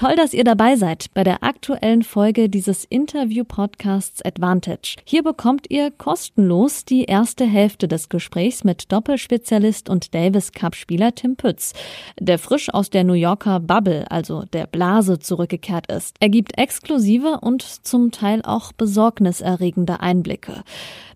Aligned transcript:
Toll, 0.00 0.16
dass 0.16 0.32
ihr 0.32 0.44
dabei 0.44 0.76
seid 0.76 1.12
bei 1.12 1.24
der 1.24 1.44
aktuellen 1.44 2.02
Folge 2.02 2.48
dieses 2.48 2.86
Interview-Podcasts 2.86 4.24
Advantage. 4.24 4.96
Hier 5.04 5.22
bekommt 5.22 5.66
ihr 5.68 5.90
kostenlos 5.90 6.86
die 6.86 7.04
erste 7.04 7.44
Hälfte 7.44 7.86
des 7.86 8.08
Gesprächs 8.08 8.64
mit 8.64 8.90
Doppelspezialist 8.90 9.90
und 9.90 10.14
Davis 10.14 10.52
Cup-Spieler 10.52 11.14
Tim 11.14 11.36
Pütz, 11.36 11.74
der 12.18 12.38
frisch 12.38 12.72
aus 12.72 12.88
der 12.88 13.04
New 13.04 13.12
Yorker 13.12 13.60
Bubble, 13.60 14.10
also 14.10 14.44
der 14.54 14.66
Blase, 14.66 15.18
zurückgekehrt 15.18 15.92
ist. 15.92 16.16
Er 16.18 16.30
gibt 16.30 16.56
exklusive 16.56 17.40
und 17.42 17.60
zum 17.60 18.10
Teil 18.10 18.40
auch 18.42 18.72
besorgniserregende 18.72 20.00
Einblicke. 20.00 20.64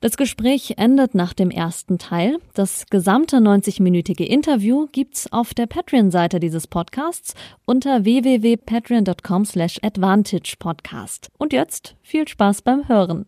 Das 0.03 0.19
Gespräch 0.19 0.75
endet 0.77 1.15
nach 1.15 1.33
dem 1.33 1.51
ersten 1.51 1.97
Teil. 1.97 2.37
Das 2.53 2.85
gesamte 2.91 3.39
90-minütige 3.39 4.25
Interview 4.25 4.89
gibt's 4.93 5.33
auf 5.33 5.55
der 5.55 5.65
Patreon-Seite 5.65 6.39
dieses 6.39 6.67
Podcasts 6.67 7.35
unter 7.65 8.05
www.patreon.com 8.05 8.74
slash 9.45 9.79
advantage 9.83 10.57
podcast. 10.59 11.31
Und 11.39 11.53
jetzt 11.53 11.97
viel 12.03 12.27
Spaß 12.27 12.63
beim 12.63 12.89
Hören. 12.89 13.27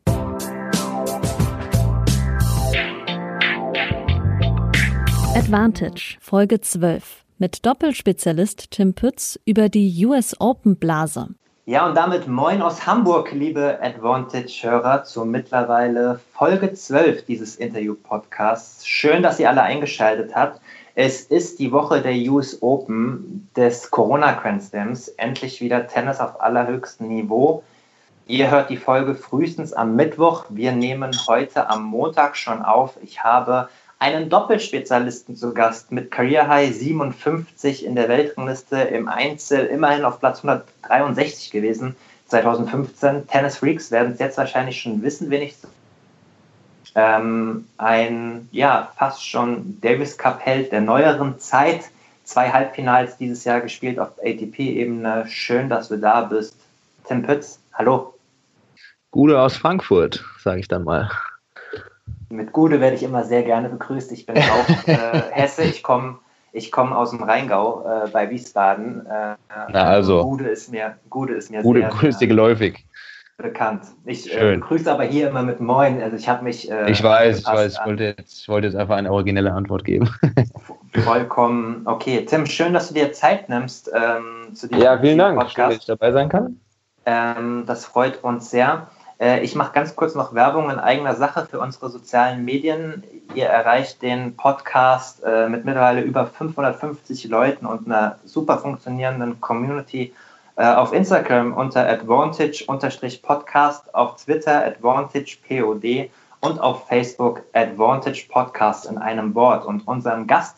Advantage, 5.34 6.16
Folge 6.20 6.60
12 6.60 7.24
mit 7.38 7.66
Doppelspezialist 7.66 8.70
Tim 8.70 8.95
Pütz 8.95 9.38
über 9.45 9.69
die 9.69 10.06
US 10.06 10.34
Open 10.41 10.77
Blase. 10.77 11.28
Ja, 11.66 11.86
und 11.86 11.97
damit 11.97 12.28
moin 12.28 12.62
aus 12.62 12.86
Hamburg, 12.86 13.33
liebe 13.33 13.80
Advantage-Hörer, 13.83 15.02
zur 15.02 15.27
mittlerweile 15.27 16.20
Folge 16.33 16.72
12 16.72 17.27
dieses 17.27 17.56
Interview-Podcasts. 17.56 18.86
Schön, 18.86 19.22
dass 19.22 19.41
ihr 19.41 19.50
alle 19.50 19.62
eingeschaltet 19.62 20.34
habt. 20.34 20.60
Es 20.98 21.20
ist 21.20 21.59
die 21.59 21.73
Woche 21.73 22.00
der 22.00 22.14
US 22.32 22.62
Open 22.62 23.50
des 23.55 23.91
Corona 23.91 24.32
Grand 24.32 24.62
Slams. 24.62 25.09
Endlich 25.09 25.60
wieder 25.60 25.86
Tennis 25.86 26.20
auf 26.20 26.41
allerhöchstem 26.41 27.09
Niveau. 27.09 27.62
Ihr 28.27 28.50
hört 28.50 28.70
die 28.70 28.78
Folge 28.78 29.14
frühestens 29.14 29.74
am 29.74 29.94
Mittwoch. 29.94 30.47
Wir 30.48 30.72
nehmen 30.72 31.14
heute 31.28 31.69
am 31.69 31.84
Montag 31.84 32.34
schon 32.34 32.62
auf. 32.62 32.97
Ich 33.02 33.22
habe 33.22 33.69
einen 33.98 34.30
Doppelspezialisten 34.30 35.36
zu 35.36 35.52
Gast 35.52 35.92
mit 35.92 36.11
Career 36.11 36.48
High 36.48 36.74
57 36.74 37.84
in 37.84 37.94
der 37.94 38.08
Weltrangliste 38.08 38.78
im 38.78 39.08
Einzel, 39.08 39.67
immerhin 39.67 40.02
auf 40.02 40.19
Platz 40.19 40.42
163 40.47 41.50
gewesen 41.50 41.94
2015. 42.28 43.27
Tennis 43.27 43.58
Freaks 43.58 43.91
werden 43.91 44.14
es 44.14 44.19
jetzt 44.19 44.39
wahrscheinlich 44.39 44.80
schon 44.80 45.02
wissen, 45.02 45.28
wenigstens. 45.28 45.75
Ähm, 46.97 47.66
ein, 47.77 48.48
ja, 48.52 48.91
fast 48.97 49.28
schon 49.28 49.78
Davis 49.83 50.16
Cup 50.16 50.41
Held 50.41 50.72
der 50.72 50.80
neueren 50.80 51.39
Zeit. 51.39 51.91
Zwei 52.25 52.50
Halbfinals 52.50 53.19
dieses 53.19 53.44
Jahr 53.44 53.61
gespielt 53.61 53.98
auf 53.98 54.12
ATP-Ebene. 54.19 55.27
Schön, 55.28 55.69
dass 55.69 55.89
du 55.89 55.98
da 55.98 56.22
bist. 56.22 56.56
Tim 57.06 57.22
Pütz, 57.22 57.61
hallo. 57.74 58.14
Gude 59.11 59.39
aus 59.41 59.56
Frankfurt, 59.58 60.24
sage 60.42 60.61
ich 60.61 60.69
dann 60.69 60.84
mal. 60.84 61.11
Mit 62.30 62.52
Gude 62.52 62.80
werde 62.80 62.97
ich 62.97 63.02
immer 63.02 63.24
sehr 63.24 63.42
gerne 63.42 63.69
begrüßt. 63.69 64.11
Ich 64.12 64.24
bin 64.24 64.39
auch 64.39 64.69
äh, 64.89 65.22
Hesse, 65.33 65.64
ich 65.64 65.83
komme 65.83 66.19
ich 66.56 66.72
komm 66.72 66.94
aus 66.94 67.11
dem 67.11 67.22
Rheingau 67.22 67.84
äh, 67.84 68.08
bei 68.08 68.30
Wiesbaden. 68.30 69.05
Äh, 69.05 69.36
Na 69.69 69.83
also. 69.83 70.24
Gude 70.24 70.48
ist 70.48 70.70
mir, 70.70 70.97
Gude 71.11 71.34
ist 71.34 71.50
mir 71.50 71.62
Gude, 71.62 71.80
sehr 71.80 71.91
Gude 71.91 72.08
ist 72.08 72.19
dir 72.19 72.28
geläufig. 72.28 72.86
Bekannt. 73.37 73.83
Ich 74.05 74.34
äh, 74.34 74.55
begrüße 74.55 74.91
aber 74.91 75.05
hier 75.05 75.29
immer 75.29 75.42
mit 75.42 75.61
Moin. 75.61 76.03
Also 76.03 76.17
ich 76.17 76.29
habe 76.29 76.45
mich. 76.45 76.70
Äh, 76.70 76.91
ich 76.91 77.03
weiß, 77.03 77.41
ich 77.41 77.47
weiß. 77.47 77.75
Ich 77.75 77.87
wollte, 77.87 78.05
jetzt, 78.05 78.41
ich 78.41 78.48
wollte 78.48 78.67
jetzt 78.69 78.77
einfach 78.77 78.97
eine 78.97 79.12
originelle 79.12 79.53
Antwort 79.53 79.84
geben. 79.84 80.09
Vollkommen 81.05 81.83
okay. 81.84 82.25
Tim, 82.25 82.47
schön, 82.47 82.73
dass 82.73 82.89
du 82.89 82.95
dir 82.95 83.12
Zeit 83.12 83.48
nimmst 83.48 83.91
ähm, 83.95 84.55
zu 84.55 84.69
diesem 84.69 84.83
Ja, 84.83 84.98
vielen 84.98 85.19
Dank, 85.19 85.39
Podcast. 85.39 85.73
dass 85.73 85.79
ich 85.81 85.87
dabei 85.87 86.12
sein 86.12 86.29
kann. 86.29 86.61
Ähm, 87.05 87.64
das 87.67 87.84
freut 87.84 88.25
uns 88.25 88.51
sehr. 88.51 88.89
Äh, 89.20 89.41
ich 89.41 89.55
mache 89.55 89.73
ganz 89.73 89.95
kurz 89.95 90.14
noch 90.14 90.34
Werbung 90.34 90.70
in 90.70 90.79
eigener 90.79 91.14
Sache 91.14 91.47
für 91.51 91.61
unsere 91.61 91.91
sozialen 91.91 92.45
Medien. 92.45 93.03
Ihr 93.34 93.46
erreicht 93.46 94.01
den 94.01 94.36
Podcast 94.36 95.23
äh, 95.25 95.48
mit 95.48 95.67
mittlerweile 95.67 96.01
über 96.01 96.27
550 96.27 97.29
Leuten 97.29 97.67
und 97.67 97.86
einer 97.86 98.19
super 98.25 98.58
funktionierenden 98.58 99.41
Community 99.42 100.14
auf 100.62 100.92
Instagram 100.92 101.55
unter 101.55 101.89
advantage-podcast, 101.89 103.94
auf 103.94 104.17
Twitter 104.17 104.64
advantagepod 104.64 105.84
und 106.40 106.61
auf 106.61 106.89
Facebook 106.89 107.42
Advantage 107.52 108.24
Podcast 108.28 108.86
in 108.86 108.98
einem 108.98 109.34
Wort. 109.34 109.66
Und 109.66 109.86
unseren 109.86 110.27
Gast 110.27 110.56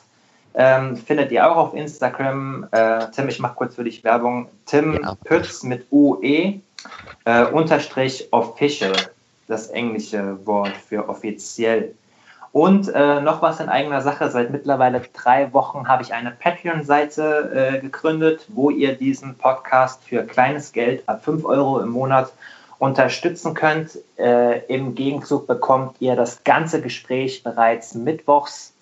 ähm, 0.54 0.96
findet 0.96 1.32
ihr 1.32 1.50
auch 1.50 1.56
auf 1.56 1.74
Instagram. 1.74 2.66
Äh, 2.70 3.06
Tim, 3.14 3.28
ich 3.28 3.38
mache 3.38 3.54
kurz 3.54 3.74
für 3.74 3.84
dich 3.84 4.04
Werbung. 4.04 4.48
Tim 4.66 5.00
ja. 5.02 5.14
Pütz 5.24 5.62
mit 5.62 5.86
UE 5.90 6.60
äh, 7.24 7.44
unterstrich 7.52 8.28
official, 8.32 8.94
das 9.46 9.68
englische 9.68 10.38
Wort 10.46 10.76
für 10.76 11.08
offiziell. 11.08 11.94
Und 12.52 12.88
äh, 12.88 13.20
noch 13.20 13.42
was 13.42 13.60
in 13.60 13.68
eigener 13.68 14.00
Sache. 14.00 14.30
Seit 14.30 14.50
mittlerweile 14.50 15.02
drei 15.12 15.52
Wochen 15.52 15.86
habe 15.88 16.02
ich 16.02 16.14
eine 16.14 16.30
Patreon-Seite 16.30 17.74
äh, 17.76 17.80
gegründet, 17.80 18.46
wo 18.48 18.70
ihr 18.70 18.94
diesen 18.94 19.36
Podcast 19.36 20.02
für 20.04 20.24
kleines 20.24 20.72
Geld 20.72 21.02
ab 21.08 21.24
5 21.24 21.44
Euro 21.44 21.80
im 21.80 21.90
Monat 21.90 22.32
unterstützen 22.78 23.54
könnt. 23.54 23.98
Äh, 24.18 24.60
Im 24.66 24.94
Gegenzug 24.94 25.46
bekommt 25.46 25.96
ihr 26.00 26.16
das 26.16 26.44
ganze 26.44 26.80
Gespräch 26.80 27.42
bereits 27.42 27.94
mittwochs 27.94 28.72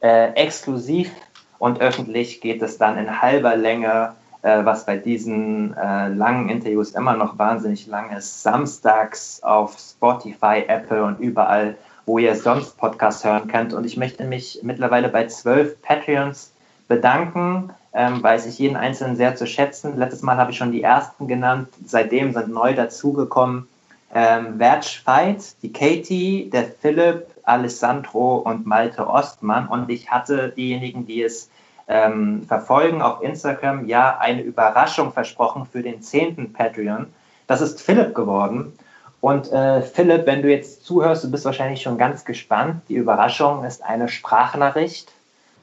äh, 0.00 0.32
exklusiv 0.34 1.10
und 1.58 1.80
öffentlich 1.80 2.40
geht 2.40 2.62
es 2.62 2.78
dann 2.78 2.98
in 2.98 3.20
halber 3.22 3.56
Länge 3.56 4.14
äh, 4.42 4.64
was 4.64 4.86
bei 4.86 4.96
diesen 4.96 5.76
äh, 5.76 6.08
langen 6.08 6.48
Interviews 6.48 6.92
immer 6.92 7.14
noch 7.14 7.38
wahnsinnig 7.38 7.86
lang 7.86 8.10
ist, 8.16 8.42
samstags 8.42 9.42
auf 9.42 9.76
Spotify, 9.78 10.64
Apple 10.66 11.02
und 11.04 11.18
überall, 11.18 11.76
wo 12.08 12.18
ihr 12.18 12.34
sonst 12.34 12.78
Podcasts 12.78 13.22
hören 13.22 13.48
könnt. 13.48 13.74
Und 13.74 13.84
ich 13.84 13.98
möchte 13.98 14.24
mich 14.24 14.60
mittlerweile 14.62 15.10
bei 15.10 15.26
zwölf 15.26 15.80
Patreons 15.82 16.52
bedanken, 16.88 17.70
ähm, 17.92 18.22
weiß 18.22 18.46
ich 18.46 18.58
jeden 18.58 18.76
Einzelnen 18.76 19.14
sehr 19.14 19.36
zu 19.36 19.46
schätzen. 19.46 19.98
Letztes 19.98 20.22
Mal 20.22 20.38
habe 20.38 20.50
ich 20.50 20.56
schon 20.56 20.72
die 20.72 20.82
ersten 20.82 21.28
genannt, 21.28 21.68
seitdem 21.84 22.32
sind 22.32 22.48
neu 22.48 22.74
dazugekommen. 22.74 23.68
Ähm, 24.14 24.58
Veit, 24.58 25.62
die 25.62 25.70
Katie, 25.70 26.48
der 26.50 26.64
Philipp, 26.64 27.26
Alessandro 27.42 28.36
und 28.36 28.66
Malte 28.66 29.06
Ostmann. 29.06 29.68
Und 29.68 29.90
ich 29.90 30.10
hatte 30.10 30.48
diejenigen, 30.48 31.06
die 31.06 31.22
es 31.22 31.50
ähm, 31.88 32.42
verfolgen 32.48 33.02
auf 33.02 33.22
Instagram 33.22 33.86
ja 33.86 34.16
eine 34.16 34.40
Überraschung 34.40 35.12
versprochen 35.12 35.66
für 35.70 35.82
den 35.82 36.00
zehnten 36.00 36.54
Patreon. 36.54 37.08
Das 37.46 37.60
ist 37.60 37.82
Philipp 37.82 38.14
geworden. 38.14 38.72
Und 39.20 39.50
äh, 39.50 39.82
Philipp, 39.82 40.26
wenn 40.26 40.42
du 40.42 40.50
jetzt 40.50 40.84
zuhörst, 40.84 41.24
du 41.24 41.30
bist 41.30 41.44
wahrscheinlich 41.44 41.82
schon 41.82 41.98
ganz 41.98 42.24
gespannt. 42.24 42.82
Die 42.88 42.94
Überraschung 42.94 43.64
ist 43.64 43.82
eine 43.82 44.08
Sprachnachricht 44.08 45.10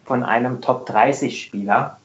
von 0.05 0.23
einem 0.23 0.61
Top 0.61 0.85
30 0.85 1.41
Spieler. 1.41 1.97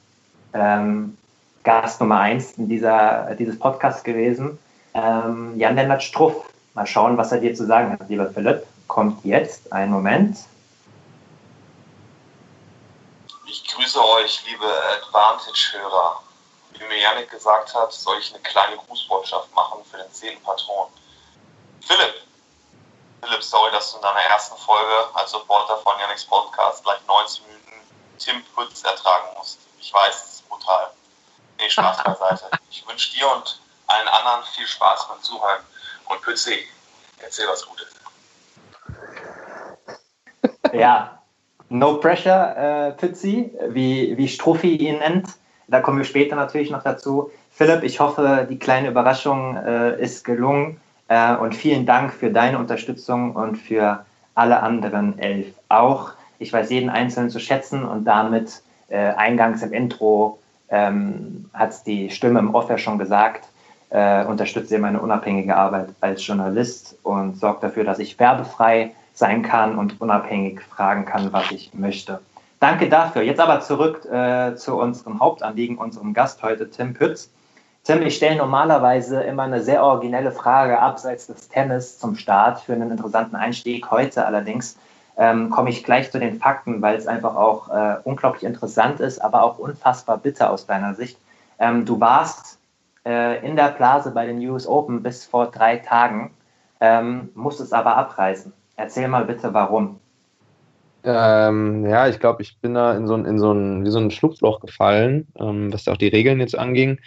Ähm, 0.52 1.16
Gast 1.64 2.00
Nummer 2.00 2.20
1 2.20 2.52
in 2.52 2.68
dieser, 2.68 3.34
dieses 3.34 3.58
Podcast 3.58 4.04
gewesen. 4.04 4.58
Ähm, 4.94 5.58
Jan-Lennart 5.58 6.02
Struff. 6.02 6.50
Mal 6.74 6.86
schauen, 6.86 7.16
was 7.16 7.32
er 7.32 7.38
dir 7.38 7.54
zu 7.54 7.66
sagen 7.66 7.92
hat, 7.92 8.08
lieber 8.08 8.30
Philipp. 8.30 8.64
Kommt 8.86 9.24
jetzt. 9.24 9.72
Einen 9.72 9.92
Moment. 9.92 10.38
Ich 13.46 13.66
grüße 13.66 13.98
euch, 13.98 14.44
liebe 14.48 14.66
Advantage-Hörer. 15.02 16.22
Wie 16.72 16.84
mir 16.84 17.02
Janik 17.02 17.28
gesagt 17.28 17.74
hat, 17.74 17.92
soll 17.92 18.16
ich 18.20 18.32
eine 18.32 18.42
kleine 18.42 18.76
Grußbotschaft 18.76 19.54
machen 19.54 19.80
für 19.90 19.98
den 19.98 20.10
zehnten 20.12 20.42
Patron. 20.44 20.86
Philipp, 21.86 22.14
Philipp, 23.22 23.42
sorry, 23.42 23.70
dass 23.72 23.90
du 23.90 23.98
in 23.98 24.02
deiner 24.02 24.20
ersten 24.20 24.56
Folge 24.56 25.14
als 25.14 25.30
Supporter 25.30 25.76
von 25.78 25.92
Janiks 26.00 26.24
Podcast 26.24 26.82
gleich 26.84 26.98
90 27.06 27.42
Minuten 27.46 27.60
Tim 28.18 28.42
Pütz 28.54 28.82
ertragen 28.82 29.26
musst. 29.36 29.58
Ich 29.80 29.92
weiß, 29.92 30.24
es 30.24 30.32
ist 30.34 30.48
brutal. 30.48 30.90
Nee, 31.58 31.68
Spaß 31.68 32.02
beiseite. 32.04 32.50
Ich 32.70 32.86
wünsche 32.86 33.12
dir 33.12 33.30
und 33.32 33.60
allen 33.86 34.08
anderen 34.08 34.44
viel 34.54 34.66
Spaß 34.66 35.08
beim 35.08 35.22
Zuhören. 35.22 35.60
Und 36.06 36.20
Pützi, 36.22 36.66
erzähl 37.18 37.46
was 37.48 37.66
Gutes. 37.66 37.88
Ja, 40.72 41.20
No 41.68 41.98
Pressure 41.98 42.56
äh, 42.56 42.92
Pützi, 42.92 43.52
wie, 43.68 44.16
wie 44.16 44.28
Struffi 44.28 44.76
ihn 44.76 44.98
nennt. 44.98 45.28
Da 45.68 45.80
kommen 45.80 45.98
wir 45.98 46.04
später 46.04 46.36
natürlich 46.36 46.70
noch 46.70 46.82
dazu. 46.82 47.30
Philipp, 47.52 47.84
ich 47.84 48.00
hoffe, 48.00 48.46
die 48.48 48.58
kleine 48.58 48.88
Überraschung 48.88 49.56
äh, 49.56 50.00
ist 50.00 50.24
gelungen. 50.24 50.80
Äh, 51.10 51.34
und 51.36 51.56
vielen 51.56 51.86
Dank 51.86 52.12
für 52.12 52.30
deine 52.30 52.58
Unterstützung 52.58 53.34
und 53.34 53.56
für 53.56 54.06
alle 54.36 54.62
anderen 54.62 55.18
elf 55.18 55.48
auch. 55.68 56.12
Ich 56.38 56.52
weiß 56.52 56.70
jeden 56.70 56.88
Einzelnen 56.88 57.30
zu 57.30 57.40
schätzen 57.40 57.84
und 57.84 58.04
damit 58.04 58.62
äh, 58.88 58.96
eingangs 58.96 59.62
im 59.62 59.72
Intro 59.72 60.38
ähm, 60.68 61.50
hat 61.52 61.70
es 61.70 61.82
die 61.82 62.10
Stimme 62.10 62.38
im 62.38 62.54
Off 62.54 62.70
ja 62.70 62.78
schon 62.78 62.96
gesagt. 62.96 63.48
Äh, 63.90 64.24
unterstütze 64.24 64.78
meine 64.78 65.00
unabhängige 65.00 65.56
Arbeit 65.56 65.88
als 66.00 66.24
Journalist 66.24 66.96
und 67.02 67.36
sorge 67.36 67.58
dafür, 67.62 67.82
dass 67.82 67.98
ich 67.98 68.16
werbefrei 68.20 68.92
sein 69.12 69.42
kann 69.42 69.76
und 69.76 70.00
unabhängig 70.00 70.60
fragen 70.62 71.06
kann, 71.06 71.32
was 71.32 71.50
ich 71.50 71.74
möchte. 71.74 72.20
Danke 72.60 72.88
dafür. 72.88 73.22
Jetzt 73.22 73.40
aber 73.40 73.60
zurück 73.60 74.04
äh, 74.04 74.54
zu 74.54 74.76
unserem 74.76 75.18
Hauptanliegen, 75.18 75.76
unserem 75.76 76.14
Gast 76.14 76.40
heute, 76.44 76.70
Tim 76.70 76.94
Pütz. 76.94 77.30
Tim, 77.82 78.02
ich 78.02 78.16
stelle 78.16 78.36
normalerweise 78.36 79.22
immer 79.22 79.44
eine 79.44 79.62
sehr 79.62 79.82
originelle 79.82 80.32
Frage 80.32 80.78
abseits 80.78 81.26
des 81.26 81.48
Tennis 81.48 81.98
zum 81.98 82.14
Start 82.14 82.60
für 82.60 82.74
einen 82.74 82.90
interessanten 82.90 83.36
Einstieg. 83.36 83.90
Heute 83.90 84.26
allerdings 84.26 84.78
ähm, 85.16 85.48
komme 85.48 85.70
ich 85.70 85.82
gleich 85.82 86.10
zu 86.10 86.18
den 86.18 86.38
Fakten, 86.38 86.82
weil 86.82 86.96
es 86.96 87.06
einfach 87.06 87.36
auch 87.36 87.70
äh, 87.70 87.96
unglaublich 88.04 88.44
interessant 88.44 89.00
ist, 89.00 89.18
aber 89.18 89.42
auch 89.42 89.58
unfassbar 89.58 90.18
bitter 90.18 90.50
aus 90.50 90.66
deiner 90.66 90.94
Sicht. 90.94 91.18
Ähm, 91.58 91.86
du 91.86 91.98
warst 92.00 92.58
äh, 93.06 93.44
in 93.46 93.56
der 93.56 93.68
Blase 93.68 94.10
bei 94.10 94.26
den 94.26 94.38
US 94.48 94.66
Open 94.66 95.02
bis 95.02 95.24
vor 95.24 95.50
drei 95.50 95.78
Tagen, 95.78 96.32
ähm, 96.80 97.30
musstest 97.34 97.72
aber 97.72 97.96
abreisen. 97.96 98.52
Erzähl 98.76 99.08
mal 99.08 99.24
bitte, 99.24 99.54
warum. 99.54 100.00
Ähm, 101.02 101.86
ja, 101.86 102.08
ich 102.08 102.20
glaube, 102.20 102.42
ich 102.42 102.58
bin 102.60 102.74
da 102.74 102.94
in 102.94 103.06
so 103.06 103.14
ein, 103.14 103.24
in 103.24 103.38
so 103.38 103.52
ein, 103.52 103.84
wie 103.86 103.90
so 103.90 103.98
ein 103.98 104.10
Schlupfloch 104.10 104.60
gefallen, 104.60 105.28
ähm, 105.38 105.72
was 105.72 105.88
auch 105.88 105.96
die 105.96 106.08
Regeln 106.08 106.40
jetzt 106.40 106.58
anging. 106.58 106.98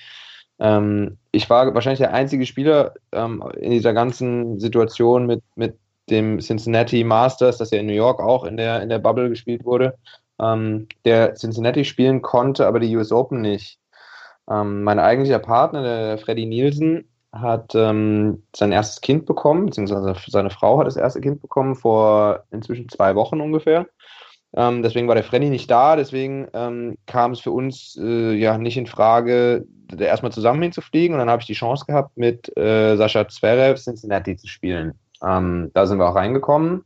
Ähm, 0.63 1.18
ich 1.31 1.50
war 1.50 1.74
wahrscheinlich 1.75 2.00
der 2.00 2.13
einzige 2.13 2.45
Spieler 2.45 2.94
ähm, 3.12 3.44
in 3.57 3.71
dieser 3.71 3.94
ganzen 3.94 4.60
Situation 4.60 5.25
mit, 5.25 5.44
mit 5.56 5.77
dem 6.10 6.39
Cincinnati 6.39 7.04
Masters, 7.04 7.57
das 7.57 7.71
ja 7.71 7.80
in 7.80 7.86
New 7.88 7.94
York 7.94 8.21
auch 8.21 8.45
in 8.45 8.56
der, 8.56 8.81
in 8.81 8.89
der 8.89 9.00
Bubble 9.00 9.30
gespielt 9.30 9.65
wurde, 9.65 9.98
ähm, 10.39 10.88
der 11.06 11.36
Cincinnati 11.36 11.83
spielen 11.83 12.21
konnte, 12.21 12.65
aber 12.65 12.80
die 12.80 12.95
US 12.95 13.12
Open 13.12 13.42
nicht. 13.42 13.77
Ähm, 14.50 14.83
mein 14.83 15.00
eigentlicher 15.00 15.39
Partner, 15.39 15.83
der 15.83 16.18
Freddy 16.18 16.45
Nielsen, 16.45 17.10
hat 17.33 17.75
ähm, 17.75 18.44
sein 18.56 18.71
erstes 18.71 19.01
Kind 19.01 19.25
bekommen, 19.25 19.65
beziehungsweise 19.65 20.15
seine 20.27 20.50
Frau 20.50 20.80
hat 20.80 20.88
das 20.88 20.98
erste 20.98 21.19
Kind 21.19 21.42
bekommen 21.42 21.75
vor 21.75 22.44
inzwischen 22.51 22.88
zwei 22.89 23.15
Wochen 23.15 23.42
ungefähr. 23.42 23.88
Ähm, 24.56 24.84
deswegen 24.84 25.08
war 25.08 25.16
der 25.16 25.24
Freddy 25.24 25.50
nicht 25.50 25.70
da, 25.70 25.96
deswegen 25.96 26.48
ähm, 26.54 26.98
kam 27.08 27.32
es 27.32 27.40
für 27.40 27.52
uns 27.52 27.98
äh, 28.00 28.34
ja 28.34 28.58
nicht 28.58 28.78
in 28.78 28.86
Frage, 28.86 29.66
erstmal 29.98 30.32
zusammen 30.32 30.62
hinzufliegen. 30.62 31.16
Und 31.16 31.20
dann 31.20 31.30
habe 31.30 31.42
ich 31.42 31.48
die 31.48 31.54
Chance 31.54 31.86
gehabt, 31.86 32.18
mit 32.18 32.56
äh, 32.58 32.96
Sascha 32.96 33.28
Zverev 33.28 33.80
Cincinnati 33.80 34.36
zu 34.38 34.48
spielen. 34.48 34.94
Ähm, 35.24 35.72
da 35.74 35.86
sind 35.86 35.98
wir 35.98 36.10
auch 36.10 36.16
reingekommen. 36.16 36.84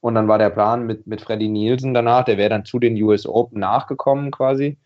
Und 0.00 0.14
dann 0.14 0.28
war 0.28 0.38
der 0.38 0.50
Plan 0.50 0.86
mit, 0.86 1.06
mit 1.06 1.20
Freddy 1.20 1.48
Nielsen 1.48 1.94
danach, 1.94 2.24
der 2.24 2.36
wäre 2.36 2.50
dann 2.50 2.64
zu 2.64 2.78
den 2.78 3.00
US 3.02 3.26
Open 3.26 3.60
nachgekommen 3.60 4.30
quasi. 4.30 4.78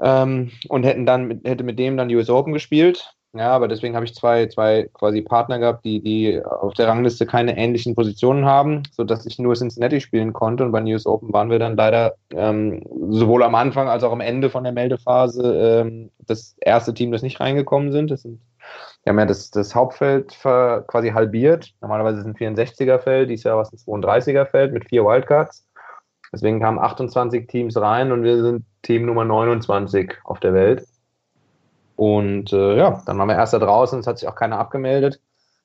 Ähm, 0.00 0.52
und 0.68 0.84
hätten 0.84 1.06
dann 1.06 1.40
hätte 1.44 1.64
mit 1.64 1.78
dem 1.78 1.96
dann 1.96 2.10
US 2.10 2.30
Open 2.30 2.52
gespielt. 2.52 3.15
Ja, 3.38 3.52
aber 3.52 3.68
deswegen 3.68 3.94
habe 3.94 4.04
ich 4.04 4.14
zwei, 4.14 4.46
zwei 4.46 4.88
quasi 4.92 5.22
Partner 5.22 5.58
gehabt, 5.58 5.84
die, 5.84 6.00
die 6.02 6.42
auf 6.44 6.74
der 6.74 6.88
Rangliste 6.88 7.26
keine 7.26 7.56
ähnlichen 7.56 7.94
Positionen 7.94 8.44
haben, 8.44 8.82
sodass 8.92 9.26
ich 9.26 9.38
nur 9.38 9.54
Cincinnati 9.54 10.00
spielen 10.00 10.32
konnte. 10.32 10.64
Und 10.64 10.72
bei 10.72 10.80
News 10.80 11.06
Open 11.06 11.32
waren 11.32 11.50
wir 11.50 11.58
dann 11.58 11.76
leider 11.76 12.14
ähm, 12.32 12.82
sowohl 13.10 13.42
am 13.42 13.54
Anfang 13.54 13.88
als 13.88 14.02
auch 14.04 14.12
am 14.12 14.20
Ende 14.20 14.50
von 14.50 14.64
der 14.64 14.72
Meldephase 14.72 15.82
ähm, 15.84 16.10
das 16.26 16.56
erste 16.60 16.94
Team, 16.94 17.12
das 17.12 17.22
nicht 17.22 17.40
reingekommen 17.40 17.92
sind. 17.92 18.10
Das 18.10 18.22
sind 18.22 18.40
wir 19.02 19.10
haben 19.10 19.20
ja 19.20 19.26
das, 19.26 19.50
das 19.52 19.72
Hauptfeld 19.74 20.36
quasi 20.40 21.10
halbiert. 21.10 21.72
Normalerweise 21.80 22.18
ist 22.18 22.26
ein 22.26 22.34
64er-Feld, 22.34 23.30
dies 23.30 23.44
Jahr 23.44 23.54
war 23.54 23.62
es 23.62 23.72
ein 23.72 23.78
32er-Feld 23.78 24.72
mit 24.72 24.88
vier 24.88 25.04
Wildcards. 25.04 25.64
Deswegen 26.32 26.60
kamen 26.60 26.78
28 26.78 27.46
Teams 27.46 27.76
rein 27.76 28.10
und 28.10 28.24
wir 28.24 28.42
sind 28.42 28.64
Team 28.82 29.06
Nummer 29.06 29.24
29 29.24 30.12
auf 30.24 30.40
der 30.40 30.54
Welt. 30.54 30.84
Und 31.96 32.52
äh, 32.52 32.76
ja, 32.76 33.02
dann 33.06 33.18
waren 33.18 33.28
wir 33.28 33.36
erst 33.36 33.54
da 33.54 33.58
draußen, 33.58 33.98
es 33.98 34.06
hat 34.06 34.18
sich 34.18 34.28
auch 34.28 34.34
keiner 34.34 34.58
abgemeldet. 34.58 35.20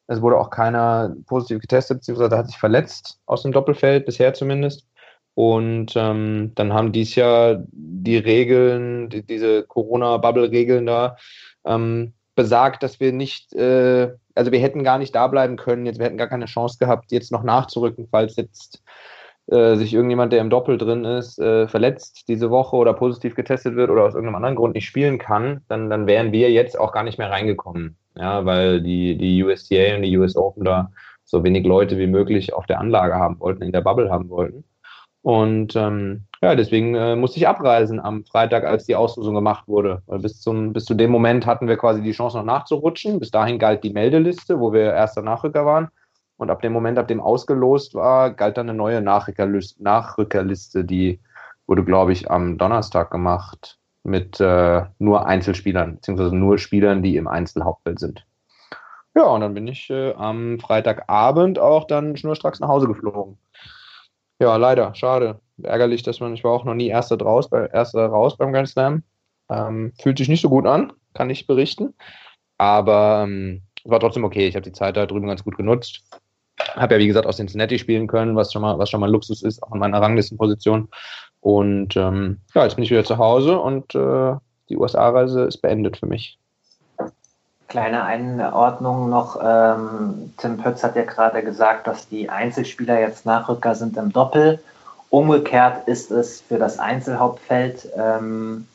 Es 0.08 0.22
wurde 0.22 0.38
auch 0.38 0.50
keiner 0.50 1.16
positiv 1.28 1.60
getestet, 1.60 2.00
beziehungsweise 2.00 2.38
hat 2.38 2.48
sich 2.48 2.58
verletzt 2.58 3.20
aus 3.26 3.44
dem 3.44 3.52
Doppelfeld, 3.52 4.06
bisher 4.06 4.34
zumindest. 4.34 4.88
Und 5.36 5.94
ähm, 5.96 6.52
dann 6.56 6.74
haben 6.74 6.92
dies 6.92 7.16
Jahr 7.16 7.64
die 7.72 8.18
Regeln, 8.18 9.10
die, 9.10 9.26
diese 9.26 9.64
Corona-Bubble-Regeln 9.64 10.86
da, 10.86 11.16
ähm, 11.66 12.14
besagt, 12.36 12.84
dass 12.84 13.00
wir 13.00 13.14
nicht, 13.14 13.54
äh, 13.54 14.12
also 14.36 14.52
wir 14.52 14.60
hätten 14.60 14.84
gar 14.84 14.98
nicht 14.98 15.16
da 15.16 15.28
bleiben 15.28 15.58
können, 15.58 15.86
jetzt, 15.86 16.00
wir 16.00 16.06
hätten 16.06 16.18
gar 16.18 16.28
keine 16.28 16.46
Chance 16.46 16.78
gehabt, 16.80 17.12
jetzt 17.12 17.32
noch 17.32 17.44
nachzurücken, 17.44 18.08
falls 18.10 18.36
jetzt 18.36 18.82
äh, 19.48 19.76
sich 19.76 19.94
irgendjemand, 19.94 20.34
der 20.34 20.42
im 20.42 20.50
Doppel 20.50 20.78
drin 20.78 21.04
ist, 21.06 21.40
äh, 21.40 21.68
verletzt 21.68 22.28
diese 22.28 22.50
Woche 22.50 22.76
oder 22.76 22.94
positiv 22.94 23.36
getestet 23.36 23.76
wird 23.76 23.90
oder 23.90 24.04
aus 24.04 24.14
irgendeinem 24.14 24.36
anderen 24.36 24.56
Grund 24.56 24.76
nicht 24.76 24.86
spielen 24.86 25.18
kann, 25.18 25.62
dann, 25.68 25.90
dann 25.90 26.08
wären 26.08 26.32
wir 26.32 26.52
jetzt 26.52 26.80
auch 26.80 26.92
gar 26.92 27.04
nicht 27.04 27.18
mehr 27.18 27.32
reingekommen. 27.32 27.98
Ja, 28.16 28.46
weil 28.46 28.82
die, 28.82 29.18
die 29.18 29.44
USTA 29.44 29.96
und 29.96 30.02
die 30.04 30.18
US 30.18 30.36
Open 30.36 30.66
da 30.66 30.92
so 31.24 31.44
wenig 31.44 31.66
Leute 31.66 31.98
wie 31.98 32.08
möglich 32.08 32.54
auf 32.54 32.66
der 32.66 32.80
Anlage 32.80 33.16
haben 33.16 33.40
wollten, 33.40 33.64
in 33.64 33.72
der 33.72 33.82
Bubble 33.82 34.12
haben 34.12 34.30
wollten. 34.30 34.66
Und 35.22 35.76
ähm, 35.76 36.26
ja, 36.42 36.56
deswegen 36.56 36.96
äh, 36.96 37.16
musste 37.16 37.38
ich 37.38 37.48
abreisen 37.48 38.00
am 38.00 38.26
Freitag, 38.26 38.64
als 38.64 38.86
die 38.86 38.96
Auslosung 38.96 39.36
gemacht 39.36 39.68
wurde. 39.68 40.02
Weil 40.08 40.20
bis, 40.20 40.42
zum, 40.42 40.74
bis 40.74 40.86
zu 40.86 40.96
dem 40.96 41.12
Moment 41.12 41.46
hatten 41.46 41.68
wir 41.68 41.78
quasi 41.78 42.02
die 42.02 42.12
Chance 42.12 42.38
noch 42.38 42.46
nachzurutschen. 42.46 43.20
Bis 43.20 43.30
dahin 43.30 43.60
galt 43.60 43.84
die 43.84 43.92
Meldeliste, 43.92 44.60
wo 44.60 44.74
wir 44.74 44.94
erster 44.94 45.22
Nachrücker 45.22 45.66
waren. 45.66 45.90
Und 46.42 46.50
ab 46.50 46.64
dem 46.64 46.74
Moment, 46.74 46.98
ab 46.98 47.08
dem 47.08 47.22
ausgelost 47.22 47.94
war, 47.94 48.32
galt 48.32 48.58
dann 48.58 48.68
eine 48.68 48.76
neue 48.76 49.00
Nachrückerliste, 49.00 49.84
Nachrückerliste 49.84 50.84
die 50.84 51.20
wurde, 51.68 51.84
glaube 51.84 52.14
ich, 52.14 52.32
am 52.32 52.58
Donnerstag 52.58 53.12
gemacht 53.12 53.78
mit 54.02 54.40
äh, 54.40 54.82
nur 54.98 55.28
Einzelspielern, 55.28 55.98
beziehungsweise 55.98 56.36
nur 56.36 56.58
Spielern, 56.58 57.04
die 57.04 57.16
im 57.16 57.28
Einzelhauptfeld 57.28 58.00
sind. 58.00 58.26
Ja, 59.14 59.26
und 59.26 59.42
dann 59.42 59.54
bin 59.54 59.68
ich 59.68 59.92
äh, 59.92 60.14
am 60.14 60.60
Freitagabend 60.60 61.60
auch 61.60 61.86
dann 61.86 62.18
schnurstracks 62.18 62.60
nach 62.60 62.70
Hause 62.70 62.88
geflogen. 62.88 63.38
Ja, 64.40 64.56
leider, 64.56 64.96
schade. 64.96 65.42
Ärgerlich, 65.62 66.02
dass 66.02 66.22
man, 66.22 66.34
ich 66.34 66.44
war 66.44 66.54
auch 66.54 66.64
noch 66.64 66.74
nie 66.74 66.88
Erster, 66.88 67.18
draus, 67.18 67.52
bei, 67.52 67.68
Erster 67.68 68.08
raus 68.08 68.36
beim 68.36 68.52
Grand 68.52 68.68
Slam. 68.68 69.04
Ähm, 69.52 69.94
fühlt 70.02 70.18
sich 70.18 70.28
nicht 70.28 70.42
so 70.42 70.50
gut 70.50 70.66
an, 70.66 70.92
kann 71.14 71.30
ich 71.30 71.46
berichten. 71.46 71.94
Aber 72.58 73.26
ähm, 73.28 73.62
war 73.84 74.00
trotzdem 74.00 74.24
okay. 74.24 74.48
Ich 74.48 74.56
habe 74.56 74.64
die 74.64 74.72
Zeit 74.72 74.98
da 74.98 75.06
drüben 75.06 75.28
ganz 75.28 75.44
gut 75.44 75.58
genutzt. 75.58 76.04
Habe 76.76 76.96
ja, 76.96 77.00
wie 77.00 77.08
gesagt, 77.08 77.28
aus 77.28 77.38
Cincinnati 77.38 77.80
spielen 77.80 78.08
können, 78.08 78.36
was 78.36 78.54
schon 78.54 78.62
mal, 78.62 78.78
was 78.78 78.90
schon 78.90 79.00
mal 79.00 79.10
Luxus 79.10 79.44
ist, 79.44 79.62
auch 79.64 79.72
in 79.72 79.80
meiner 79.80 80.02
Ranglistenposition. 80.02 80.90
Und 81.42 81.96
ähm, 81.98 82.40
ja, 82.54 82.64
jetzt 82.64 82.76
bin 82.76 82.84
ich 82.84 82.92
wieder 82.92 83.04
zu 83.04 83.18
Hause 83.18 83.60
und 83.60 83.96
äh, 83.96 84.36
die 84.70 84.78
USA-Reise 84.78 85.44
ist 85.44 85.58
beendet 85.58 85.98
für 85.98 86.06
mich. 86.06 86.38
Kleine 87.68 88.04
Einordnung 88.04 89.10
noch. 89.10 89.40
Ähm, 89.42 90.34
Tim 90.38 90.58
Pötz 90.58 90.84
hat 90.84 90.96
ja 90.96 91.04
gerade 91.04 91.42
gesagt, 91.42 91.88
dass 91.88 92.08
die 92.08 92.30
Einzelspieler 92.30 93.00
jetzt 93.00 93.26
Nachrücker 93.26 93.76
sind 93.76 93.98
im 93.98 94.12
Doppel. 94.12 94.60
Umgekehrt 95.10 95.88
ist 95.88 96.12
es 96.12 96.42
für 96.42 96.58
das 96.58 96.80
Einzelhauptfeld. 96.80 97.88
Ähm, 97.98 98.68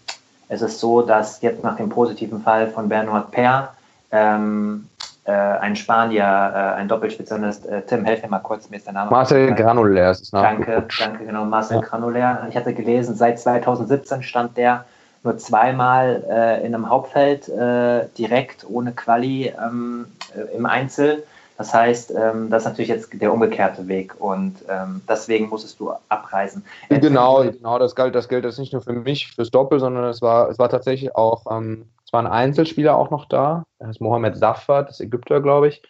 es 0.49 0.63
ist 0.63 0.81
so, 0.81 1.03
dass 1.03 1.41
jetzt 1.43 1.63
nach 1.63 1.77
dem 1.77 1.89
positiven 1.89 2.43
Fall 2.43 2.69
von 2.69 2.89
Bernhard 2.89 3.31
Per 3.33 3.75
ähm, 4.13 4.89
äh, 5.27 5.33
ein 5.33 5.77
Spanier, 5.77 6.23
äh, 6.23 6.81
ein 6.81 6.89
Doppelspezialist, 6.89 7.67
äh, 7.67 7.83
Tim, 7.83 8.05
helf 8.05 8.23
mir 8.23 8.29
mal 8.29 8.39
kurz, 8.39 8.71
mir 8.71 8.77
ist 8.77 8.87
der 8.87 8.95
Name. 8.95 9.11
Marcel 9.11 9.55
Granulär 9.55 10.13
ist 10.13 10.23
es 10.23 10.31
Danke, 10.31 10.87
danke, 10.99 11.25
genau, 11.27 11.45
Marcel 11.45 11.79
ja. 11.79 11.83
Granulär. 11.83 12.47
Ich 12.49 12.57
hatte 12.57 12.73
gelesen, 12.73 13.15
seit 13.17 13.41
2017 13.41 14.23
stand 14.23 14.57
der 14.57 14.85
nur 15.25 15.37
zweimal 15.39 16.25
äh, 16.31 16.65
in 16.65 16.75
einem 16.75 16.89
Hauptfeld 16.89 17.49
äh, 17.49 18.07
direkt 18.17 18.65
ohne 18.69 18.93
Quali 18.93 19.53
ähm, 19.61 20.07
äh, 20.35 20.57
im 20.57 20.65
Einzel. 20.67 21.25
Das 21.59 21.73
heißt, 21.73 22.13
ähm, 22.13 22.51
das 22.51 22.63
ist 22.63 22.69
natürlich 22.69 22.91
jetzt 22.91 23.09
der 23.21 23.33
umgekehrte 23.33 23.89
Weg 23.89 24.15
und 24.21 24.57
ähm, 24.69 25.01
deswegen 25.09 25.49
musstest 25.49 25.81
du 25.81 25.91
abreisen. 26.09 26.65
Genau, 26.91 27.43
genau, 27.43 27.79
das 27.79 27.95
galt, 27.95 28.15
das 28.15 28.29
gilt 28.29 28.45
jetzt 28.45 28.59
nicht 28.59 28.73
nur 28.73 28.83
für 28.83 28.93
mich 28.93 29.33
fürs 29.33 29.51
Doppel, 29.51 29.81
sondern 29.81 30.05
es 30.05 30.21
war, 30.21 30.51
es 30.51 30.59
war 30.59 30.69
tatsächlich 30.69 31.17
auch, 31.17 31.45
ähm, 31.51 31.87
es 32.07 32.13
waren 32.13 32.29
Einzelspieler 32.29 32.97
auch 32.97 33.11
noch 33.11 33.25
da. 33.25 33.65
Das 33.81 33.91
ist 33.91 34.01
Mohamed 34.01 34.37
Safar, 34.37 34.85
das 34.85 35.01
Ägypter, 35.01 35.41
glaube 35.41 35.69
ich. 35.69 35.83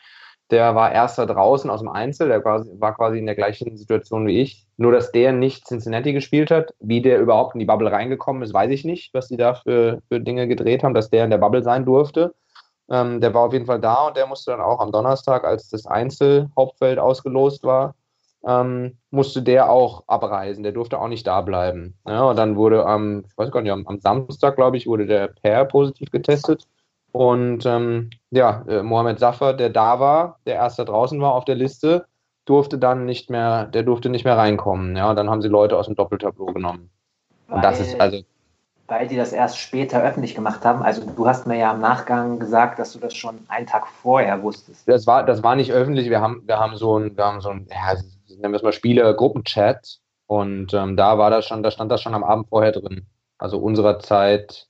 Der 0.51 0.75
war 0.75 0.93
erster 0.93 1.27
draußen 1.27 1.69
aus 1.69 1.81
dem 1.81 1.89
Einzel, 1.89 2.29
der 2.29 2.45
war 2.45 2.95
quasi 2.95 3.19
in 3.19 3.27
der 3.27 3.35
gleichen 3.35 3.77
Situation 3.77 4.27
wie 4.27 4.41
ich. 4.41 4.67
Nur, 4.77 4.93
dass 4.93 5.13
der 5.13 5.33
nicht 5.33 5.67
Cincinnati 5.67 6.13
gespielt 6.13 6.51
hat. 6.51 6.73
Wie 6.79 7.03
der 7.03 7.21
überhaupt 7.21 7.55
in 7.55 7.59
die 7.59 7.67
Bubble 7.67 7.93
reingekommen 7.93 8.43
ist, 8.43 8.55
weiß 8.55 8.71
ich 8.71 8.85
nicht, 8.85 9.13
was 9.13 9.29
die 9.29 9.37
da 9.37 9.55
für, 9.55 10.01
für 10.09 10.21
Dinge 10.21 10.49
gedreht 10.49 10.85
haben, 10.85 10.95
dass 10.95 11.11
der 11.11 11.25
in 11.25 11.31
der 11.31 11.39
Bubble 11.39 11.63
sein 11.63 11.85
durfte. 11.85 12.35
Ähm, 12.89 13.21
der 13.21 13.35
war 13.35 13.43
auf 13.43 13.53
jeden 13.53 13.67
Fall 13.67 13.81
da 13.81 14.07
und 14.07 14.17
der 14.17 14.27
musste 14.27 14.53
dann 14.53 14.61
auch 14.61 14.81
am 14.81 14.93
Donnerstag, 14.93 15.45
als 15.45 15.69
das 15.69 15.87
Einzelhauptfeld 15.87 16.99
ausgelost 16.99 17.65
war, 17.65 17.95
ähm, 18.45 18.99
musste 19.11 19.43
der 19.43 19.71
auch 19.71 20.05
abreisen. 20.07 20.63
Der 20.63 20.73
durfte 20.73 21.01
auch 21.01 21.09
nicht 21.09 21.27
da 21.27 21.41
bleiben. 21.41 21.95
Ja, 22.07 22.25
und 22.25 22.37
dann 22.37 22.57
wurde 22.57 22.87
am, 22.87 23.25
ich 23.27 23.37
weiß 23.37 23.51
gar 23.51 23.63
nicht, 23.63 23.73
am, 23.73 23.87
am 23.87 24.01
Samstag, 24.01 24.57
glaube 24.57 24.77
ich, 24.77 24.87
wurde 24.87 25.07
der 25.07 25.29
Per 25.29 25.65
positiv 25.65 26.11
getestet. 26.11 26.67
Und 27.13 27.65
ähm, 27.65 28.11
ja, 28.31 28.63
äh, 28.69 28.83
Mohamed 28.83 29.19
Safar, 29.19 29.55
der 29.55 29.71
da 29.71 30.01
war, 30.01 30.39
der 30.47 30.57
erst 30.57 30.79
da 30.79 30.85
draußen 30.85 31.21
war 31.21 31.33
auf 31.33 31.47
der 31.47 31.55
Liste, 31.55 32.05
durfte 32.45 32.79
dann 32.79 33.07
nicht 33.07 33.31
mehr, 33.31 33.65
der 33.67 33.83
durfte 33.83 34.09
nicht 34.09 34.25
mehr 34.25 34.37
reinkommen. 34.37 34.97
Ja, 34.97 35.11
und 35.11 35.17
dann 35.17 35.31
haben 35.31 35.43
sie 35.43 35.49
Leute 35.49 35.77
aus 35.77 35.87
dem 35.87 35.97
Doppeltableau 35.97 36.47
genommen. 36.47 36.91
Weil, 37.49 37.57
und 37.57 37.65
das 37.65 37.81
ist 37.81 38.01
also. 38.01 38.23
Weil 38.89 39.09
die 39.09 39.17
das 39.17 39.33
erst 39.33 39.59
später 39.59 40.01
öffentlich 40.03 40.35
gemacht 40.35 40.65
haben. 40.65 40.83
Also 40.83 41.03
du 41.05 41.27
hast 41.27 41.47
mir 41.47 41.57
ja 41.57 41.73
im 41.73 41.81
Nachgang 41.81 42.39
gesagt, 42.39 42.79
dass 42.79 42.93
du 42.93 43.01
das 43.01 43.15
schon 43.15 43.39
einen 43.49 43.67
Tag 43.67 43.87
vorher 43.87 44.43
wusstest. 44.43 44.87
Das 44.87 45.09
war, 45.09 45.25
das 45.25 45.43
war 45.43 45.57
nicht 45.57 45.73
öffentlich. 45.73 46.09
Wir 46.09 46.21
haben, 46.21 46.43
wir 46.47 46.59
haben 46.59 46.77
so 46.77 46.97
ein, 46.99 47.17
wir 47.17 47.25
haben 47.25 47.41
so 47.41 47.49
ein, 47.49 47.67
ja, 47.69 47.99
nennen 48.37 48.53
wir 48.53 48.57
es 48.57 48.63
mal 48.63 48.73
Spieler-Gruppenchat. 48.73 49.99
Und 50.27 50.75
ähm, 50.75 50.97
da 50.97 51.19
war 51.19 51.31
das 51.31 51.47
schon, 51.47 51.63
da 51.63 51.71
stand 51.71 51.91
das 51.93 52.03
schon 52.03 52.15
am 52.15 52.25
Abend 52.25 52.49
vorher 52.49 52.73
drin. 52.73 53.07
Also 53.39 53.59
unserer 53.59 53.99
Zeit 54.01 54.69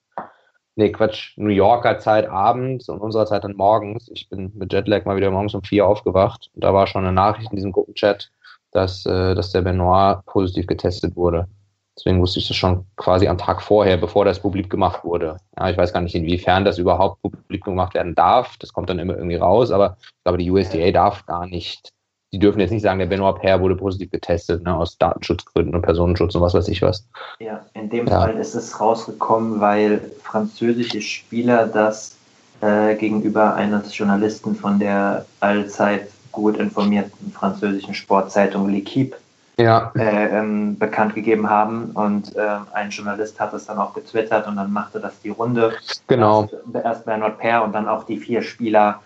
Nee, 0.79 0.93
Quatsch, 0.93 1.33
New 1.39 1.49
Yorker 1.49 1.99
Zeit 1.99 2.29
abends 2.29 2.91
und 2.91 3.01
unserer 3.01 3.25
Zeit 3.25 3.45
dann 3.45 3.57
morgens. 3.57 4.11
Ich 4.13 4.29
bin 4.29 4.53
mit 4.55 4.75
Jetlag 4.75 5.07
mal 5.07 5.17
wieder 5.17 5.31
morgens 5.31 5.55
um 5.55 5.63
vier 5.63 5.87
aufgewacht 5.87 6.51
und 6.55 6.63
da 6.63 6.75
war 6.75 6.87
schon 6.87 7.03
eine 7.03 7.15
Nachricht 7.15 7.51
in 7.51 7.57
diesem 7.57 7.73
Gruppenchat, 7.73 8.31
dass, 8.73 9.07
äh, 9.07 9.35
dass 9.35 9.53
der 9.53 9.63
Benoit 9.63 10.23
positiv 10.27 10.67
getestet 10.67 11.17
wurde. 11.17 11.49
Deswegen 11.97 12.21
wusste 12.21 12.41
ich 12.41 12.49
das 12.49 12.59
schon 12.59 12.85
quasi 12.97 13.27
am 13.27 13.39
Tag 13.39 13.63
vorher, 13.63 13.97
bevor 13.97 14.27
das 14.27 14.41
publik 14.41 14.69
gemacht 14.69 15.03
wurde. 15.03 15.39
Ja, 15.59 15.71
ich 15.71 15.79
weiß 15.79 15.95
gar 15.95 16.03
nicht, 16.03 16.15
inwiefern 16.15 16.67
das 16.67 16.77
überhaupt 16.77 17.23
publik 17.23 17.65
gemacht 17.65 17.95
werden 17.95 18.15
darf. 18.15 18.59
Das 18.59 18.75
kommt 18.75 18.91
dann 18.91 18.99
immer 18.99 19.17
irgendwie 19.17 19.37
raus, 19.37 19.71
aber 19.71 19.97
ich 19.99 20.25
glaube, 20.25 20.37
die 20.37 20.51
USDA 20.51 20.91
darf 20.91 21.25
gar 21.25 21.47
nicht 21.47 21.89
die 22.33 22.39
dürfen 22.39 22.61
jetzt 22.61 22.71
nicht 22.71 22.83
sagen, 22.83 22.99
der 22.99 23.07
Benoit 23.07 23.41
Paire 23.41 23.61
wurde 23.61 23.77
positiv 23.77 24.11
getestet, 24.11 24.63
ne, 24.65 24.75
aus 24.75 24.99
Datenschutzgründen 24.99 25.75
und 25.75 25.83
Personenschutz 25.83 26.35
und 26.35 26.43
was 26.43 26.55
weiß 26.55 26.69
ich 26.69 26.83
was. 26.83 27.07
Ja, 27.39 27.65
in 27.75 27.89
dem 27.89 28.07
ja. 28.07 28.21
Fall 28.21 28.37
ist 28.37 28.55
es 28.55 28.81
rausgekommen, 28.81 29.61
weil 29.61 30.01
französische 30.23 31.01
Spieler 31.01 31.67
das 31.67 32.17
äh, 32.61 32.95
gegenüber 32.97 33.55
eines 33.55 33.97
Journalisten 33.97 34.57
von 34.57 34.79
der 34.79 35.25
allzeit 35.41 36.09
gut 36.33 36.57
informierten 36.59 37.33
französischen 37.33 37.95
Sportzeitung 37.95 38.69
L'Equipe 38.69 39.15
ja. 39.59 39.93
äh, 39.97 40.39
ähm, 40.39 40.79
bekannt 40.79 41.15
gegeben 41.15 41.49
haben. 41.49 41.93
Und 41.95 42.37
äh, 42.37 42.47
ein 42.73 42.91
Journalist 42.91 43.41
hat 43.41 43.55
es 43.55 43.67
dann 43.67 43.79
auch 43.79 43.95
getwittert 43.95 44.47
und 44.47 44.57
dann 44.57 44.73
machte 44.73 45.01
das 45.01 45.21
die 45.21 45.31
Runde. 45.31 45.73
Genau. 46.07 46.43
Erst, 46.43 46.85
erst 46.85 47.05
Bernard 47.07 47.39
Paire 47.39 47.63
und 47.63 47.73
dann 47.73 47.89
auch 47.89 48.05
die 48.05 48.19
vier 48.19 48.43
Spieler, 48.43 49.01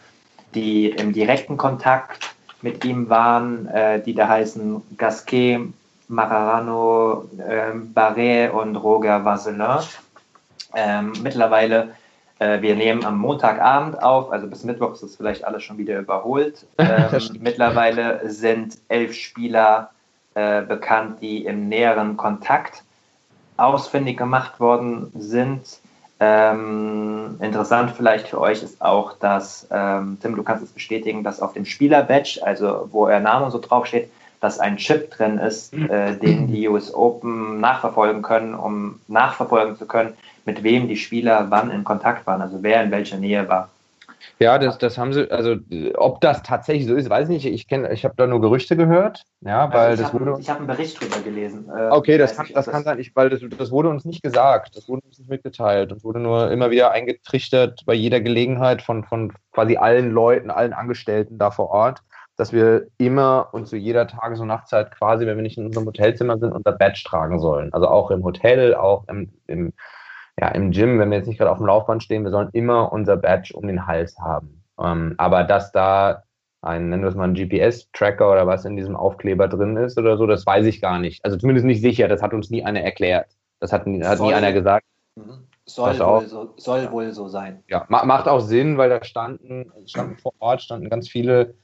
die 0.54 0.90
im 0.90 1.12
direkten 1.12 1.56
Kontakt 1.56 2.29
mit 2.62 2.84
ihm 2.84 3.08
waren, 3.08 3.66
äh, 3.68 4.02
die 4.02 4.14
da 4.14 4.28
heißen 4.28 4.82
Gasquet, 4.96 5.60
Mararano, 6.08 7.24
äh, 7.38 7.72
Barret 7.74 8.52
und 8.52 8.76
Roger 8.76 9.24
Vasselin. 9.24 9.78
Ähm, 10.74 11.12
mittlerweile, 11.22 11.94
äh, 12.38 12.60
wir 12.60 12.74
nehmen 12.74 13.04
am 13.04 13.18
Montagabend 13.18 14.02
auf, 14.02 14.30
also 14.32 14.46
bis 14.46 14.64
Mittwoch 14.64 14.92
ist 14.92 15.02
das 15.02 15.16
vielleicht 15.16 15.44
alles 15.44 15.62
schon 15.62 15.78
wieder 15.78 15.98
überholt. 15.98 16.66
Ähm, 16.78 17.38
mittlerweile 17.40 18.28
sind 18.28 18.78
elf 18.88 19.14
Spieler 19.14 19.90
äh, 20.34 20.62
bekannt, 20.62 21.20
die 21.20 21.44
im 21.44 21.68
näheren 21.68 22.16
Kontakt 22.16 22.82
ausfindig 23.56 24.16
gemacht 24.16 24.58
worden 24.60 25.12
sind. 25.16 25.79
Ähm, 26.22 27.38
interessant 27.40 27.92
vielleicht 27.96 28.28
für 28.28 28.38
euch 28.38 28.62
ist 28.62 28.82
auch, 28.82 29.14
dass, 29.18 29.66
ähm, 29.70 30.18
Tim, 30.20 30.36
du 30.36 30.42
kannst 30.42 30.62
es 30.62 30.70
bestätigen, 30.70 31.24
dass 31.24 31.40
auf 31.40 31.54
dem 31.54 31.64
Spieler-Badge, 31.64 32.40
also 32.42 32.88
wo 32.92 33.06
er 33.06 33.20
Name 33.20 33.50
so 33.50 33.58
draufsteht, 33.58 34.10
dass 34.40 34.58
ein 34.58 34.76
Chip 34.76 35.10
drin 35.10 35.38
ist, 35.38 35.72
äh, 35.72 36.16
den 36.16 36.46
die 36.48 36.68
US 36.68 36.92
Open 36.94 37.60
nachverfolgen 37.60 38.22
können, 38.22 38.54
um 38.54 39.00
nachverfolgen 39.08 39.76
zu 39.76 39.86
können, 39.86 40.14
mit 40.44 40.62
wem 40.62 40.88
die 40.88 40.96
Spieler 40.96 41.46
wann 41.50 41.70
in 41.70 41.84
Kontakt 41.84 42.26
waren, 42.26 42.42
also 42.42 42.62
wer 42.62 42.82
in 42.82 42.90
welcher 42.90 43.16
Nähe 43.16 43.48
war. 43.48 43.70
Ja, 44.38 44.58
das, 44.58 44.78
das 44.78 44.96
haben 44.96 45.12
sie, 45.12 45.30
also 45.30 45.56
ob 45.96 46.20
das 46.20 46.42
tatsächlich 46.42 46.86
so 46.86 46.94
ist, 46.94 47.10
weiß 47.10 47.28
ich 47.28 47.44
nicht. 47.44 47.46
Ich 47.46 47.68
kenne, 47.68 47.92
ich 47.92 48.04
habe 48.04 48.14
da 48.16 48.26
nur 48.26 48.40
Gerüchte 48.40 48.76
gehört, 48.76 49.24
ja, 49.40 49.64
also 49.66 49.74
weil 49.76 49.94
ich 49.94 50.00
das 50.00 50.12
hab, 50.12 50.20
wurde. 50.20 50.40
Ich 50.40 50.48
habe 50.48 50.58
einen 50.58 50.66
Bericht 50.66 51.00
drüber 51.00 51.20
gelesen. 51.20 51.68
Äh, 51.68 51.90
okay, 51.90 52.16
das 52.16 52.36
kann, 52.36 52.46
nicht, 52.46 52.56
das 52.56 52.66
kann 52.66 52.84
sein, 52.84 52.98
ich, 52.98 53.14
weil 53.14 53.28
das, 53.30 53.40
das 53.58 53.70
wurde 53.70 53.88
uns 53.88 54.04
nicht 54.04 54.22
gesagt, 54.22 54.76
das 54.76 54.88
wurde 54.88 55.02
uns 55.06 55.18
nicht 55.18 55.28
mitgeteilt 55.28 55.92
und 55.92 56.04
wurde 56.04 56.20
nur 56.20 56.50
immer 56.50 56.70
wieder 56.70 56.92
eingetrichtert 56.92 57.82
bei 57.86 57.94
jeder 57.94 58.20
Gelegenheit 58.20 58.82
von, 58.82 59.04
von 59.04 59.32
quasi 59.52 59.76
allen 59.76 60.10
Leuten, 60.10 60.50
allen 60.50 60.72
Angestellten 60.72 61.38
da 61.38 61.50
vor 61.50 61.70
Ort, 61.70 62.02
dass 62.36 62.52
wir 62.52 62.86
immer 62.96 63.48
und 63.52 63.68
zu 63.68 63.76
jeder 63.76 64.06
Tages- 64.06 64.40
und 64.40 64.48
Nachtzeit 64.48 64.90
quasi, 64.92 65.26
wenn 65.26 65.36
wir 65.36 65.42
nicht 65.42 65.58
in 65.58 65.66
unserem 65.66 65.86
Hotelzimmer 65.86 66.38
sind, 66.38 66.52
unser 66.52 66.72
Badge 66.72 67.02
tragen 67.04 67.38
sollen. 67.38 67.72
Also 67.74 67.88
auch 67.88 68.10
im 68.10 68.24
Hotel, 68.24 68.74
auch 68.74 69.06
im, 69.08 69.30
im 69.46 69.74
ja, 70.40 70.48
im 70.48 70.70
Gym, 70.70 70.98
wenn 70.98 71.10
wir 71.10 71.18
jetzt 71.18 71.26
nicht 71.26 71.38
gerade 71.38 71.50
auf 71.50 71.58
dem 71.58 71.66
Laufband 71.66 72.02
stehen, 72.02 72.24
wir 72.24 72.30
sollen 72.30 72.48
immer 72.52 72.92
unser 72.92 73.16
Badge 73.16 73.54
um 73.54 73.66
den 73.66 73.86
Hals 73.86 74.18
haben. 74.18 74.64
Ähm, 74.80 75.14
aber 75.18 75.44
dass 75.44 75.70
da 75.70 76.22
ein, 76.62 76.88
nennen 76.88 77.02
wir 77.02 77.08
es 77.08 77.14
mal 77.14 77.28
ein 77.28 77.34
GPS-Tracker 77.34 78.30
oder 78.30 78.46
was 78.46 78.64
in 78.64 78.76
diesem 78.76 78.96
Aufkleber 78.96 79.48
drin 79.48 79.76
ist 79.76 79.98
oder 79.98 80.16
so, 80.16 80.26
das 80.26 80.46
weiß 80.46 80.64
ich 80.66 80.80
gar 80.80 80.98
nicht. 80.98 81.24
Also 81.24 81.36
zumindest 81.36 81.66
nicht 81.66 81.82
sicher, 81.82 82.08
das 82.08 82.22
hat 82.22 82.32
uns 82.32 82.50
nie 82.50 82.64
einer 82.64 82.80
erklärt. 82.80 83.26
Das 83.60 83.72
hat, 83.72 83.84
hat 83.86 84.18
soll, 84.18 84.28
nie 84.28 84.34
einer 84.34 84.52
gesagt. 84.52 84.86
Mhm. 85.16 85.46
Soll, 85.66 85.98
wohl 86.00 86.26
so, 86.26 86.54
soll 86.56 86.90
wohl 86.90 87.12
so 87.12 87.28
sein. 87.28 87.62
Ja, 87.68 87.84
macht 87.88 88.26
auch 88.26 88.40
Sinn, 88.40 88.76
weil 88.76 88.90
da 88.90 89.04
standen, 89.04 89.70
standen 89.86 90.16
vor 90.16 90.32
Ort 90.40 90.62
standen 90.62 90.88
ganz 90.88 91.08
viele 91.08 91.54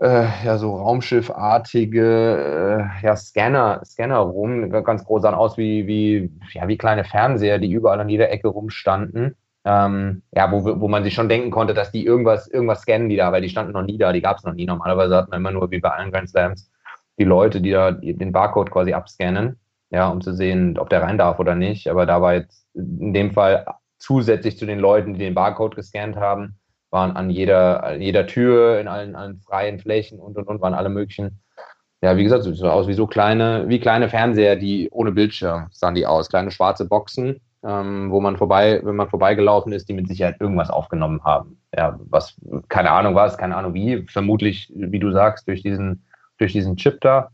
äh, 0.00 0.26
ja, 0.44 0.58
so 0.58 0.76
raumschiffartige 0.76 2.90
äh, 3.02 3.06
ja, 3.06 3.16
Scanner, 3.16 3.80
Scanner 3.84 4.18
rum, 4.18 4.70
ganz 4.70 5.04
groß 5.04 5.22
sahen 5.22 5.34
aus 5.34 5.56
wie, 5.56 5.86
wie, 5.86 6.30
ja, 6.52 6.68
wie 6.68 6.76
kleine 6.76 7.04
Fernseher, 7.04 7.58
die 7.58 7.72
überall 7.72 8.00
an 8.00 8.08
jeder 8.08 8.30
Ecke 8.30 8.48
rumstanden. 8.48 9.36
Ähm, 9.64 10.22
ja, 10.32 10.52
wo, 10.52 10.80
wo 10.80 10.86
man 10.86 11.02
sich 11.02 11.14
schon 11.14 11.28
denken 11.28 11.50
konnte, 11.50 11.74
dass 11.74 11.90
die 11.90 12.04
irgendwas, 12.04 12.46
irgendwas 12.46 12.82
scannen 12.82 13.08
die 13.08 13.16
da, 13.16 13.32
weil 13.32 13.42
die 13.42 13.48
standen 13.48 13.72
noch 13.72 13.82
nie 13.82 13.98
da, 13.98 14.12
die 14.12 14.22
gab 14.22 14.38
es 14.38 14.44
noch 14.44 14.54
nie. 14.54 14.66
Normalerweise 14.66 15.16
hat 15.16 15.30
man 15.30 15.40
immer 15.40 15.50
nur 15.50 15.70
wie 15.72 15.80
bei 15.80 15.90
allen 15.90 16.12
Grand 16.12 16.28
Slams 16.28 16.70
die 17.18 17.24
Leute, 17.24 17.60
die 17.60 17.70
da 17.70 17.90
den 17.90 18.30
Barcode 18.30 18.70
quasi 18.70 18.92
abscannen, 18.92 19.58
ja, 19.90 20.08
um 20.08 20.20
zu 20.20 20.34
sehen, 20.34 20.78
ob 20.78 20.90
der 20.90 21.02
rein 21.02 21.18
darf 21.18 21.40
oder 21.40 21.56
nicht. 21.56 21.88
Aber 21.88 22.06
da 22.06 22.20
war 22.20 22.34
jetzt 22.34 22.68
in 22.74 23.12
dem 23.12 23.32
Fall 23.32 23.66
zusätzlich 23.98 24.58
zu 24.58 24.66
den 24.66 24.78
Leuten, 24.78 25.14
die 25.14 25.20
den 25.20 25.34
Barcode 25.34 25.74
gescannt 25.74 26.16
haben, 26.16 26.58
waren 26.96 27.14
an 27.14 27.28
jeder, 27.28 27.84
an 27.84 28.00
jeder 28.00 28.26
Tür, 28.26 28.80
in 28.80 28.88
allen, 28.88 29.14
allen 29.14 29.38
freien 29.40 29.78
Flächen 29.78 30.18
und 30.18 30.38
und 30.38 30.48
und 30.48 30.62
waren 30.62 30.72
alle 30.72 30.88
möglichen. 30.88 31.42
Ja, 32.00 32.16
wie 32.16 32.24
gesagt, 32.24 32.44
so 32.44 32.70
aus 32.70 32.88
wie 32.88 32.94
so 32.94 33.06
kleine, 33.06 33.68
wie 33.68 33.78
kleine 33.78 34.08
Fernseher, 34.08 34.56
die 34.56 34.88
ohne 34.90 35.12
Bildschirm 35.12 35.66
sahen 35.72 35.94
die 35.94 36.06
aus, 36.06 36.30
kleine 36.30 36.50
schwarze 36.50 36.86
Boxen, 36.86 37.40
ähm, 37.62 38.10
wo 38.10 38.20
man 38.20 38.38
vorbei, 38.38 38.80
wenn 38.82 38.96
man 38.96 39.10
vorbeigelaufen 39.10 39.72
ist, 39.72 39.88
die 39.88 39.92
mit 39.92 40.08
Sicherheit 40.08 40.40
irgendwas 40.40 40.70
aufgenommen 40.70 41.22
haben. 41.22 41.58
Ja, 41.76 41.98
was, 42.08 42.34
keine 42.68 42.90
Ahnung 42.90 43.14
was, 43.14 43.36
keine 43.36 43.56
Ahnung 43.56 43.74
wie, 43.74 44.06
vermutlich, 44.08 44.72
wie 44.74 44.98
du 44.98 45.12
sagst, 45.12 45.46
durch 45.48 45.62
diesen, 45.62 46.02
durch 46.38 46.52
diesen 46.52 46.76
Chip 46.76 47.00
da. 47.02 47.30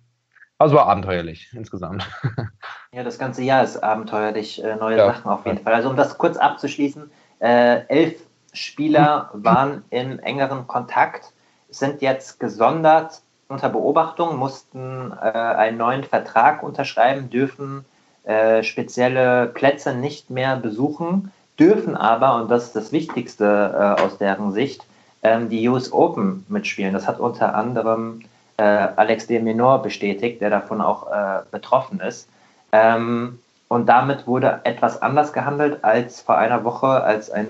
Also 0.58 0.74
war 0.74 0.86
abenteuerlich 0.86 1.50
insgesamt. 1.54 2.08
Ja, 2.94 3.02
das 3.02 3.18
ganze 3.18 3.42
Jahr 3.42 3.64
ist 3.64 3.82
abenteuerlich, 3.82 4.62
äh, 4.62 4.76
neue 4.76 4.98
ja. 4.98 5.06
Sachen 5.06 5.30
auf 5.30 5.46
jeden 5.46 5.56
Fall. 5.56 5.72
Also 5.72 5.88
um 5.88 5.96
das 5.96 6.18
kurz 6.18 6.36
abzuschließen, 6.36 7.10
äh, 7.40 7.86
elf 7.86 8.16
Spieler 8.52 9.30
waren 9.32 9.84
im 9.90 10.18
engeren 10.18 10.66
Kontakt, 10.66 11.32
sind 11.70 12.02
jetzt 12.02 12.38
gesondert 12.38 13.22
unter 13.48 13.68
Beobachtung, 13.68 14.36
mussten 14.36 15.12
äh, 15.12 15.26
einen 15.26 15.78
neuen 15.78 16.04
Vertrag 16.04 16.62
unterschreiben, 16.62 17.30
dürfen 17.30 17.84
äh, 18.24 18.62
spezielle 18.62 19.46
Plätze 19.46 19.94
nicht 19.94 20.30
mehr 20.30 20.56
besuchen, 20.56 21.32
dürfen 21.58 21.96
aber, 21.96 22.36
und 22.36 22.50
das 22.50 22.64
ist 22.64 22.76
das 22.76 22.92
Wichtigste 22.92 23.96
äh, 23.98 24.02
aus 24.02 24.18
deren 24.18 24.52
Sicht, 24.52 24.84
ähm, 25.22 25.48
die 25.48 25.68
US 25.68 25.92
Open 25.92 26.44
mitspielen. 26.48 26.94
Das 26.94 27.06
hat 27.06 27.20
unter 27.20 27.54
anderem 27.54 28.22
äh, 28.56 28.62
Alex 28.62 29.26
de 29.26 29.40
Menor 29.40 29.82
bestätigt, 29.82 30.40
der 30.40 30.50
davon 30.50 30.80
auch 30.80 31.10
äh, 31.10 31.40
betroffen 31.50 32.00
ist. 32.00 32.28
Ähm, 32.72 33.38
und 33.68 33.86
damit 33.86 34.26
wurde 34.26 34.60
etwas 34.64 35.00
anders 35.00 35.32
gehandelt 35.32 35.82
als 35.82 36.20
vor 36.20 36.36
einer 36.36 36.64
Woche, 36.64 36.86
als 36.86 37.30
ein 37.30 37.48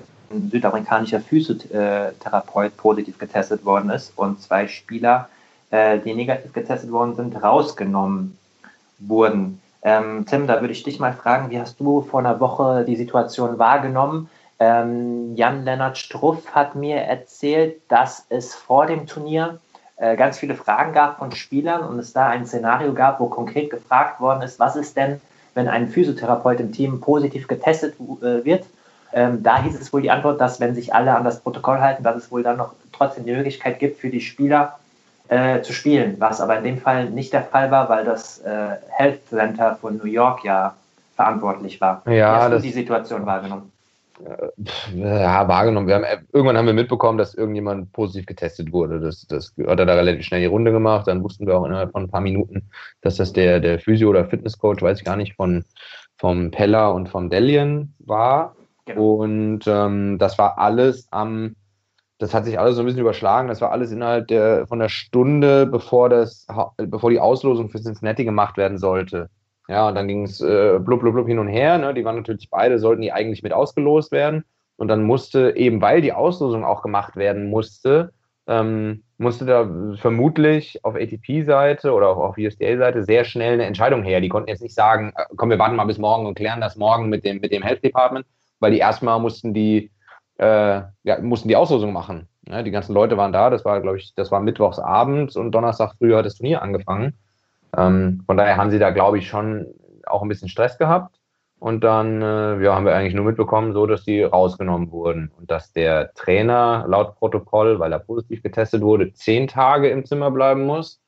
südamerikanischer 0.51 1.21
Physiotherapeut 1.21 2.77
positiv 2.77 3.19
getestet 3.19 3.65
worden 3.65 3.91
ist 3.91 4.13
und 4.17 4.41
zwei 4.41 4.69
Spieler, 4.69 5.29
äh, 5.71 5.99
die 5.99 6.15
negativ 6.15 6.53
getestet 6.53 6.91
worden 6.91 7.15
sind, 7.17 7.43
rausgenommen 7.43 8.37
wurden. 8.99 9.61
Ähm, 9.83 10.27
Tim, 10.27 10.47
da 10.47 10.61
würde 10.61 10.73
ich 10.73 10.83
dich 10.83 11.01
mal 11.01 11.13
fragen, 11.13 11.51
wie 11.51 11.59
hast 11.59 11.81
du 11.81 12.03
vor 12.03 12.21
einer 12.21 12.39
Woche 12.41 12.85
die 12.87 12.97
Situation 12.97 13.59
wahrgenommen? 13.59 14.29
Ähm, 14.61 15.35
Jan-Lennart 15.35 15.99
Struff 15.99 16.55
hat 16.55 16.77
mir 16.77 16.97
erzählt, 16.97 17.81
dass 17.89 18.27
es 18.29 18.55
vor 18.55 18.87
dem 18.87 19.07
Turnier 19.07 19.59
äh, 19.97 20.15
ganz 20.17 20.39
viele 20.39 20.55
Fragen 20.55 20.93
gab 20.93 21.19
von 21.19 21.33
Spielern 21.33 21.83
und 21.83 21.99
es 21.99 22.13
da 22.13 22.29
ein 22.29 22.47
Szenario 22.47 22.93
gab, 22.93 23.19
wo 23.19 23.27
konkret 23.27 23.71
gefragt 23.71 24.21
worden 24.21 24.43
ist, 24.43 24.61
was 24.61 24.77
ist 24.77 24.97
denn, 24.97 25.21
wenn 25.55 25.69
ein 25.69 25.89
Physiotherapeut 25.89 26.61
im 26.61 26.73
Team 26.73 27.01
positiv 27.01 27.49
getestet 27.49 27.95
äh, 28.01 28.45
wird 28.45 28.65
ähm, 29.13 29.43
da 29.43 29.63
hieß 29.63 29.81
es 29.81 29.93
wohl 29.93 30.03
die 30.03 30.11
Antwort, 30.11 30.41
dass 30.41 30.61
wenn 30.61 30.75
sich 30.75 30.95
alle 30.95 31.15
an 31.15 31.25
das 31.25 31.41
Protokoll 31.41 31.81
halten, 31.81 32.03
dass 32.03 32.17
es 32.17 32.31
wohl 32.31 32.43
dann 32.43 32.57
noch 32.57 32.75
trotzdem 32.93 33.25
die 33.25 33.33
Möglichkeit 33.33 33.79
gibt 33.79 34.01
für 34.01 34.11
die 34.11 34.21
Spieler 34.21 34.79
äh, 35.29 35.63
zu 35.63 35.73
spielen, 35.73 36.17
was 36.19 36.41
aber 36.41 36.59
in 36.59 36.65
dem 36.65 36.79
Fall 36.79 37.11
nicht 37.11 37.33
der 37.33 37.43
Fall 37.43 37.71
war, 37.71 37.89
weil 37.89 38.05
das 38.05 38.39
äh, 38.41 38.77
Health 38.91 39.27
Center 39.29 39.77
von 39.81 39.97
New 39.97 40.07
York 40.07 40.45
ja 40.45 40.75
verantwortlich 41.17 41.81
war. 41.81 42.03
Ja, 42.07 42.13
Wie 42.13 42.23
hast 42.23 42.53
das, 42.53 42.63
du 42.63 42.69
die 42.69 42.75
Situation 42.75 43.27
wahrgenommen? 43.27 43.73
Ja, 44.95 45.49
wahrgenommen. 45.49 45.89
Wir 45.89 45.97
haben, 45.97 46.05
äh, 46.05 46.19
irgendwann 46.33 46.57
haben 46.57 46.67
wir 46.67 46.75
mitbekommen, 46.75 47.19
dass 47.19 47.35
irgendjemand 47.35 47.93
positiv 47.93 48.27
getestet 48.27 48.73
wurde. 48.73 49.01
Das, 49.01 49.27
das 49.27 49.55
hat 49.67 49.81
er 49.81 49.87
da 49.87 49.95
relativ 49.95 50.25
schnell 50.25 50.41
die 50.41 50.47
Runde 50.47 50.71
gemacht. 50.71 51.09
Dann 51.09 51.23
wussten 51.23 51.47
wir 51.47 51.57
auch 51.57 51.65
innerhalb 51.65 51.93
von 51.93 52.05
ein 52.05 52.11
paar 52.11 52.21
Minuten, 52.21 52.71
dass 53.01 53.17
das 53.17 53.33
der, 53.33 53.61
der 53.61 53.79
Physio- 53.79 54.11
oder 54.11 54.27
Fitnesscoach, 54.27 54.81
weiß 54.81 54.99
ich 54.99 55.05
gar 55.05 55.17
nicht, 55.17 55.35
von, 55.35 55.65
vom 56.19 56.51
Pella 56.51 56.89
und 56.89 57.09
vom 57.09 57.31
Delian 57.31 57.95
war. 57.99 58.55
Genau. 58.85 59.15
Und 59.15 59.61
ähm, 59.67 60.19
das 60.19 60.39
war 60.39 60.59
alles 60.59 61.07
am, 61.11 61.57
das 62.19 62.35
hat 62.35 62.45
sich 62.45 62.59
alles 62.59 62.77
so 62.77 62.83
ein 62.83 62.87
bisschen 62.87 63.01
überschlagen. 63.01 63.49
Das 63.49 63.61
war 63.61 63.71
alles 63.71 63.93
innerhalb 63.93 64.29
der 64.29 64.67
von 64.67 64.79
der 64.79 64.89
Stunde, 64.89 65.67
bevor 65.67 66.09
das, 66.09 66.47
bevor 66.77 67.11
die 67.11 67.21
Auslosung 67.21 67.69
für 67.69 67.81
Cincinnati 67.81 68.25
gemacht 68.25 68.57
werden 68.57 68.79
sollte. 68.79 69.29
Ja, 69.69 69.89
und 69.89 69.95
dann 69.95 70.09
ging 70.09 70.25
es 70.25 70.41
äh, 70.41 70.79
blub, 70.81 71.01
blub, 71.01 71.15
blub 71.15 71.27
hin 71.29 71.39
und 71.39 71.49
her. 71.49 71.79
Ne? 71.79 71.95
Die 71.95 72.05
waren 72.05 72.17
natürlich 72.17 72.51
beide, 72.51 72.79
sollten 72.79 73.03
die 73.03 73.13
eigentlich 73.13 73.43
mit 73.43 73.53
ausgelost 73.53 74.13
werden. 74.13 74.45
Und 74.77 74.89
dann 74.89 75.05
musste, 75.05 75.55
eben 75.57 75.81
weil 75.81 76.01
die 76.01 76.13
Auslosung 76.13 76.65
auch 76.65 76.83
gemacht 76.83 77.17
werden 77.17 77.49
musste, 77.49 78.13
ähm, 78.49 79.05
musste 79.19 79.45
da 79.45 79.71
vermutlich 79.97 80.85
auf 80.85 80.97
ATP-Seite 80.97 81.93
oder 81.93 82.09
auch 82.09 82.17
auf 82.17 82.39
USDA-Seite 82.39 83.05
sehr 83.05 83.25
schnell 83.25 83.55
eine 83.55 83.67
Entscheidung 83.67 84.03
her. 84.03 84.21
Die 84.21 84.29
konnten 84.29 84.49
jetzt 84.49 84.63
nicht 84.63 84.75
sagen, 84.75 85.13
äh, 85.17 85.25
komm, 85.37 85.51
wir 85.51 85.59
warten 85.59 85.77
mal 85.77 85.85
bis 85.85 85.99
morgen 85.99 86.27
und 86.27 86.35
klären 86.35 86.61
das 86.61 86.77
morgen 86.77 87.09
mit 87.09 87.25
dem, 87.25 87.39
mit 87.39 87.53
dem 87.53 87.63
Health 87.63 87.85
Department, 87.85 88.27
weil 88.63 88.71
die 88.71 88.79
erstmal 88.79 89.21
mussten 89.21 89.53
die, 89.53 89.91
äh, 90.39 90.83
ja, 91.03 91.21
mussten 91.21 91.49
die 91.49 91.57
Auslosung 91.57 91.93
machen. 91.93 92.29
Ja, 92.49 92.63
die 92.63 92.71
ganzen 92.71 92.95
Leute 92.95 93.17
waren 93.17 93.33
da, 93.33 93.51
das 93.51 93.65
war, 93.65 93.81
glaube 93.81 93.99
ich, 93.99 94.15
das 94.15 94.31
war 94.31 94.41
Mittwochsabend 94.41 95.37
und 95.37 95.53
Donnerstag 95.53 95.95
früh 95.99 96.15
hat 96.15 96.25
das 96.25 96.37
Turnier 96.37 96.63
angefangen. 96.63 97.19
Ähm, 97.77 98.23
von 98.27 98.37
daher 98.37 98.57
haben 98.57 98.71
sie 98.71 98.79
da, 98.79 98.91
glaube 98.91 99.19
ich, 99.19 99.29
schon 99.29 99.67
auch 100.07 100.23
ein 100.23 100.29
bisschen 100.29 100.49
Stress 100.49 100.79
gehabt. 100.79 101.17
Und 101.59 101.85
dann 101.85 102.23
äh, 102.23 102.61
ja, 102.63 102.75
haben 102.75 102.87
wir 102.87 102.95
eigentlich 102.95 103.15
nur 103.15 103.25
mitbekommen, 103.25 103.73
so 103.73 103.87
dass 103.87 104.05
die 104.05 104.23
rausgenommen 104.23 104.91
wurden 104.91 105.31
und 105.39 105.49
dass 105.49 105.73
der 105.73 106.13
Trainer 106.15 106.85
laut 106.89 107.15
Protokoll, 107.17 107.79
weil 107.79 107.93
er 107.93 108.01
positiv 108.01 108.43
getestet 108.43 108.83
wurde, 108.83 109.13
zehn 109.13 109.47
Tage 109.47 109.89
im 109.89 110.05
Zimmer 110.05 110.33
bleiben 110.33 110.65
muss. 110.67 111.01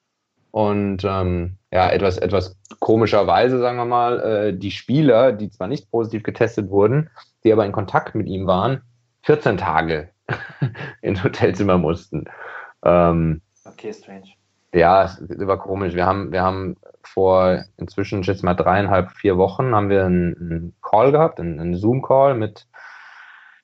Und 0.52 1.02
ähm, 1.04 1.56
ja, 1.72 1.90
etwas, 1.90 2.18
etwas 2.18 2.56
komischerweise, 2.78 3.58
sagen 3.58 3.76
wir 3.76 3.84
mal, 3.84 4.20
äh, 4.20 4.56
die 4.56 4.70
Spieler, 4.70 5.32
die 5.32 5.50
zwar 5.50 5.66
nicht 5.66 5.90
positiv 5.90 6.22
getestet 6.22 6.70
wurden, 6.70 7.10
die 7.44 7.52
aber 7.52 7.66
in 7.66 7.72
Kontakt 7.72 8.14
mit 8.14 8.26
ihm 8.26 8.46
waren, 8.46 8.82
14 9.22 9.56
Tage 9.56 10.10
ins 11.02 11.22
Hotelzimmer 11.22 11.78
mussten. 11.78 12.24
Ähm, 12.84 13.40
okay, 13.64 13.92
strange. 13.92 14.32
Ja, 14.74 15.04
es 15.04 15.20
war 15.46 15.58
komisch. 15.58 15.94
Wir 15.94 16.04
haben, 16.04 16.32
wir 16.32 16.42
haben 16.42 16.76
vor 17.02 17.64
inzwischen 17.76 18.22
jetzt 18.22 18.42
mal 18.42 18.54
dreieinhalb, 18.54 19.12
vier 19.12 19.36
Wochen 19.36 19.74
haben 19.74 19.88
wir 19.88 20.04
einen, 20.04 20.74
Call 20.82 21.12
gehabt, 21.12 21.38
einen, 21.38 21.60
einen 21.60 21.76
Zoom-Call 21.76 22.34
mit, 22.34 22.66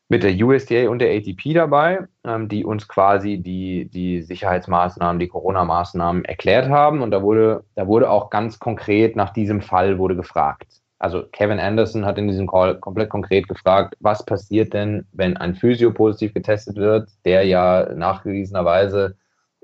mit 0.08 0.22
der 0.22 0.32
USDA 0.32 0.88
und 0.88 1.00
der 1.00 1.10
ATP 1.16 1.54
dabei, 1.54 2.06
ähm, 2.25 2.49
die 2.49 2.64
uns 2.64 2.87
quasi 2.87 3.38
die, 3.38 3.88
die 3.90 4.22
Sicherheitsmaßnahmen, 4.22 5.18
die 5.18 5.28
Corona-Maßnahmen 5.28 6.25
erklärt 6.25 6.68
haben. 6.68 7.02
Und 7.02 7.10
da 7.10 7.22
wurde, 7.22 7.64
da 7.75 7.88
wurde 7.88 8.08
auch 8.08 8.30
ganz 8.30 8.60
konkret 8.60 9.16
nach 9.16 9.30
diesem 9.30 9.62
Fall 9.62 9.99
wurde 9.99 10.14
gefragt. 10.14 10.79
Also 11.00 11.25
Kevin 11.33 11.59
Anderson 11.59 12.04
hat 12.04 12.19
in 12.19 12.28
diesem 12.28 12.47
Call 12.47 12.78
komplett 12.78 13.09
konkret 13.09 13.49
gefragt, 13.49 13.97
was 14.00 14.25
passiert 14.25 14.75
denn, 14.75 15.07
wenn 15.12 15.37
ein 15.38 15.54
Physio 15.54 15.92
positiv 15.92 16.35
getestet 16.35 16.76
wird, 16.76 17.09
der 17.25 17.45
ja 17.45 17.88
nachgewiesenerweise 17.95 19.16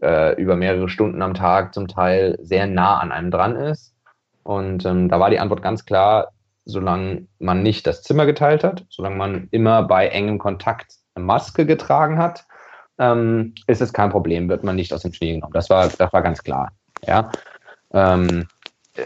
äh, 0.02 0.34
über 0.40 0.56
mehrere 0.56 0.88
Stunden 0.88 1.20
am 1.20 1.34
Tag 1.34 1.74
zum 1.74 1.88
Teil 1.88 2.38
sehr 2.40 2.66
nah 2.66 2.98
an 2.98 3.12
einem 3.12 3.30
dran 3.30 3.54
ist. 3.54 3.94
Und 4.44 4.86
ähm, 4.86 5.10
da 5.10 5.20
war 5.20 5.28
die 5.28 5.38
Antwort 5.38 5.60
ganz 5.60 5.84
klar, 5.84 6.32
solange 6.64 7.26
man 7.38 7.62
nicht 7.62 7.86
das 7.86 8.02
Zimmer 8.02 8.24
geteilt 8.24 8.64
hat, 8.64 8.86
solange 8.88 9.16
man 9.16 9.48
immer 9.50 9.82
bei 9.82 10.08
engem 10.08 10.38
Kontakt 10.38 10.94
eine 11.14 11.26
Maske 11.26 11.66
getragen 11.66 12.18
hat, 12.18 12.46
ähm, 12.98 13.54
ist 13.66 13.82
es 13.82 13.92
kein 13.92 14.08
Problem, 14.08 14.48
wird 14.48 14.64
man 14.64 14.76
nicht 14.76 14.92
aus 14.94 15.02
dem 15.02 15.12
Schnee 15.12 15.34
genommen. 15.34 15.52
Das 15.52 15.68
war, 15.68 15.88
das 15.88 16.12
war 16.14 16.22
ganz 16.22 16.42
klar. 16.42 16.72
Ja. 17.06 17.30
Ähm, 17.92 18.46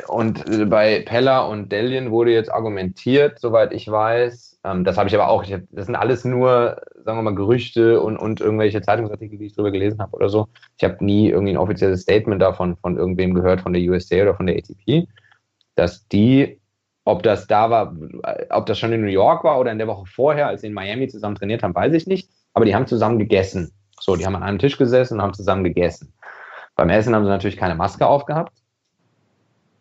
und 0.07 0.71
bei 0.71 1.01
Pella 1.01 1.41
und 1.41 1.73
Delian 1.73 2.11
wurde 2.11 2.33
jetzt 2.33 2.53
argumentiert, 2.53 3.39
soweit 3.39 3.73
ich 3.73 3.91
weiß, 3.91 4.61
ähm, 4.65 4.85
das 4.85 4.97
habe 4.97 5.09
ich 5.09 5.15
aber 5.15 5.29
auch, 5.29 5.43
ich 5.43 5.53
hab, 5.53 5.63
das 5.71 5.87
sind 5.87 5.97
alles 5.97 6.25
nur, 6.25 6.81
sagen 7.05 7.19
wir 7.19 7.23
mal, 7.23 7.35
Gerüchte 7.35 8.01
und, 8.01 8.17
und 8.17 8.41
irgendwelche 8.41 8.83
Zeitungsartikel, 8.83 9.39
die 9.39 9.47
ich 9.47 9.55
drüber 9.55 9.71
gelesen 9.71 10.01
habe 10.01 10.15
oder 10.17 10.29
so. 10.29 10.49
Ich 10.77 10.85
habe 10.85 11.05
nie 11.05 11.29
irgendwie 11.31 11.53
ein 11.53 11.59
offizielles 11.59 12.03
Statement 12.03 12.41
davon 12.43 12.77
von 12.77 12.97
irgendwem 12.97 13.35
gehört, 13.35 13.63
von 13.63 13.73
der 13.73 13.83
USA 13.83 14.23
oder 14.23 14.35
von 14.35 14.47
der 14.47 14.57
ATP, 14.57 15.09
dass 15.75 16.07
die, 16.09 16.61
ob 17.05 17.23
das 17.23 17.47
da 17.47 17.71
war, 17.71 17.97
ob 18.51 18.67
das 18.67 18.79
schon 18.79 18.93
in 18.93 19.01
New 19.01 19.09
York 19.09 19.45
war 19.45 19.59
oder 19.59 19.73
in 19.73 19.79
der 19.79 19.87
Woche 19.87 20.07
vorher, 20.07 20.49
als 20.49 20.61
sie 20.61 20.67
in 20.69 20.75
Miami 20.75 21.09
zusammen 21.09 21.37
trainiert 21.37 21.63
haben, 21.63 21.75
weiß 21.75 21.95
ich 21.95 22.07
nicht, 22.07 22.31
aber 22.53 22.65
die 22.65 22.75
haben 22.75 22.87
zusammen 22.87 23.19
gegessen. 23.19 23.73
So, 23.99 24.17
die 24.17 24.25
haben 24.25 24.37
an 24.37 24.43
einem 24.43 24.59
Tisch 24.59 24.79
gesessen 24.79 25.15
und 25.15 25.23
haben 25.23 25.35
zusammen 25.35 25.65
gegessen. 25.65 26.13
Beim 26.75 26.91
Essen 26.91 27.15
haben 27.15 27.25
sie 27.25 27.31
natürlich 27.31 27.57
keine 27.57 27.75
Maske 27.75 28.07
aufgehabt 28.07 28.53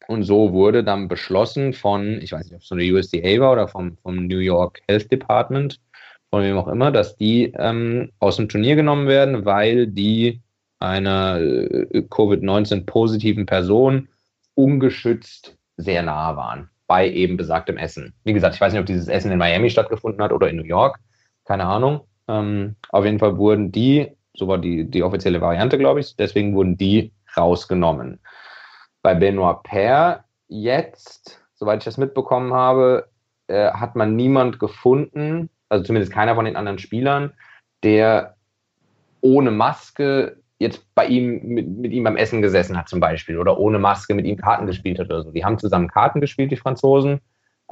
und 0.09 0.23
so 0.23 0.53
wurde 0.53 0.83
dann 0.83 1.07
beschlossen 1.07 1.71
von, 1.71 2.19
ich 2.19 2.31
weiß 2.31 2.45
nicht, 2.45 2.55
ob 2.55 2.61
es 2.61 2.67
von 2.67 2.79
der 2.79 2.91
USDA 2.91 3.39
war 3.39 3.51
oder 3.51 3.67
vom, 3.67 3.95
vom 4.01 4.25
New 4.25 4.39
York 4.39 4.81
Health 4.87 5.11
Department, 5.11 5.79
von 6.31 6.41
wem 6.41 6.57
auch 6.57 6.67
immer, 6.67 6.91
dass 6.91 7.15
die 7.15 7.53
ähm, 7.55 8.11
aus 8.17 8.37
dem 8.37 8.49
Turnier 8.49 8.75
genommen 8.75 9.07
werden, 9.07 9.45
weil 9.45 9.85
die 9.85 10.41
einer 10.79 11.39
äh, 11.39 12.01
Covid-19-positiven 12.09 13.45
Person 13.45 14.07
ungeschützt 14.55 15.55
sehr 15.77 16.01
nahe 16.01 16.35
waren 16.35 16.69
bei 16.87 17.07
eben 17.07 17.37
besagtem 17.37 17.77
Essen. 17.77 18.15
Wie 18.23 18.33
gesagt, 18.33 18.55
ich 18.55 18.61
weiß 18.61 18.73
nicht, 18.73 18.79
ob 18.79 18.87
dieses 18.87 19.09
Essen 19.09 19.31
in 19.31 19.37
Miami 19.37 19.69
stattgefunden 19.69 20.23
hat 20.23 20.31
oder 20.31 20.49
in 20.49 20.55
New 20.55 20.63
York, 20.63 20.97
keine 21.45 21.65
Ahnung. 21.65 22.01
Ähm, 22.27 22.75
auf 22.89 23.05
jeden 23.05 23.19
Fall 23.19 23.37
wurden 23.37 23.71
die, 23.71 24.07
so 24.33 24.47
war 24.47 24.57
die, 24.57 24.89
die 24.89 25.03
offizielle 25.03 25.39
Variante, 25.39 25.77
glaube 25.77 25.99
ich, 25.99 26.15
deswegen 26.15 26.55
wurden 26.55 26.77
die 26.77 27.11
rausgenommen. 27.37 28.19
Bei 29.01 29.13
Benoit 29.13 29.63
Paire 29.63 30.23
jetzt, 30.47 31.41
soweit 31.53 31.79
ich 31.79 31.85
das 31.85 31.97
mitbekommen 31.97 32.53
habe, 32.53 33.09
äh, 33.47 33.71
hat 33.71 33.95
man 33.95 34.15
niemand 34.15 34.59
gefunden, 34.59 35.49
also 35.69 35.83
zumindest 35.83 36.11
keiner 36.11 36.35
von 36.35 36.45
den 36.45 36.55
anderen 36.55 36.79
Spielern, 36.79 37.33
der 37.83 38.35
ohne 39.21 39.51
Maske 39.51 40.37
jetzt 40.59 40.83
bei 40.93 41.05
ihm 41.05 41.41
mit, 41.43 41.67
mit, 41.67 41.91
ihm 41.91 42.03
beim 42.03 42.17
Essen 42.17 42.41
gesessen 42.41 42.77
hat 42.77 42.89
zum 42.89 42.99
Beispiel 42.99 43.37
oder 43.37 43.57
ohne 43.57 43.79
Maske 43.79 44.13
mit 44.13 44.25
ihm 44.25 44.37
Karten 44.37 44.67
gespielt 44.67 44.99
hat 44.99 45.07
oder 45.07 45.23
so. 45.23 45.31
Die 45.31 45.45
haben 45.45 45.57
zusammen 45.57 45.87
Karten 45.87 46.19
gespielt, 46.19 46.51
die 46.51 46.57
Franzosen, 46.57 47.21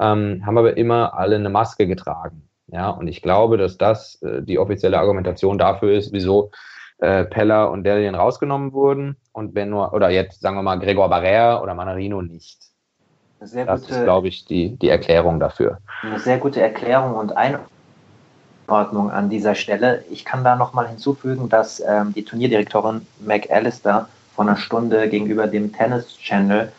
ähm, 0.00 0.42
haben 0.46 0.58
aber 0.58 0.76
immer 0.76 1.14
alle 1.14 1.36
eine 1.36 1.50
Maske 1.50 1.86
getragen. 1.86 2.48
Ja, 2.70 2.90
und 2.90 3.08
ich 3.08 3.22
glaube, 3.22 3.56
dass 3.56 3.78
das 3.78 4.20
äh, 4.22 4.42
die 4.42 4.58
offizielle 4.58 4.98
Argumentation 4.98 5.58
dafür 5.58 5.92
ist, 5.92 6.12
wieso 6.12 6.50
äh, 6.98 7.24
Pella 7.24 7.64
und 7.64 7.84
Delian 7.84 8.14
rausgenommen 8.14 8.72
wurden 8.72 9.16
und 9.32 9.54
Benoit, 9.54 9.92
oder 9.92 10.10
jetzt 10.10 10.40
sagen 10.40 10.56
wir 10.56 10.62
mal 10.62 10.78
Gregor 10.78 11.08
Barrera 11.08 11.62
oder 11.62 11.74
Manarino 11.74 12.22
nicht. 12.22 12.58
das 13.38 13.52
gute, 13.52 13.94
ist, 13.94 14.04
glaube 14.04 14.28
ich, 14.28 14.44
die, 14.46 14.76
die 14.76 14.88
Erklärung 14.88 15.38
dafür. 15.38 15.78
Eine 16.02 16.18
sehr 16.18 16.38
gute 16.38 16.60
Erklärung 16.60 17.14
und 17.14 17.32
Einordnung 17.36 19.10
an 19.10 19.30
dieser 19.30 19.54
Stelle. 19.54 20.04
Ich 20.10 20.24
kann 20.24 20.42
da 20.42 20.56
nochmal 20.56 20.88
hinzufügen, 20.88 21.48
dass 21.48 21.80
ähm, 21.80 22.12
die 22.14 22.24
Turnierdirektorin 22.24 23.06
McAllister 23.20 24.08
vor 24.34 24.44
einer 24.44 24.56
Stunde 24.56 25.08
gegenüber 25.08 25.46
dem 25.46 25.72
Tennis 25.72 26.16
Channel 26.18 26.72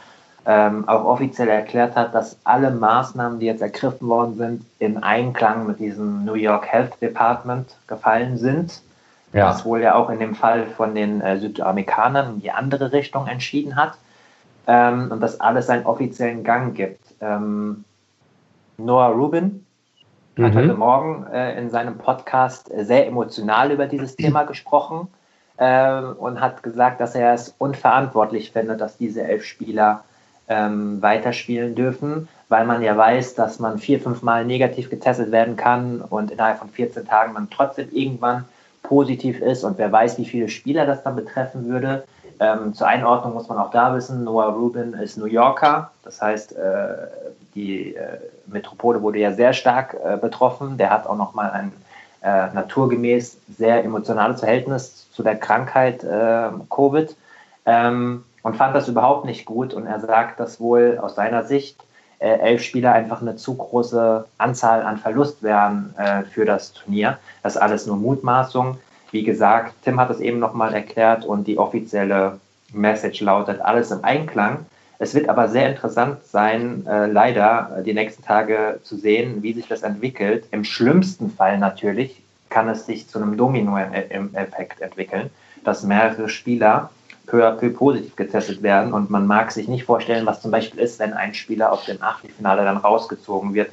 ähm, 0.45 0.88
auch 0.88 1.05
offiziell 1.05 1.47
erklärt 1.47 1.95
hat, 1.95 2.13
dass 2.13 2.38
alle 2.43 2.71
Maßnahmen, 2.71 3.39
die 3.39 3.45
jetzt 3.45 3.62
ergriffen 3.62 4.08
worden 4.08 4.36
sind, 4.36 4.65
in 4.79 4.97
Einklang 5.01 5.67
mit 5.67 5.79
diesem 5.79 6.25
New 6.25 6.34
York 6.34 6.65
Health 6.65 7.01
Department 7.01 7.75
gefallen 7.88 8.38
sind 8.38 8.82
ja. 9.34 9.50
was 9.50 9.65
wohl 9.65 9.82
ja 9.82 9.96
auch 9.96 10.10
in 10.10 10.20
dem 10.20 10.36
Fall 10.36 10.68
von 10.68 10.96
den 10.96 11.22
äh, 11.22 11.38
Südamerikanern 11.38 12.36
in 12.36 12.42
die 12.42 12.52
andere 12.52 12.92
Richtung 12.92 13.28
entschieden 13.28 13.76
hat 13.76 13.98
ähm, 14.68 15.12
und 15.12 15.22
dass 15.22 15.39
alles 15.39 15.70
einen 15.70 15.86
offiziellen 15.86 16.44
Gang 16.44 16.76
gibt. 16.76 17.15
Ähm, 17.22 17.84
Noah 18.78 19.08
Rubin 19.08 19.65
mhm. 20.36 20.46
hat 20.46 20.56
heute 20.56 20.74
Morgen 20.74 21.28
äh, 21.32 21.58
in 21.60 21.70
seinem 21.70 21.98
Podcast 21.98 22.72
sehr 22.76 23.08
emotional 23.08 23.72
über 23.72 23.88
dieses 23.88 24.15
Thema 24.15 24.44
gesprochen 24.44 25.08
äh, 25.58 26.02
und 26.02 26.39
hat 26.39 26.63
gesagt, 26.63 27.02
dass 27.02 27.15
er 27.15 27.34
es 27.34 27.54
unverantwortlich 27.58 28.52
findet, 28.52 28.82
dass 28.82 28.98
diese 28.98 29.24
elf 29.24 29.44
Spieler 29.44 30.04
ähm, 30.48 31.02
weiterspielen 31.02 31.76
dürfen, 31.76 32.28
weil 32.48 32.65
man 32.65 32.82
ja 32.82 32.98
weiß, 32.98 33.36
dass 33.36 33.60
man 33.60 33.78
vier, 33.78 34.00
fünf 34.00 34.24
Mal 34.24 34.46
negativ 34.46 34.89
getestet 34.89 35.32
werden 35.32 35.56
kann 35.56 36.02
und 36.02 36.32
innerhalb 36.32 36.58
von 36.58 36.70
14 36.70 37.06
Tagen 37.06 37.34
man 37.34 37.50
trotzdem 37.52 37.89
irgendwann 37.92 38.46
positiv 38.89 39.39
ist 39.39 39.63
und 39.63 39.78
wer 39.78 39.91
weiß, 39.91 40.17
wie 40.17 40.25
viele 40.25 40.49
Spieler 40.49 40.88
das 40.88 41.04
dann 41.04 41.15
betreffen 41.15 41.69
würde. 41.69 42.04
Ähm, 42.39 42.73
zur 42.73 42.88
Einordnung 42.88 43.36
muss 43.36 43.47
man 43.47 43.60
auch 43.60 43.69
da 43.69 43.93
wissen, 43.93 44.23
Noah 44.23 44.47
Rubin 44.47 44.93
ist 44.93 45.15
New 45.15 45.25
Yorker, 45.25 45.91
das 46.04 46.19
heißt, 46.21 46.54
äh, 46.54 46.95
die 47.54 47.95
äh, 47.95 48.17
Metropole 48.47 49.02
wurde 49.04 49.19
ja 49.19 49.32
sehr 49.32 49.54
stark 49.54 49.95
äh, 50.04 50.17
betroffen. 50.17 50.78
Der 50.78 50.89
hat 50.89 51.06
auch 51.06 51.17
nochmal 51.17 51.52
ein 51.52 51.71
äh, 52.23 52.52
naturgemäß 52.54 53.38
sehr 53.58 53.84
emotionales 53.84 54.39
Verhältnis 54.39 55.08
zu 55.12 55.21
der 55.21 55.36
Krankheit 55.36 56.04
äh, 56.04 56.49
Covid 56.69 57.15
ähm, 57.67 58.23
und 58.41 58.58
fand 58.58 58.75
das 58.75 58.88
überhaupt 58.88 59.25
nicht 59.25 59.45
gut. 59.45 59.75
Und 59.75 59.86
er 59.86 59.99
sagt, 59.99 60.39
dass 60.39 60.60
wohl 60.60 60.97
aus 60.99 61.13
seiner 61.13 61.43
Sicht 61.43 61.84
äh, 62.19 62.39
elf 62.39 62.63
Spieler 62.63 62.93
einfach 62.93 63.21
eine 63.21 63.36
zu 63.36 63.55
große 63.55 64.25
Anzahl 64.38 64.84
an 64.84 64.97
Verlust 64.97 65.41
wären 65.41 65.93
äh, 65.97 66.23
für 66.23 66.45
das 66.45 66.73
Turnier. 66.73 67.17
Das 67.43 67.55
ist 67.55 67.62
alles 67.62 67.88
nur 67.88 67.97
Mutmaßung. 67.97 68.77
Wie 69.12 69.23
gesagt, 69.23 69.73
Tim 69.84 69.99
hat 69.99 70.10
es 70.10 70.19
eben 70.19 70.39
nochmal 70.39 70.73
erklärt 70.73 71.25
und 71.25 71.47
die 71.47 71.58
offizielle 71.58 72.39
Message 72.73 73.21
lautet 73.21 73.62
alles 73.62 73.91
im 73.91 74.03
Einklang. 74.03 74.65
Es 74.99 75.15
wird 75.15 75.29
aber 75.29 75.47
sehr 75.47 75.69
interessant 75.69 76.17
sein, 76.25 76.86
äh, 76.86 77.08
leider 77.08 77.77
äh, 77.77 77.84
die 77.84 77.93
nächsten 77.93 78.23
Tage 78.23 78.79
zu 78.84 78.97
sehen, 78.97 79.41
wie 79.41 79.53
sich 79.53 79.67
das 79.67 79.82
entwickelt. 79.82 80.45
Im 80.51 80.65
schlimmsten 80.65 81.32
Fall 81.32 81.58
natürlich 81.58 82.21
kann 82.49 82.67
es 82.67 82.86
sich 82.86 83.08
zu 83.08 83.19
einem 83.19 83.38
Domino-Effekt 83.38 84.82
entwickeln, 84.82 85.29
dass 85.63 85.84
mehrere 85.84 86.27
Spieler 86.27 86.89
peu 87.30 87.46
à 87.46 87.52
peu 87.52 87.70
positiv 87.70 88.15
getestet 88.15 88.62
werden. 88.63 88.94
Und 88.94 89.10
man 89.10 89.28
mag 89.28 89.52
sich 89.52 89.68
nicht 89.68 89.86
vorstellen, 89.86 90.26
was 90.26 90.42
zum 90.42 90.52
Beispiel 90.52 90.80
ist, 90.80 91.00
wenn 91.00 91.13
ein 91.13 91.34
Spieler 91.34 91.72
aus 91.72 91.86
dem 91.86 92.02
Achtelfinale 92.02 92.63
dann 92.63 92.78
rausgezogen 92.78 93.54
wird 93.54 93.72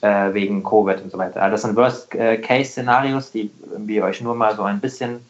äh, 0.00 0.32
wegen 0.32 0.62
Covid 0.62 1.02
und 1.02 1.10
so 1.10 1.18
weiter. 1.18 1.50
Das 1.50 1.62
sind 1.62 1.76
Worst-Case-Szenarios, 1.76 3.32
die 3.32 3.50
wir 3.76 4.04
euch 4.04 4.20
nur 4.20 4.34
mal 4.34 4.54
so 4.54 4.62
ein 4.62 4.80
bisschen 4.80 5.24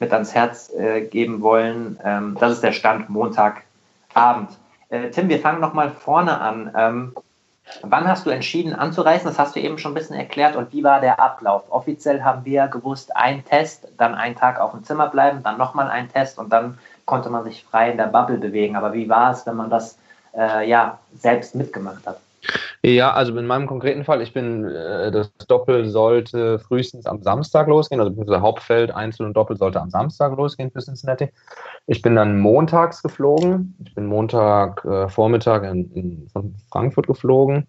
mit 0.00 0.12
ans 0.12 0.34
Herz 0.34 0.72
äh, 0.74 1.02
geben 1.02 1.40
wollen. 1.40 1.98
Ähm, 2.04 2.36
das 2.40 2.52
ist 2.52 2.62
der 2.62 2.72
Stand 2.72 3.08
Montagabend. 3.10 4.50
Äh, 4.88 5.10
Tim, 5.10 5.28
wir 5.28 5.38
fangen 5.38 5.60
nochmal 5.60 5.90
vorne 5.90 6.40
an. 6.40 6.70
Ähm, 6.76 7.14
wann 7.82 8.08
hast 8.08 8.26
du 8.26 8.30
entschieden 8.30 8.74
anzureisen? 8.74 9.26
Das 9.26 9.38
hast 9.38 9.54
du 9.54 9.60
eben 9.60 9.78
schon 9.78 9.92
ein 9.92 9.94
bisschen 9.94 10.16
erklärt. 10.16 10.56
Und 10.56 10.72
wie 10.72 10.82
war 10.82 11.00
der 11.00 11.20
Ablauf? 11.20 11.64
Offiziell 11.70 12.22
haben 12.22 12.44
wir 12.44 12.66
gewusst, 12.68 13.14
ein 13.16 13.44
Test, 13.44 13.86
dann 13.98 14.14
einen 14.14 14.36
Tag 14.36 14.58
auf 14.60 14.72
dem 14.72 14.84
Zimmer 14.84 15.08
bleiben, 15.08 15.42
dann 15.42 15.58
nochmal 15.58 15.88
ein 15.88 16.10
Test 16.10 16.38
und 16.38 16.52
dann 16.52 16.78
konnte 17.04 17.30
man 17.30 17.44
sich 17.44 17.64
frei 17.64 17.90
in 17.90 17.96
der 17.96 18.06
Bubble 18.06 18.38
bewegen. 18.38 18.76
Aber 18.76 18.92
wie 18.92 19.08
war 19.08 19.32
es, 19.32 19.46
wenn 19.46 19.56
man 19.56 19.70
das 19.70 19.98
äh, 20.36 20.68
ja, 20.68 20.98
selbst 21.14 21.54
mitgemacht 21.54 22.06
hat? 22.06 22.18
Ja, 22.82 23.14
also 23.14 23.34
in 23.38 23.46
meinem 23.46 23.66
konkreten 23.66 24.04
Fall, 24.04 24.20
ich 24.20 24.34
bin, 24.34 24.66
äh, 24.66 25.10
das 25.10 25.32
Doppel 25.48 25.88
sollte 25.88 26.58
frühestens 26.58 27.06
am 27.06 27.22
Samstag 27.22 27.66
losgehen, 27.66 28.00
also 28.00 28.12
das 28.22 28.40
Hauptfeld, 28.42 28.90
Einzel 28.90 29.24
und 29.24 29.34
Doppel 29.34 29.56
sollte 29.56 29.80
am 29.80 29.88
Samstag 29.88 30.36
losgehen 30.36 30.70
für 30.70 30.80
Cincinnati. 30.80 31.30
Ich 31.86 32.02
bin 32.02 32.14
dann 32.14 32.38
montags 32.38 33.02
geflogen. 33.02 33.74
Ich 33.86 33.94
bin 33.94 34.04
Montag 34.06 34.84
äh, 34.84 35.08
Vormittag 35.08 35.64
in, 35.64 35.90
in, 35.92 36.28
von 36.30 36.54
Frankfurt 36.70 37.06
geflogen. 37.06 37.66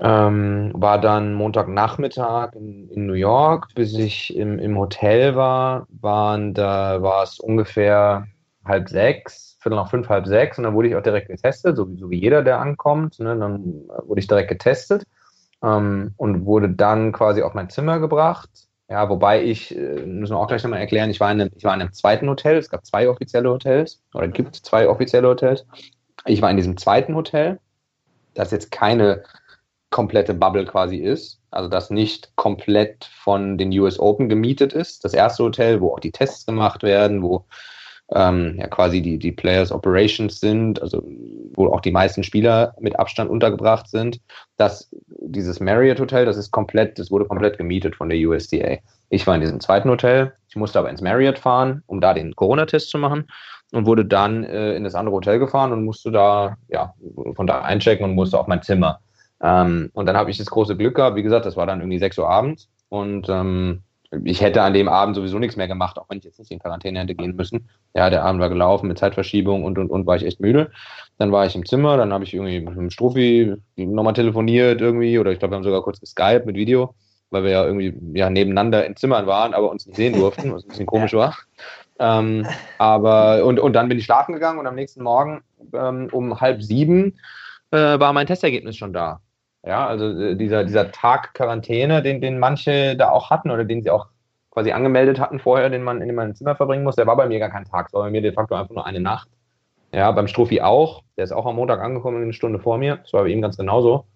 Ähm, 0.00 0.70
war 0.74 1.00
dann 1.00 1.34
Montagnachmittag 1.34 2.54
in, 2.54 2.88
in 2.90 3.06
New 3.06 3.14
York, 3.14 3.68
bis 3.74 3.94
ich 3.94 4.36
im, 4.36 4.60
im 4.60 4.78
Hotel 4.78 5.34
war, 5.34 5.88
waren 5.90 6.54
da 6.54 7.02
war 7.02 7.24
es 7.24 7.40
ungefähr 7.40 8.28
halb 8.64 8.88
sechs 8.88 9.48
Viertel 9.60 9.76
nach 9.76 9.90
fünf, 9.90 10.08
halb 10.08 10.26
sechs 10.26 10.56
und 10.56 10.64
dann 10.64 10.74
wurde 10.74 10.88
ich 10.88 10.94
auch 10.94 11.02
direkt 11.02 11.28
getestet, 11.28 11.76
so 11.76 11.88
wie, 11.88 11.98
so 11.98 12.10
wie 12.10 12.20
jeder, 12.20 12.42
der 12.42 12.60
ankommt. 12.60 13.18
Ne? 13.18 13.36
Dann 13.36 13.88
wurde 14.06 14.20
ich 14.20 14.28
direkt 14.28 14.48
getestet 14.48 15.04
ähm, 15.62 16.14
und 16.16 16.44
wurde 16.46 16.68
dann 16.68 17.12
quasi 17.12 17.42
auf 17.42 17.54
mein 17.54 17.70
Zimmer 17.70 17.98
gebracht. 17.98 18.50
Ja, 18.88 19.08
wobei 19.10 19.42
ich, 19.42 19.76
äh, 19.76 20.06
müssen 20.06 20.34
wir 20.34 20.38
auch 20.38 20.46
gleich 20.46 20.62
nochmal 20.62 20.80
erklären, 20.80 21.10
ich 21.10 21.20
war, 21.20 21.30
in 21.30 21.40
einem, 21.40 21.50
ich 21.56 21.64
war 21.64 21.74
in 21.74 21.80
einem 21.80 21.92
zweiten 21.92 22.28
Hotel, 22.28 22.56
es 22.56 22.70
gab 22.70 22.86
zwei 22.86 23.08
offizielle 23.08 23.50
Hotels, 23.50 24.00
oder 24.14 24.28
gibt 24.28 24.54
zwei 24.56 24.88
offizielle 24.88 25.28
Hotels. 25.28 25.66
Ich 26.24 26.40
war 26.40 26.50
in 26.50 26.56
diesem 26.56 26.76
zweiten 26.76 27.14
Hotel, 27.14 27.58
das 28.34 28.50
jetzt 28.50 28.70
keine 28.70 29.24
komplette 29.90 30.34
Bubble 30.34 30.64
quasi 30.64 30.96
ist, 30.96 31.40
also 31.50 31.68
das 31.68 31.90
nicht 31.90 32.34
komplett 32.36 33.04
von 33.22 33.56
den 33.56 33.70
US 33.78 33.98
Open 33.98 34.28
gemietet 34.28 34.72
ist. 34.72 35.04
Das 35.04 35.14
erste 35.14 35.44
Hotel, 35.44 35.80
wo 35.80 35.94
auch 35.94 36.00
die 36.00 36.12
Tests 36.12 36.46
gemacht 36.46 36.82
werden, 36.82 37.22
wo 37.22 37.46
ähm, 38.14 38.56
ja 38.58 38.68
quasi 38.68 39.02
die, 39.02 39.18
die 39.18 39.32
Players 39.32 39.72
Operations 39.72 40.40
sind, 40.40 40.80
also 40.80 41.02
wo 41.54 41.68
auch 41.68 41.80
die 41.80 41.90
meisten 41.90 42.22
Spieler 42.22 42.74
mit 42.80 42.98
Abstand 42.98 43.30
untergebracht 43.30 43.88
sind. 43.88 44.20
Das, 44.56 44.90
dieses 45.06 45.60
Marriott 45.60 46.00
Hotel, 46.00 46.24
das 46.24 46.36
ist 46.36 46.50
komplett, 46.50 46.98
das 46.98 47.10
wurde 47.10 47.26
komplett 47.26 47.58
gemietet 47.58 47.96
von 47.96 48.08
der 48.08 48.18
USDA. 48.18 48.78
Ich 49.10 49.26
war 49.26 49.34
in 49.34 49.40
diesem 49.40 49.60
zweiten 49.60 49.90
Hotel, 49.90 50.32
ich 50.48 50.56
musste 50.56 50.78
aber 50.78 50.90
ins 50.90 51.02
Marriott 51.02 51.38
fahren, 51.38 51.82
um 51.86 52.00
da 52.00 52.14
den 52.14 52.34
Corona-Test 52.34 52.90
zu 52.90 52.98
machen 52.98 53.26
und 53.72 53.86
wurde 53.86 54.04
dann 54.04 54.44
äh, 54.44 54.74
in 54.74 54.84
das 54.84 54.94
andere 54.94 55.16
Hotel 55.16 55.38
gefahren 55.38 55.72
und 55.72 55.84
musste 55.84 56.10
da, 56.10 56.56
ja, 56.68 56.94
von 57.34 57.46
da 57.46 57.62
einchecken 57.62 58.04
und 58.04 58.14
musste 58.14 58.38
auf 58.38 58.46
mein 58.46 58.62
Zimmer. 58.62 59.00
Ähm, 59.42 59.90
und 59.92 60.06
dann 60.06 60.16
habe 60.16 60.30
ich 60.30 60.38
das 60.38 60.50
große 60.50 60.76
Glück 60.76 60.96
gehabt, 60.96 61.16
wie 61.16 61.22
gesagt, 61.22 61.46
das 61.46 61.56
war 61.56 61.66
dann 61.66 61.80
irgendwie 61.80 61.98
6 61.98 62.18
Uhr 62.18 62.28
abends 62.28 62.68
und 62.88 63.28
ähm, 63.28 63.82
ich 64.24 64.40
hätte 64.40 64.62
an 64.62 64.72
dem 64.72 64.88
Abend 64.88 65.16
sowieso 65.16 65.38
nichts 65.38 65.56
mehr 65.56 65.68
gemacht, 65.68 65.98
auch 65.98 66.06
wenn 66.08 66.18
ich 66.18 66.24
jetzt 66.24 66.38
nicht 66.38 66.50
in 66.50 66.58
Quarantäne 66.58 67.00
hätte 67.00 67.14
gehen 67.14 67.36
müssen. 67.36 67.68
Ja, 67.94 68.08
der 68.08 68.24
Abend 68.24 68.40
war 68.40 68.48
gelaufen 68.48 68.88
mit 68.88 68.98
Zeitverschiebung 68.98 69.64
und 69.64 69.78
und 69.78 69.90
und 69.90 70.06
war 70.06 70.16
ich 70.16 70.24
echt 70.24 70.40
müde. 70.40 70.70
Dann 71.18 71.30
war 71.30 71.44
ich 71.44 71.54
im 71.54 71.66
Zimmer, 71.66 71.96
dann 71.98 72.12
habe 72.12 72.24
ich 72.24 72.32
irgendwie 72.32 72.60
mit 72.60 72.74
dem 72.74 72.90
Strophi 72.90 73.54
nochmal 73.76 74.14
telefoniert 74.14 74.80
irgendwie 74.80 75.18
oder 75.18 75.30
ich 75.32 75.38
glaube, 75.38 75.52
wir 75.52 75.56
haben 75.56 75.64
sogar 75.64 75.82
kurz 75.82 76.00
geskypt 76.00 76.46
mit 76.46 76.56
Video, 76.56 76.94
weil 77.30 77.44
wir 77.44 77.50
ja 77.50 77.64
irgendwie 77.66 77.94
ja 78.14 78.30
nebeneinander 78.30 78.86
in 78.86 78.96
Zimmern 78.96 79.26
waren, 79.26 79.52
aber 79.52 79.70
uns 79.70 79.86
nicht 79.86 79.96
sehen 79.96 80.14
durften, 80.14 80.54
was 80.54 80.64
ein 80.64 80.68
bisschen 80.68 80.86
komisch 80.86 81.12
war. 81.12 81.36
Ähm, 81.98 82.46
aber 82.78 83.44
und, 83.44 83.60
und 83.60 83.74
dann 83.74 83.88
bin 83.88 83.98
ich 83.98 84.04
schlafen 84.04 84.32
gegangen 84.32 84.58
und 84.58 84.66
am 84.66 84.74
nächsten 84.74 85.02
Morgen 85.02 85.42
ähm, 85.74 86.08
um 86.12 86.40
halb 86.40 86.62
sieben 86.62 87.18
äh, 87.72 87.98
war 87.98 88.12
mein 88.14 88.26
Testergebnis 88.26 88.76
schon 88.76 88.94
da. 88.94 89.20
Ja, 89.66 89.86
also 89.86 90.06
äh, 90.06 90.36
dieser, 90.36 90.64
dieser 90.64 90.90
Tag 90.92 91.34
Quarantäne, 91.34 92.02
den, 92.02 92.20
den 92.20 92.38
manche 92.38 92.96
da 92.96 93.10
auch 93.10 93.30
hatten 93.30 93.50
oder 93.50 93.64
den 93.64 93.82
sie 93.82 93.90
auch 93.90 94.06
quasi 94.50 94.72
angemeldet 94.72 95.20
hatten 95.20 95.38
vorher, 95.38 95.70
den 95.70 95.82
man 95.82 96.00
in 96.00 96.14
meinem 96.14 96.34
Zimmer 96.34 96.56
verbringen 96.56 96.84
muss, 96.84 96.96
der 96.96 97.06
war 97.06 97.16
bei 97.16 97.26
mir 97.26 97.38
gar 97.38 97.50
kein 97.50 97.64
Tag, 97.64 97.92
war 97.92 98.02
bei 98.02 98.10
mir 98.10 98.22
de 98.22 98.32
facto 98.32 98.54
einfach 98.54 98.74
nur 98.74 98.86
eine 98.86 99.00
Nacht. 99.00 99.28
Ja, 99.92 100.10
beim 100.12 100.28
Strophi 100.28 100.60
auch, 100.60 101.02
der 101.16 101.24
ist 101.24 101.32
auch 101.32 101.46
am 101.46 101.56
Montag 101.56 101.80
angekommen, 101.80 102.22
eine 102.22 102.32
Stunde 102.32 102.58
vor 102.58 102.78
mir, 102.78 102.96
das 102.96 103.12
war 103.12 103.22
bei 103.22 103.28
ihm 103.28 103.42
ganz 103.42 103.56
genauso. 103.56 104.06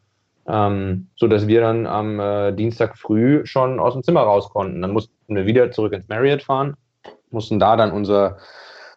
Ähm, 0.47 1.09
so 1.15 1.29
dass 1.29 1.47
wir 1.47 1.61
dann 1.61 1.87
am 1.87 2.19
äh, 2.19 2.53
Dienstag 2.53 2.99
früh 2.99 3.47
schon 3.47 3.79
aus 3.79 3.93
dem 3.93 4.03
Zimmer 4.03 4.23
raus 4.23 4.51
konnten. 4.51 4.83
Dann 4.83 4.91
mussten 4.91 5.15
wir 5.29 5.47
wieder 5.47 5.71
zurück 5.71 5.93
ins 5.93 6.09
Marriott 6.09 6.43
fahren, 6.43 6.75
mussten 7.31 7.61
da 7.61 7.77
dann 7.77 7.93
unser 7.93 8.39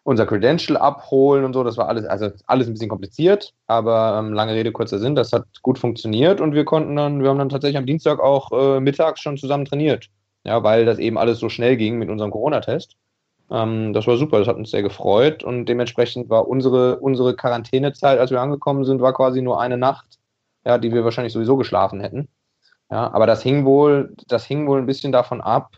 unser 0.06 0.24
Credential 0.24 0.76
abholen 0.76 1.44
und 1.44 1.52
so. 1.52 1.64
Das 1.64 1.76
war 1.76 1.88
alles, 1.88 2.06
also 2.06 2.30
alles 2.46 2.68
ein 2.68 2.74
bisschen 2.74 2.88
kompliziert, 2.88 3.52
aber 3.66 4.18
ähm, 4.18 4.32
lange 4.32 4.54
Rede, 4.54 4.70
kurzer 4.70 5.00
Sinn, 5.00 5.16
das 5.16 5.32
hat 5.32 5.46
gut 5.62 5.78
funktioniert 5.78 6.40
und 6.40 6.54
wir 6.54 6.64
konnten 6.64 6.94
dann, 6.94 7.22
wir 7.22 7.28
haben 7.28 7.38
dann 7.38 7.48
tatsächlich 7.48 7.76
am 7.76 7.86
Dienstag 7.86 8.20
auch 8.20 8.52
äh, 8.52 8.80
mittags 8.80 9.20
schon 9.20 9.36
zusammen 9.36 9.64
trainiert. 9.64 10.08
Ja, 10.44 10.62
weil 10.62 10.84
das 10.84 11.00
eben 11.00 11.18
alles 11.18 11.40
so 11.40 11.48
schnell 11.48 11.76
ging 11.76 11.98
mit 11.98 12.08
unserem 12.08 12.30
Corona-Test. 12.30 12.96
Ähm, 13.50 13.92
das 13.92 14.06
war 14.06 14.16
super, 14.16 14.38
das 14.38 14.46
hat 14.46 14.56
uns 14.56 14.70
sehr 14.70 14.82
gefreut 14.82 15.42
und 15.42 15.66
dementsprechend 15.66 16.30
war 16.30 16.46
unsere, 16.46 17.00
unsere 17.00 17.34
Quarantänezeit, 17.34 18.20
als 18.20 18.30
wir 18.30 18.40
angekommen 18.40 18.84
sind, 18.84 19.00
war 19.00 19.12
quasi 19.12 19.42
nur 19.42 19.60
eine 19.60 19.76
Nacht, 19.76 20.20
ja, 20.64 20.78
die 20.78 20.92
wir 20.92 21.02
wahrscheinlich 21.02 21.32
sowieso 21.32 21.56
geschlafen 21.56 22.00
hätten. 22.00 22.28
Ja, 22.92 23.12
aber 23.12 23.26
das 23.26 23.42
hing 23.42 23.64
wohl, 23.64 24.14
das 24.28 24.44
hing 24.44 24.68
wohl 24.68 24.78
ein 24.78 24.86
bisschen 24.86 25.10
davon 25.10 25.40
ab, 25.40 25.72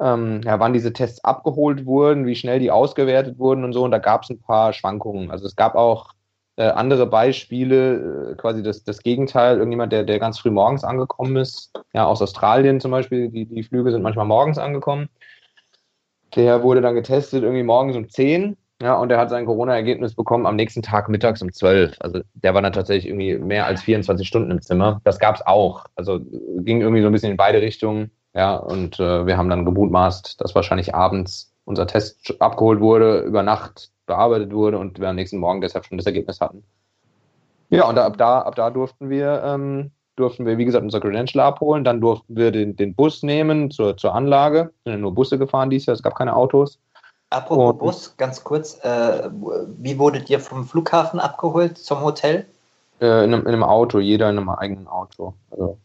ähm, 0.00 0.40
ja, 0.44 0.58
wann 0.58 0.72
diese 0.72 0.92
Tests 0.92 1.22
abgeholt 1.24 1.86
wurden, 1.86 2.26
wie 2.26 2.34
schnell 2.34 2.58
die 2.58 2.70
ausgewertet 2.70 3.38
wurden 3.38 3.64
und 3.64 3.72
so. 3.72 3.84
Und 3.84 3.90
da 3.90 3.98
gab 3.98 4.22
es 4.22 4.30
ein 4.30 4.40
paar 4.40 4.72
Schwankungen. 4.72 5.30
Also 5.30 5.46
es 5.46 5.56
gab 5.56 5.74
auch 5.74 6.14
äh, 6.56 6.64
andere 6.64 7.06
Beispiele, 7.06 8.32
äh, 8.32 8.34
quasi 8.36 8.62
das, 8.62 8.84
das 8.84 9.02
Gegenteil, 9.02 9.58
irgendjemand, 9.58 9.92
der, 9.92 10.04
der 10.04 10.18
ganz 10.18 10.38
früh 10.38 10.50
morgens 10.50 10.84
angekommen 10.84 11.36
ist, 11.36 11.72
ja, 11.92 12.06
aus 12.06 12.22
Australien 12.22 12.80
zum 12.80 12.90
Beispiel, 12.90 13.28
die, 13.28 13.46
die 13.46 13.62
Flüge 13.62 13.90
sind 13.90 14.02
manchmal 14.02 14.26
morgens 14.26 14.58
angekommen. 14.58 15.08
Der 16.34 16.62
wurde 16.62 16.80
dann 16.80 16.94
getestet, 16.94 17.42
irgendwie 17.42 17.62
morgens 17.62 17.96
um 17.96 18.08
10. 18.08 18.56
Ja, 18.82 18.96
und 18.96 19.10
er 19.10 19.18
hat 19.18 19.28
sein 19.28 19.44
Corona-Ergebnis 19.44 20.14
bekommen 20.14 20.46
am 20.46 20.56
nächsten 20.56 20.80
Tag 20.80 21.08
mittags 21.10 21.42
um 21.42 21.52
12. 21.52 21.96
Also 22.00 22.20
der 22.34 22.54
war 22.54 22.62
dann 22.62 22.72
tatsächlich 22.72 23.08
irgendwie 23.08 23.36
mehr 23.36 23.66
als 23.66 23.82
24 23.82 24.26
Stunden 24.26 24.50
im 24.50 24.62
Zimmer. 24.62 25.00
Das 25.04 25.18
gab 25.18 25.36
es 25.36 25.46
auch. 25.46 25.84
Also 25.96 26.20
ging 26.58 26.80
irgendwie 26.80 27.02
so 27.02 27.08
ein 27.08 27.12
bisschen 27.12 27.32
in 27.32 27.36
beide 27.36 27.60
Richtungen. 27.60 28.10
Ja, 28.34 28.56
und 28.56 29.00
äh, 29.00 29.26
wir 29.26 29.36
haben 29.36 29.50
dann 29.50 29.64
gemutmaßt, 29.64 30.40
dass 30.40 30.54
wahrscheinlich 30.54 30.94
abends 30.94 31.52
unser 31.64 31.86
Test 31.86 32.34
abgeholt 32.40 32.80
wurde, 32.80 33.20
über 33.20 33.42
Nacht 33.42 33.90
bearbeitet 34.06 34.52
wurde 34.52 34.78
und 34.78 34.98
wir 34.98 35.08
am 35.08 35.16
nächsten 35.16 35.38
Morgen 35.38 35.60
deshalb 35.60 35.84
schon 35.84 35.98
das 35.98 36.06
Ergebnis 36.06 36.40
hatten. 36.40 36.64
Ja, 37.70 37.88
und 37.88 37.98
ab 37.98 38.16
da, 38.18 38.40
ab 38.40 38.56
da 38.56 38.70
durften 38.70 39.10
wir, 39.10 39.42
ähm, 39.44 39.92
durften 40.16 40.44
wir, 40.46 40.58
wie 40.58 40.64
gesagt, 40.64 40.84
unser 40.84 41.00
Credential 41.00 41.44
abholen. 41.44 41.84
Dann 41.84 42.00
durften 42.00 42.36
wir 42.36 42.50
den, 42.50 42.76
den 42.76 42.94
Bus 42.94 43.22
nehmen 43.22 43.70
zur, 43.70 43.96
zur 43.96 44.14
Anlage. 44.14 44.72
Wir 44.84 44.92
sind 44.92 45.02
nur 45.02 45.14
Busse 45.14 45.38
gefahren 45.38 45.70
dieses 45.70 45.86
Jahr, 45.86 45.94
es 45.94 46.02
gab 46.02 46.16
keine 46.16 46.34
Autos. 46.34 46.78
Apropos 47.30 47.70
und, 47.70 47.78
Bus, 47.78 48.16
ganz 48.16 48.42
kurz, 48.42 48.80
äh, 48.84 49.30
wie 49.78 49.98
wurdet 49.98 50.28
ihr 50.30 50.40
vom 50.40 50.64
Flughafen 50.64 51.20
abgeholt 51.20 51.78
zum 51.78 52.02
Hotel? 52.02 52.46
Äh, 53.00 53.24
in, 53.24 53.32
einem, 53.32 53.42
in, 53.42 53.48
einem, 53.48 53.62
Auto, 53.62 54.00
jeder 54.00 54.28
in 54.28 54.38
einem 54.38 54.48
eigenen 54.50 54.88
Auto. 54.88 55.34
Also 55.52 55.78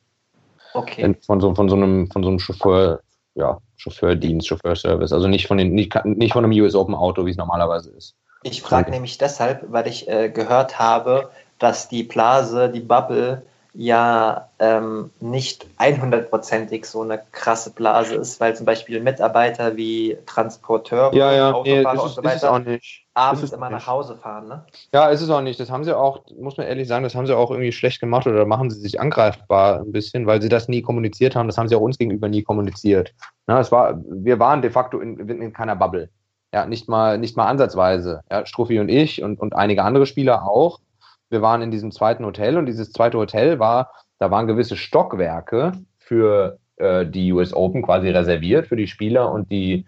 Okay. 0.76 1.16
Von 1.26 1.42
so, 1.42 1.56
von 1.56 1.70
so 1.70 1.76
einem, 1.76 2.10
von 2.12 2.24
so 2.24 2.30
einem 2.30 2.40
Chauffeur, 2.40 3.02
ja, 3.36 3.60
Chauffeurdienst, 3.78 4.48
Chauffeurservice. 4.48 5.14
Also 5.14 5.28
nicht 5.28 5.48
von 5.48 5.58
den, 5.58 5.74
nicht, 5.74 5.94
nicht 6.06 6.34
von 6.34 6.44
einem 6.44 6.54
US 6.60 6.76
Open 6.76 6.96
Auto, 6.96 7.26
wie 7.26 7.32
es 7.32 7.38
normalerweise 7.38 7.92
ist. 7.92 8.16
Ich 8.44 8.62
frage 8.62 8.92
nämlich 8.92 9.18
deshalb, 9.18 9.66
weil 9.72 9.88
ich 9.88 10.08
äh, 10.08 10.30
gehört 10.30 10.78
habe, 10.78 11.30
dass 11.58 11.90
die 11.90 12.04
Blase, 12.04 12.70
die 12.70 12.82
Bubble 12.82 13.42
ja 13.78 14.50
ähm, 14.60 15.12
nicht 15.20 15.68
100%ig 15.80 16.86
so 16.86 17.02
eine 17.02 17.22
krasse 17.32 17.72
Blase 17.72 18.16
ist, 18.16 18.40
weil 18.40 18.56
zum 18.56 18.66
Beispiel 18.66 19.02
Mitarbeiter 19.02 19.76
wie 19.76 20.18
Transporteure, 20.26 21.14
ja, 21.14 21.34
ja, 21.34 21.52
Autofahrer 21.52 21.94
nee, 21.96 22.02
und 22.02 22.10
so 22.10 22.24
weiter 22.24 22.52
auch 22.54 22.60
nicht. 22.60 23.06
abends 23.14 23.52
immer 23.52 23.70
nicht. 23.70 23.80
nach 23.80 23.88
Hause 23.88 24.16
fahren. 24.16 24.48
Ne? 24.48 24.66
Ja, 24.94 25.10
ist 25.10 25.22
es 25.22 25.30
auch 25.30 25.42
nicht. 25.42 25.60
Das 25.60 25.70
haben 25.70 25.84
sie 25.84 25.96
auch, 25.96 26.24
muss 26.40 26.58
man 26.58 26.68
ehrlich 26.68 26.88
sagen, 26.88 27.04
das 27.04 27.16
haben 27.16 27.28
sie 27.28 27.36
auch 27.36 27.52
irgendwie 27.52 27.74
schlecht 27.74 28.00
gemacht 28.00 28.26
oder 28.28 28.46
machen 28.46 28.70
sie 28.70 28.80
sich 28.80 29.00
angreifbar 29.00 29.82
ein 29.82 29.92
bisschen, 29.92 30.26
weil 30.26 30.42
sie 30.42 30.50
das 30.50 30.70
nie 30.70 30.82
kommuniziert 30.82 31.36
haben. 31.36 31.48
Das 31.48 31.58
haben 31.58 31.68
sie 31.68 31.76
auch 31.76 31.82
uns 31.82 31.98
gegenüber 31.98 32.30
nie 32.30 32.44
kommuniziert. 32.44 33.14
Na, 33.48 33.60
es 33.60 33.72
war, 33.72 34.02
wir 34.08 34.40
waren 34.40 34.62
de 34.62 34.72
facto 34.72 35.00
in, 35.00 35.18
in 35.30 35.54
keiner 35.54 35.76
Bubble. 35.76 36.10
Ja, 36.54 36.66
nicht 36.66 36.88
mal, 36.88 37.18
nicht 37.18 37.36
mal 37.36 37.48
ansatzweise. 37.48 38.22
Ja, 38.32 38.46
Struffi 38.46 38.80
und 38.80 38.88
ich 38.88 39.22
und, 39.22 39.42
und 39.42 39.54
einige 39.54 39.84
andere 39.84 40.06
Spieler 40.06 40.48
auch 40.48 40.80
wir 41.36 41.42
waren 41.42 41.62
in 41.62 41.70
diesem 41.70 41.92
zweiten 41.92 42.26
Hotel 42.26 42.58
und 42.58 42.66
dieses 42.66 42.94
zweite 42.94 43.18
Hotel 43.18 43.60
war, 43.60 43.92
da 44.20 44.32
waren 44.32 44.48
gewisse 44.48 44.78
Stockwerke 44.78 45.74
für 45.98 46.60
äh, 46.78 47.06
die 47.06 47.34
US 47.34 47.54
Open 47.54 47.82
quasi 47.82 48.10
reserviert 48.10 48.68
für 48.68 48.78
die 48.78 48.88
Spieler 48.88 49.30
und 49.32 49.52
die 49.52 49.86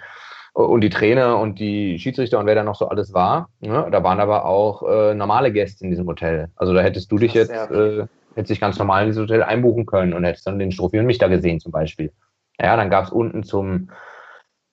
und 0.54 0.82
die 0.82 0.90
Trainer 0.90 1.38
und 1.38 1.60
die 1.60 2.00
Schiedsrichter 2.00 2.40
und 2.40 2.48
wer 2.48 2.56
da 2.56 2.64
noch 2.64 2.76
so 2.76 2.90
alles 2.90 3.14
war. 3.14 3.50
Ne? 3.60 3.88
Da 3.92 4.04
waren 4.04 4.20
aber 4.20 4.46
auch 4.46 4.82
äh, 4.90 5.14
normale 5.14 5.52
Gäste 5.52 5.84
in 5.84 5.92
diesem 5.92 6.08
Hotel. 6.08 6.50
Also 6.56 6.74
da 6.74 6.82
hättest 6.82 7.12
du 7.12 7.18
dich 7.18 7.34
jetzt, 7.34 7.52
äh, 7.52 8.08
hättest 8.34 8.50
dich 8.50 8.60
ganz 8.60 8.78
normal 8.80 9.04
in 9.04 9.10
dieses 9.10 9.22
Hotel 9.22 9.44
einbuchen 9.44 9.86
können 9.86 10.14
und 10.14 10.24
hättest 10.24 10.48
dann 10.48 10.58
den 10.58 10.72
Strophi 10.72 10.98
und 11.00 11.06
mich 11.06 11.20
da 11.20 11.28
gesehen 11.28 11.60
zum 11.60 11.72
Beispiel. 11.72 12.12
Ja, 12.60 12.76
dann 12.76 12.90
gab 12.90 13.06
es 13.06 13.12
unten 13.12 13.44
zum, 13.44 13.92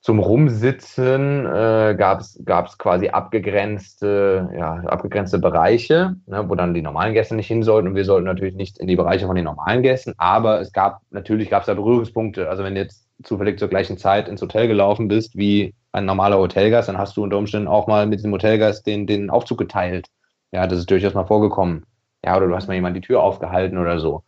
zum 0.05 0.19
Rumsitzen 0.19 1.47
äh, 1.47 1.95
gab 1.97 2.21
es 2.21 2.39
quasi 2.77 3.09
abgegrenzte, 3.09 4.51
ja, 4.55 4.75
abgegrenzte 4.85 5.39
Bereiche, 5.39 6.17
ne, 6.27 6.47
wo 6.47 6.55
dann 6.55 6.75
die 6.75 6.83
normalen 6.83 7.15
Gäste 7.15 7.35
nicht 7.35 7.47
hin 7.47 7.63
sollten 7.63 7.89
und 7.89 7.95
wir 7.95 8.05
sollten 8.05 8.27
natürlich 8.27 8.55
nicht 8.55 8.79
in 8.79 8.87
die 8.87 8.97
Bereiche 8.97 9.25
von 9.25 9.35
den 9.35 9.47
normalen 9.47 9.83
Gästen, 9.83 10.13
aber 10.19 10.61
es 10.61 10.75
gab, 10.75 11.01
natürlich 11.09 11.49
gab 11.49 11.63
es 11.63 11.69
da 11.69 11.73
Berührungspunkte. 11.73 12.51
Also 12.51 12.65
wenn 12.65 12.77
jetzt 12.77 13.09
zufällig 13.23 13.59
zur 13.59 13.69
gleichen 13.69 13.97
Zeit 13.97 14.29
ins 14.29 14.43
Hotel 14.43 14.69
gelaufen 14.69 15.09
bist 15.09 15.39
wie 15.39 15.75
ein 15.93 16.05
normaler 16.05 16.37
Hotelgast, 16.37 16.91
dann 16.91 16.99
hast 16.99 17.17
du 17.17 17.23
unter 17.23 17.39
Umständen 17.39 17.67
auch 17.69 17.87
mal 17.87 18.07
mit 18.07 18.19
diesem 18.19 18.33
Hotelgast 18.33 18.87
den, 18.87 19.07
den 19.07 19.31
Aufzug 19.31 19.57
geteilt. 19.57 20.09
Ja, 20.53 20.67
das 20.67 20.81
ist 20.81 20.91
durchaus 20.91 21.15
mal 21.15 21.25
vorgekommen. 21.25 21.87
Ja, 22.23 22.37
oder 22.37 22.49
du 22.49 22.55
hast 22.55 22.69
mal 22.69 22.75
jemand 22.75 22.95
die 22.95 23.01
Tür 23.01 23.23
aufgehalten 23.23 23.79
oder 23.79 23.99
so. 23.99 24.23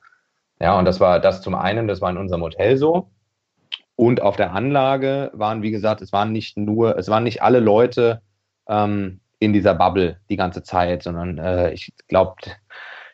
Ja, 0.58 0.78
und 0.78 0.86
das 0.86 1.00
war 1.00 1.20
das 1.20 1.42
zum 1.42 1.54
einen, 1.54 1.86
das 1.86 2.00
war 2.00 2.08
in 2.08 2.16
unserem 2.16 2.40
Hotel 2.40 2.78
so. 2.78 3.10
Und 3.96 4.20
auf 4.20 4.36
der 4.36 4.52
Anlage 4.52 5.30
waren, 5.32 5.62
wie 5.62 5.70
gesagt, 5.70 6.02
es 6.02 6.12
waren 6.12 6.30
nicht 6.30 6.56
nur, 6.58 6.98
es 6.98 7.08
waren 7.08 7.24
nicht 7.24 7.42
alle 7.42 7.60
Leute 7.60 8.20
ähm, 8.68 9.20
in 9.38 9.52
dieser 9.52 9.74
Bubble 9.74 10.18
die 10.28 10.36
ganze 10.36 10.62
Zeit, 10.62 11.02
sondern 11.02 11.38
äh, 11.38 11.72
ich 11.72 11.92
glaube, 12.08 12.36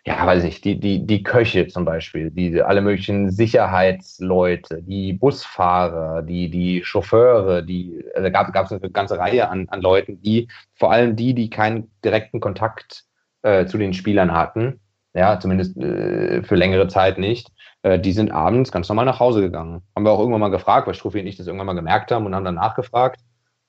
ja, 0.04 0.26
weiß 0.26 0.42
ich, 0.44 0.60
die, 0.60 0.80
die, 0.80 1.06
die 1.06 1.22
Köche 1.22 1.68
zum 1.68 1.84
Beispiel, 1.84 2.30
die, 2.32 2.60
alle 2.60 2.80
möglichen 2.80 3.30
Sicherheitsleute, 3.30 4.82
die 4.82 5.12
Busfahrer, 5.12 6.22
die, 6.22 6.50
die 6.50 6.82
Chauffeure, 6.84 7.62
die, 7.62 8.04
also 8.16 8.30
gab, 8.32 8.52
gab 8.52 8.66
es 8.66 8.72
eine 8.72 8.90
ganze 8.90 9.18
Reihe 9.18 9.48
an, 9.48 9.68
an 9.68 9.80
Leuten, 9.80 10.20
die, 10.20 10.48
vor 10.74 10.90
allem 10.90 11.14
die, 11.14 11.34
die 11.34 11.50
keinen 11.50 11.92
direkten 12.04 12.40
Kontakt 12.40 13.04
äh, 13.42 13.66
zu 13.66 13.78
den 13.78 13.94
Spielern 13.94 14.32
hatten, 14.32 14.80
ja, 15.14 15.38
zumindest 15.38 15.76
äh, 15.76 16.42
für 16.42 16.56
längere 16.56 16.88
Zeit 16.88 17.18
nicht, 17.18 17.52
äh, 17.82 17.98
die 17.98 18.12
sind 18.12 18.30
abends 18.30 18.72
ganz 18.72 18.88
normal 18.88 19.04
nach 19.04 19.20
Hause 19.20 19.40
gegangen. 19.40 19.82
Haben 19.94 20.04
wir 20.04 20.12
auch 20.12 20.18
irgendwann 20.20 20.40
mal 20.40 20.48
gefragt, 20.48 20.86
weil 20.86 20.94
Struffi 20.94 21.20
und 21.20 21.26
ich 21.26 21.36
das 21.36 21.46
irgendwann 21.46 21.66
mal 21.66 21.74
gemerkt 21.74 22.12
haben 22.12 22.26
und 22.26 22.34
haben 22.34 22.44
dann 22.44 22.54
nachgefragt. 22.54 23.20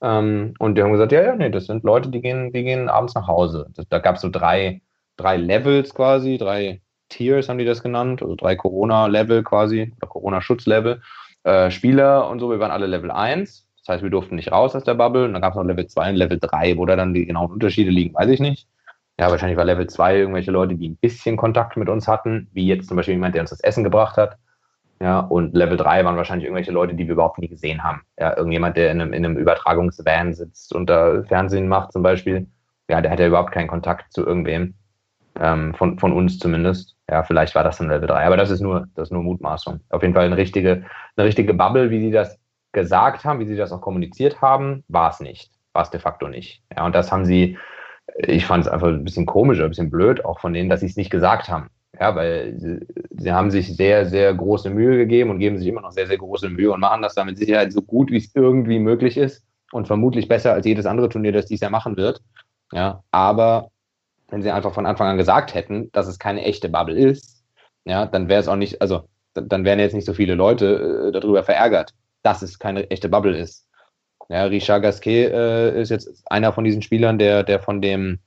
Ähm, 0.02 0.54
und 0.60 0.76
die 0.76 0.84
haben 0.84 0.92
gesagt, 0.92 1.12
ja, 1.12 1.22
ja, 1.24 1.36
nee, 1.36 1.50
das 1.50 1.66
sind 1.66 1.84
Leute, 1.84 2.10
die 2.10 2.22
gehen, 2.22 2.52
die 2.52 2.64
gehen 2.64 2.90
abends 2.90 3.16
nach 3.16 3.28
Hause. 3.28 3.68
Das, 3.74 3.88
da 3.88 4.00
gab 4.00 4.16
es 4.16 4.22
so 4.22 4.30
drei, 4.30 4.82
drei 5.18 5.38
Levels 5.38 5.94
quasi, 5.94 6.38
drei 6.38 6.82
Tiers 7.10 7.50
haben 7.50 7.58
die 7.58 7.66
das 7.66 7.84
genannt, 7.84 8.22
also 8.22 8.36
drei 8.36 8.56
Corona-Level 8.56 9.44
quasi, 9.44 9.94
oder 9.98 10.08
Corona-Schutz-Level. 10.08 11.02
Äh, 11.44 11.72
Spieler 11.72 12.30
und 12.30 12.40
so, 12.40 12.50
wir 12.50 12.60
waren 12.60 12.72
alle 12.72 12.88
Level 12.88 13.12
1. 13.12 13.68
Das 13.80 13.96
heißt, 13.96 14.04
wir 14.04 14.10
durften 14.10 14.36
nicht 14.36 14.52
raus 14.52 14.76
aus 14.76 14.84
der 14.84 14.94
Bubble. 14.94 15.26
Und 15.26 15.34
dann 15.34 15.42
gab 15.42 15.54
es 15.54 15.58
noch 15.58 15.64
Level 15.64 15.88
2 15.88 16.12
und 16.12 16.16
Level 16.16 16.40
3, 16.40 16.78
wo 16.78 16.86
da 16.86 16.96
dann 16.96 17.14
die 17.14 17.26
genauen 17.26 17.52
Unterschiede 17.52 17.92
liegen, 17.92 18.14
weiß 18.14 18.30
ich 18.30 18.40
nicht. 18.40 18.68
Ja, 19.20 19.30
wahrscheinlich 19.30 19.58
war 19.58 19.66
Level 19.66 19.88
2 19.88 20.18
irgendwelche 20.18 20.52
Leute, 20.52 20.76
die 20.76 20.90
ein 20.90 20.98
bisschen 20.98 21.38
Kontakt 21.38 21.78
mit 21.78 21.90
uns 21.90 22.08
hatten, 22.08 22.50
wie 22.54 22.68
jetzt 22.68 22.88
zum 22.88 22.98
Beispiel 22.98 23.14
jemand, 23.14 23.36
der 23.36 23.42
uns 23.42 23.52
das 23.52 23.60
Essen 23.62 23.84
gebracht 23.84 24.18
hat. 24.18 24.38
Ja, 25.02 25.20
und 25.20 25.54
Level 25.54 25.78
3 25.78 26.06
waren 26.06 26.16
wahrscheinlich 26.16 26.46
irgendwelche 26.46 26.72
Leute, 26.72 26.94
die 26.96 27.06
wir 27.06 27.14
überhaupt 27.14 27.38
nie 27.38 27.48
gesehen 27.48 27.84
haben. 27.84 28.04
Ja, 28.18 28.36
irgendjemand, 28.38 28.78
der 28.78 28.92
in 28.92 29.02
einem, 29.02 29.14
in 29.14 29.26
einem 29.26 29.38
Übertragungsvan 29.38 30.34
sitzt 30.34 30.74
und 30.74 30.90
da 30.90 31.24
Fernsehen 31.24 31.68
macht 31.68 31.92
zum 31.92 32.04
Beispiel. 32.04 32.48
Ja, 32.90 33.02
der 33.02 33.12
hat 33.12 33.20
ja 33.20 33.28
überhaupt 33.28 33.52
keinen 33.52 33.68
Kontakt 33.68 34.14
zu 34.14 34.26
irgendwem. 34.26 34.76
Ähm, 35.40 35.74
von, 35.74 35.98
von 36.00 36.14
uns 36.14 36.38
zumindest. 36.38 36.96
Ja, 37.10 37.24
vielleicht 37.24 37.56
war 37.56 37.64
das 37.64 37.78
dann 37.80 37.90
Level 37.90 38.08
3, 38.08 38.26
aber 38.26 38.38
das 38.38 38.52
ist 38.52 38.62
nur, 38.62 38.88
das 38.96 39.10
ist 39.10 39.12
nur 39.12 39.24
Mutmaßung. 39.24 39.80
Auf 39.90 40.04
jeden 40.04 40.14
Fall 40.14 40.26
eine 40.26 40.38
richtige, 40.38 40.86
eine 41.16 41.26
richtige 41.26 41.54
Bubble, 41.54 41.90
wie 41.90 42.00
sie 42.00 42.12
das 42.12 42.40
gesagt 42.72 43.26
haben, 43.26 43.40
wie 43.40 43.46
sie 43.46 43.56
das 43.56 43.72
auch 43.72 43.82
kommuniziert 43.82 44.42
haben, 44.42 44.84
war 44.88 45.10
es 45.10 45.20
nicht. 45.20 45.52
War 45.74 45.84
es 45.84 45.90
de 45.90 46.00
facto 46.00 46.28
nicht. 46.28 46.64
Ja, 46.76 46.86
und 46.86 46.94
das 46.94 47.12
haben 47.12 47.26
sie, 47.26 47.58
ich 48.18 48.46
fand 48.46 48.66
es 48.66 48.72
einfach 48.72 48.88
ein 48.88 49.04
bisschen 49.04 49.26
komisch, 49.26 49.60
ein 49.60 49.70
bisschen 49.70 49.90
blöd, 49.90 50.26
auch 50.26 50.40
von 50.40 50.54
denen, 50.54 50.70
dass 50.70 50.82
sie 50.82 50.88
es 50.88 50.98
nicht 50.98 51.10
gesagt 51.10 51.50
haben. 51.50 51.70
Ja, 52.00 52.16
weil 52.16 52.58
sie, 52.58 52.80
sie, 53.12 53.32
haben 53.32 53.52
sich 53.52 53.76
sehr, 53.76 54.08
sehr 54.08 54.34
große 54.34 54.70
Mühe 54.72 54.98
gegeben 54.98 55.30
und 55.30 55.40
geben 55.40 55.58
sich 55.58 55.68
immer 55.68 55.82
noch 55.82 55.92
sehr, 55.92 56.08
sehr 56.08 56.18
große 56.18 56.50
Mühe 56.50 56.72
und 56.72 56.80
machen 56.80 57.04
das 57.04 57.14
da 57.14 57.24
mit 57.24 57.38
Sicherheit 57.38 57.72
so 57.72 57.84
gut, 57.84 58.10
wie 58.10 58.18
es 58.18 58.34
irgendwie 58.34 58.80
möglich 58.80 59.16
ist 59.16 59.44
und 59.72 59.86
vermutlich 59.86 60.28
besser 60.28 60.54
als 60.54 60.66
jedes 60.66 60.88
andere 60.88 61.10
Turnier, 61.10 61.32
das 61.32 61.46
dies 61.46 61.62
Jahr 61.62 61.70
machen 61.70 61.96
wird. 61.96 62.22
Ja, 62.72 63.04
aber 63.12 63.70
wenn 64.30 64.42
sie 64.42 64.50
einfach 64.50 64.74
von 64.74 64.88
Anfang 64.88 65.08
an 65.08 65.18
gesagt 65.18 65.54
hätten, 65.54 65.92
dass 65.92 66.08
es 66.08 66.18
keine 66.18 66.44
echte 66.44 66.68
Bubble 66.68 66.98
ist, 66.98 67.44
ja, 67.86 68.08
dann 68.08 68.28
wäre 68.28 68.42
es 68.42 68.48
auch 68.48 68.56
nicht, 68.56 68.82
also 68.82 69.08
dann 69.36 69.64
wären 69.64 69.80
jetzt 69.80 69.94
nicht 69.94 70.06
so 70.06 70.14
viele 70.14 70.34
Leute 70.34 71.10
äh, 71.10 71.12
darüber 71.12 71.44
verärgert, 71.44 71.94
dass 72.24 72.42
es 72.42 72.58
keine 72.58 72.90
echte 72.90 73.10
Bubble 73.10 73.38
ist. 73.38 73.68
Ja, 74.30 74.44
Richard 74.46 74.84
Gasquet 74.84 75.32
äh, 75.32 75.82
ist 75.82 75.90
jetzt 75.90 76.24
einer 76.32 76.54
von 76.54 76.64
diesen 76.64 76.82
Spielern, 76.82 77.20
der, 77.20 77.44
der 77.44 77.60
von 77.60 77.82
dem, 77.82 78.20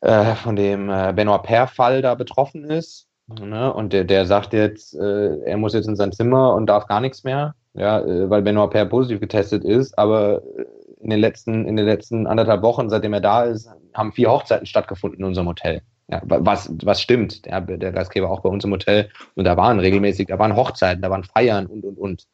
äh, 0.00 0.34
von 0.34 0.56
dem 0.56 0.88
äh, 0.88 1.12
Benoit 1.12 1.42
Paire-Fall 1.42 2.02
da 2.02 2.14
betroffen 2.14 2.64
ist. 2.64 3.06
Ne? 3.26 3.72
Und 3.72 3.92
der, 3.92 4.04
der 4.04 4.24
sagt 4.24 4.52
jetzt, 4.52 4.94
äh, 4.94 5.40
er 5.40 5.56
muss 5.56 5.74
jetzt 5.74 5.88
in 5.88 5.96
sein 5.96 6.12
Zimmer 6.12 6.54
und 6.54 6.66
darf 6.66 6.86
gar 6.86 7.00
nichts 7.00 7.24
mehr, 7.24 7.54
ja, 7.74 8.00
äh, 8.00 8.30
weil 8.30 8.42
Benoit 8.42 8.70
Paire 8.70 8.86
positiv 8.86 9.20
getestet 9.20 9.64
ist, 9.64 9.98
aber 9.98 10.42
äh, 10.56 10.64
in 11.00 11.10
den 11.10 11.20
letzten, 11.20 11.66
in 11.66 11.76
den 11.76 11.86
letzten 11.86 12.26
anderthalb 12.26 12.62
Wochen, 12.62 12.88
seitdem 12.88 13.12
er 13.12 13.20
da 13.20 13.44
ist, 13.44 13.68
haben 13.94 14.12
vier 14.12 14.30
Hochzeiten 14.30 14.66
stattgefunden 14.66 15.20
in 15.20 15.26
unserem 15.26 15.48
Hotel. 15.48 15.82
Ja, 16.10 16.22
was, 16.24 16.72
was 16.84 17.02
stimmt. 17.02 17.44
Der, 17.44 17.60
der 17.60 17.92
Gastgeber 17.92 18.30
auch 18.30 18.40
bei 18.40 18.48
uns 18.48 18.64
im 18.64 18.72
Hotel. 18.72 19.10
Und 19.34 19.44
da 19.44 19.56
waren 19.58 19.78
regelmäßig, 19.78 20.28
da 20.28 20.38
waren 20.38 20.56
Hochzeiten, 20.56 21.02
da 21.02 21.10
waren 21.10 21.24
Feiern 21.24 21.66
und, 21.66 21.84
und, 21.84 21.98
und. 21.98 22.26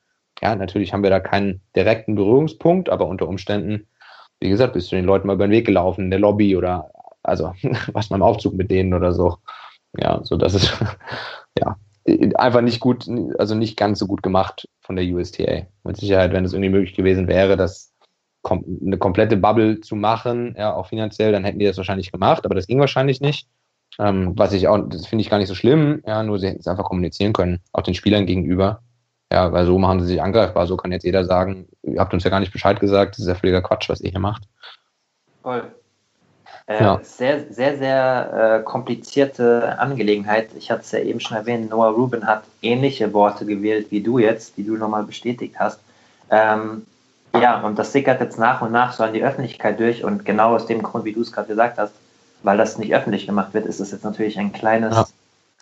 Ja, 0.42 0.54
natürlich 0.56 0.92
haben 0.92 1.02
wir 1.02 1.10
da 1.10 1.20
keinen 1.20 1.60
direkten 1.76 2.14
Berührungspunkt, 2.14 2.90
aber 2.90 3.06
unter 3.06 3.28
Umständen, 3.28 3.86
wie 4.40 4.48
gesagt, 4.48 4.74
bist 4.74 4.90
du 4.90 4.96
den 4.96 5.04
Leuten 5.04 5.26
mal 5.26 5.34
über 5.34 5.46
den 5.46 5.52
Weg 5.52 5.66
gelaufen 5.66 6.04
in 6.04 6.10
der 6.10 6.20
Lobby 6.20 6.56
oder, 6.56 6.90
also, 7.22 7.52
was 7.92 8.10
mal 8.10 8.16
im 8.16 8.22
Aufzug 8.22 8.54
mit 8.54 8.70
denen 8.70 8.94
oder 8.94 9.12
so. 9.12 9.38
Ja, 9.96 10.22
so 10.24 10.36
das 10.36 10.54
ist, 10.54 10.76
ja, 11.58 11.76
einfach 12.34 12.60
nicht 12.60 12.80
gut, 12.80 13.06
also 13.38 13.54
nicht 13.54 13.76
ganz 13.76 13.98
so 13.98 14.06
gut 14.06 14.22
gemacht 14.22 14.68
von 14.80 14.96
der 14.96 15.06
USTA. 15.06 15.66
Mit 15.84 15.96
Sicherheit, 15.96 16.32
wenn 16.32 16.44
es 16.44 16.52
irgendwie 16.52 16.70
möglich 16.70 16.94
gewesen 16.94 17.28
wäre, 17.28 17.56
dass 17.56 17.94
eine 18.44 18.98
komplette 18.98 19.36
Bubble 19.36 19.80
zu 19.80 19.96
machen, 19.96 20.54
ja, 20.58 20.74
auch 20.74 20.88
finanziell, 20.88 21.32
dann 21.32 21.44
hätten 21.44 21.58
die 21.58 21.64
das 21.64 21.78
wahrscheinlich 21.78 22.12
gemacht, 22.12 22.44
aber 22.44 22.54
das 22.54 22.66
ging 22.66 22.78
wahrscheinlich 22.78 23.20
nicht. 23.20 23.48
Ähm, 23.98 24.32
was 24.36 24.52
ich 24.52 24.68
auch, 24.68 24.78
das 24.88 25.06
finde 25.06 25.22
ich 25.22 25.30
gar 25.30 25.38
nicht 25.38 25.48
so 25.48 25.54
schlimm, 25.54 26.02
ja, 26.06 26.22
nur 26.22 26.38
sie 26.38 26.48
hätten 26.48 26.60
es 26.60 26.66
einfach 26.66 26.84
kommunizieren 26.84 27.32
können, 27.32 27.60
auch 27.72 27.82
den 27.82 27.94
Spielern 27.94 28.26
gegenüber. 28.26 28.82
Ja, 29.32 29.52
weil 29.52 29.66
so 29.66 29.78
machen 29.78 30.00
sie 30.00 30.06
sich 30.06 30.22
angreifbar, 30.22 30.66
so 30.66 30.76
kann 30.76 30.92
jetzt 30.92 31.04
jeder 31.04 31.24
sagen, 31.24 31.68
ihr 31.82 32.00
habt 32.00 32.12
uns 32.14 32.24
ja 32.24 32.30
gar 32.30 32.40
nicht 32.40 32.52
Bescheid 32.52 32.78
gesagt, 32.78 33.14
das 33.14 33.20
ist 33.20 33.28
ja 33.28 33.34
völliger 33.34 33.62
Quatsch, 33.62 33.88
was 33.88 34.00
ihr 34.00 34.10
hier 34.10 34.20
macht. 34.20 34.44
Voll. 35.42 35.74
Äh, 36.66 36.82
ja. 36.82 37.00
Sehr, 37.02 37.52
sehr, 37.52 37.76
sehr 37.76 38.60
äh, 38.60 38.64
komplizierte 38.64 39.78
Angelegenheit. 39.78 40.48
Ich 40.56 40.70
hatte 40.70 40.82
es 40.82 40.92
ja 40.92 41.00
eben 41.00 41.20
schon 41.20 41.36
erwähnt, 41.36 41.70
Noah 41.70 41.90
Rubin 41.90 42.26
hat 42.26 42.44
ähnliche 42.62 43.12
Worte 43.12 43.44
gewählt 43.44 43.88
wie 43.90 44.00
du 44.00 44.18
jetzt, 44.18 44.56
die 44.56 44.64
du 44.64 44.76
nochmal 44.76 45.04
bestätigt 45.04 45.56
hast. 45.58 45.80
Ähm, 46.30 46.86
ja, 47.38 47.60
und 47.60 47.78
das 47.78 47.92
sickert 47.92 48.20
jetzt 48.20 48.38
nach 48.38 48.62
und 48.62 48.72
nach 48.72 48.92
so 48.92 49.02
an 49.02 49.12
die 49.12 49.24
Öffentlichkeit 49.24 49.78
durch 49.78 50.04
und 50.04 50.24
genau 50.24 50.54
aus 50.54 50.66
dem 50.66 50.82
Grund, 50.82 51.04
wie 51.04 51.12
du 51.12 51.20
es 51.20 51.32
gerade 51.32 51.48
gesagt 51.48 51.78
hast, 51.78 51.92
weil 52.42 52.56
das 52.56 52.78
nicht 52.78 52.94
öffentlich 52.94 53.26
gemacht 53.26 53.52
wird, 53.52 53.66
ist 53.66 53.80
es 53.80 53.90
jetzt 53.90 54.04
natürlich 54.04 54.38
ein 54.38 54.52
kleines 54.52 54.94
ja. 54.94 55.06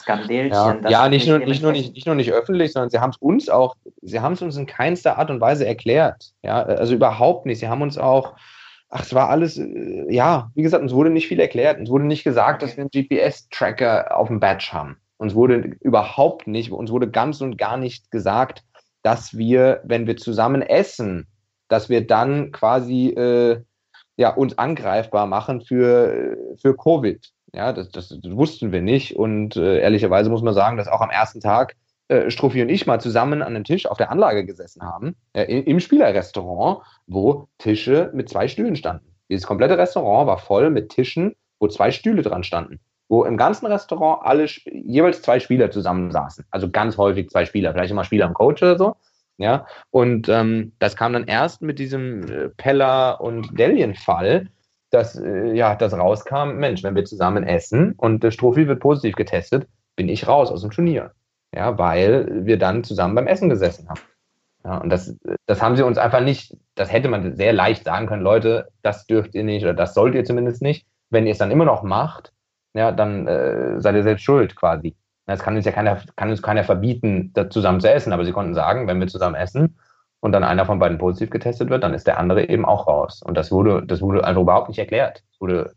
Skandälchen. 0.03 0.83
Ja, 0.83 0.91
ja 0.91 1.09
nicht, 1.09 1.27
nur, 1.27 1.39
nicht, 1.39 1.63
nur 1.63 1.73
nicht, 1.73 1.95
nicht 1.95 2.07
nur 2.07 2.15
nicht 2.15 2.33
öffentlich, 2.33 2.73
sondern 2.73 2.91
sie 2.91 2.99
haben 2.99 3.11
es 3.11 3.17
uns 3.19 3.49
auch, 3.49 3.77
sie 4.03 4.21
haben 4.21 4.35
es 4.35 4.43
uns 4.43 4.57
in 4.57 4.67
keinster 4.67 5.19
Art 5.19 5.31
und 5.31 5.41
Weise 5.41 5.67
erklärt. 5.67 6.33
Ja, 6.43 6.63
also 6.63 6.95
überhaupt 6.95 7.47
nicht. 7.47 7.61
Sie 7.61 7.69
haben 7.69 7.83
uns 7.83 7.99
auch, 7.99 8.35
ach, 8.89 9.03
es 9.03 9.15
war 9.15 9.31
alles, 9.31 9.59
äh, 9.59 10.13
ja, 10.13 10.51
wie 10.55 10.63
gesagt, 10.63 10.83
uns 10.83 10.93
wurde 10.93 11.11
nicht 11.11 11.29
viel 11.29 11.41
erklärt. 11.41 11.79
Uns 11.79 11.89
wurde 11.89 12.05
nicht 12.05 12.25
gesagt, 12.25 12.63
dass 12.63 12.77
wir 12.77 12.83
einen 12.83 12.91
GPS-Tracker 12.91 14.17
auf 14.17 14.29
dem 14.29 14.41
Badge 14.41 14.71
haben. 14.73 14.97
Uns 15.19 15.35
wurde 15.35 15.77
überhaupt 15.81 16.47
nicht, 16.47 16.73
uns 16.73 16.91
wurde 16.91 17.09
ganz 17.09 17.41
und 17.41 17.57
gar 17.57 17.77
nicht 17.77 18.11
gesagt, 18.11 18.65
dass 19.03 19.37
wir, 19.37 19.81
wenn 19.85 20.07
wir 20.07 20.17
zusammen 20.17 20.63
essen, 20.63 21.29
dass 21.69 21.89
wir 21.89 22.07
dann 22.07 22.51
quasi 22.51 23.09
äh, 23.11 23.61
ja, 24.17 24.31
uns 24.31 24.59
angreifbar 24.59 25.27
machen 25.27 25.61
für, 25.61 26.37
für 26.61 26.77
Covid. 26.77 27.33
Ja, 27.55 27.73
das, 27.73 27.91
das, 27.91 28.19
wussten 28.25 28.73
wir 28.73 28.81
nicht. 28.81 29.17
Und 29.17 29.57
äh, 29.57 29.81
ehrlicherweise 29.81 30.31
muss 30.31 30.43
man 30.43 30.55
sagen, 30.55 30.77
dass 30.77 30.89
auch 30.89 31.01
am 31.01 31.11
ersten 31.11 31.41
Tag 31.41 31.77
äh, 32.09 32.31
Struffi 32.31 32.63
und 32.63 32.69
ich 32.69 32.87
mal 32.87 33.01
zusammen 33.01 33.43
an 33.43 33.55
einem 33.55 33.65
Tisch 33.65 33.87
auf 33.87 33.99
der 33.99 34.11
Anlage 34.11 34.45
gesessen 34.45 34.83
haben, 34.83 35.17
äh, 35.35 35.45
im 35.45 35.81
Spielerrestaurant, 35.81 36.83
wo 37.07 37.49
Tische 37.59 38.11
mit 38.15 38.29
zwei 38.29 38.49
Stühlen 38.49 38.77
standen. 38.77 39.13
Dieses 39.29 39.47
komplette 39.47 39.79
Restaurant 39.79 40.27
war 40.27 40.39
voll 40.39 40.71
mit 40.71 40.91
Tischen, 40.91 41.35
wo 41.61 41.69
zwei 41.69 41.91
Stühle 41.91 42.23
dran 42.23 42.45
standen. 42.45 42.81
Wo 43.09 43.25
im 43.25 43.37
ganzen 43.37 43.67
Restaurant 43.67 44.23
alle 44.25 44.47
jeweils 44.65 45.23
zwei 45.23 45.39
Spieler 45.39 45.71
zusammensaßen. 45.71 46.47
Also 46.51 46.71
ganz 46.71 46.97
häufig 46.97 47.29
zwei 47.29 47.45
Spieler, 47.45 47.73
vielleicht 47.73 47.91
immer 47.91 48.05
Spieler 48.05 48.27
und 48.27 48.35
Coach 48.35 48.63
oder 48.63 48.79
so. 48.79 48.97
Ja, 49.39 49.67
und 49.91 50.29
ähm, 50.29 50.73
das 50.79 50.97
kam 50.97 51.13
dann 51.13 51.25
erst 51.25 51.63
mit 51.63 51.79
diesem 51.79 52.23
äh, 52.31 52.49
Pella 52.51 53.13
und 53.13 53.59
Delien-Fall, 53.59 54.49
dass 54.93 55.17
äh, 55.17 55.53
ja, 55.55 55.75
das 55.75 55.95
rauskam, 55.95 56.57
Mensch, 56.57 56.83
wenn 56.83 56.95
wir 56.95 57.05
zusammen 57.05 57.45
essen 57.45 57.95
und 57.97 58.23
der 58.23 58.31
Strophi 58.31 58.69
wird 58.69 58.81
positiv 58.81 59.17
getestet, 59.17 59.67
bin 59.97 60.09
ich 60.09 60.29
raus 60.29 60.51
aus 60.51 60.63
dem 60.63 60.71
Turnier. 60.71 61.13
Ja, 61.55 61.77
weil 61.79 62.47
wir 62.47 62.59
dann 62.59 62.85
zusammen 62.85 63.15
beim 63.15 63.27
Essen 63.27 63.49
gesessen 63.49 63.89
haben. 63.89 64.01
Ja, 64.65 64.79
und 64.79 64.91
das, 64.91 65.17
das 65.47 65.61
haben 65.61 65.77
sie 65.77 65.85
uns 65.85 65.99
einfach 65.99 66.21
nicht, 66.21 66.57
das 66.77 66.93
hätte 66.93 67.09
man 67.09 67.37
sehr 67.37 67.53
leicht 67.53 67.85
sagen 67.85 68.07
können, 68.07 68.23
Leute, 68.23 68.69
das 68.83 69.07
dürft 69.07 69.35
ihr 69.35 69.45
nicht 69.45 69.65
oder 69.65 69.75
das 69.75 69.93
sollt 69.93 70.15
ihr 70.15 70.25
zumindest 70.25 70.63
nicht. 70.63 70.87
Wenn 71.11 71.27
ihr 71.27 71.33
es 71.33 71.39
dann 71.39 71.51
immer 71.51 71.65
noch 71.65 71.83
macht, 71.83 72.33
ja, 72.75 72.93
dann 72.93 73.27
äh, 73.27 73.81
seid 73.81 73.97
ihr 73.97 74.03
selbst 74.03 74.23
schuld 74.23 74.57
quasi. 74.57 74.95
Es 75.27 75.43
kann 75.43 75.57
uns 75.57 75.65
ja 75.65 75.73
keiner, 75.73 76.01
kann 76.17 76.31
uns 76.31 76.43
keiner 76.43 76.65
verbieten, 76.65 77.33
zusammen 77.51 77.81
zu 77.81 77.91
essen, 77.91 78.13
aber 78.13 78.25
sie 78.25 78.33
konnten 78.33 78.55
sagen, 78.55 78.87
wenn 78.87 79.01
wir 79.01 79.07
zusammen 79.09 79.35
essen 79.35 79.77
und 80.23 80.31
dann 80.31 80.45
einer 80.45 80.65
von 80.65 80.79
beiden 80.79 80.99
positiv 80.99 81.31
getestet 81.31 81.69
wird, 81.69 81.83
dann 81.83 81.95
ist 81.95 82.07
der 82.07 82.17
andere 82.17 82.49
eben 82.49 82.65
auch 82.65 82.87
raus. 82.87 83.23
Und 83.23 83.37
das 83.37 83.51
wurde, 83.51 83.83
das 83.85 84.01
wurde 84.01 84.25
einfach 84.25 84.43
überhaupt 84.43 84.69
nicht 84.69 84.79
erklärt. 84.79 85.25
Es 85.33 85.41
wurde, 85.41 85.73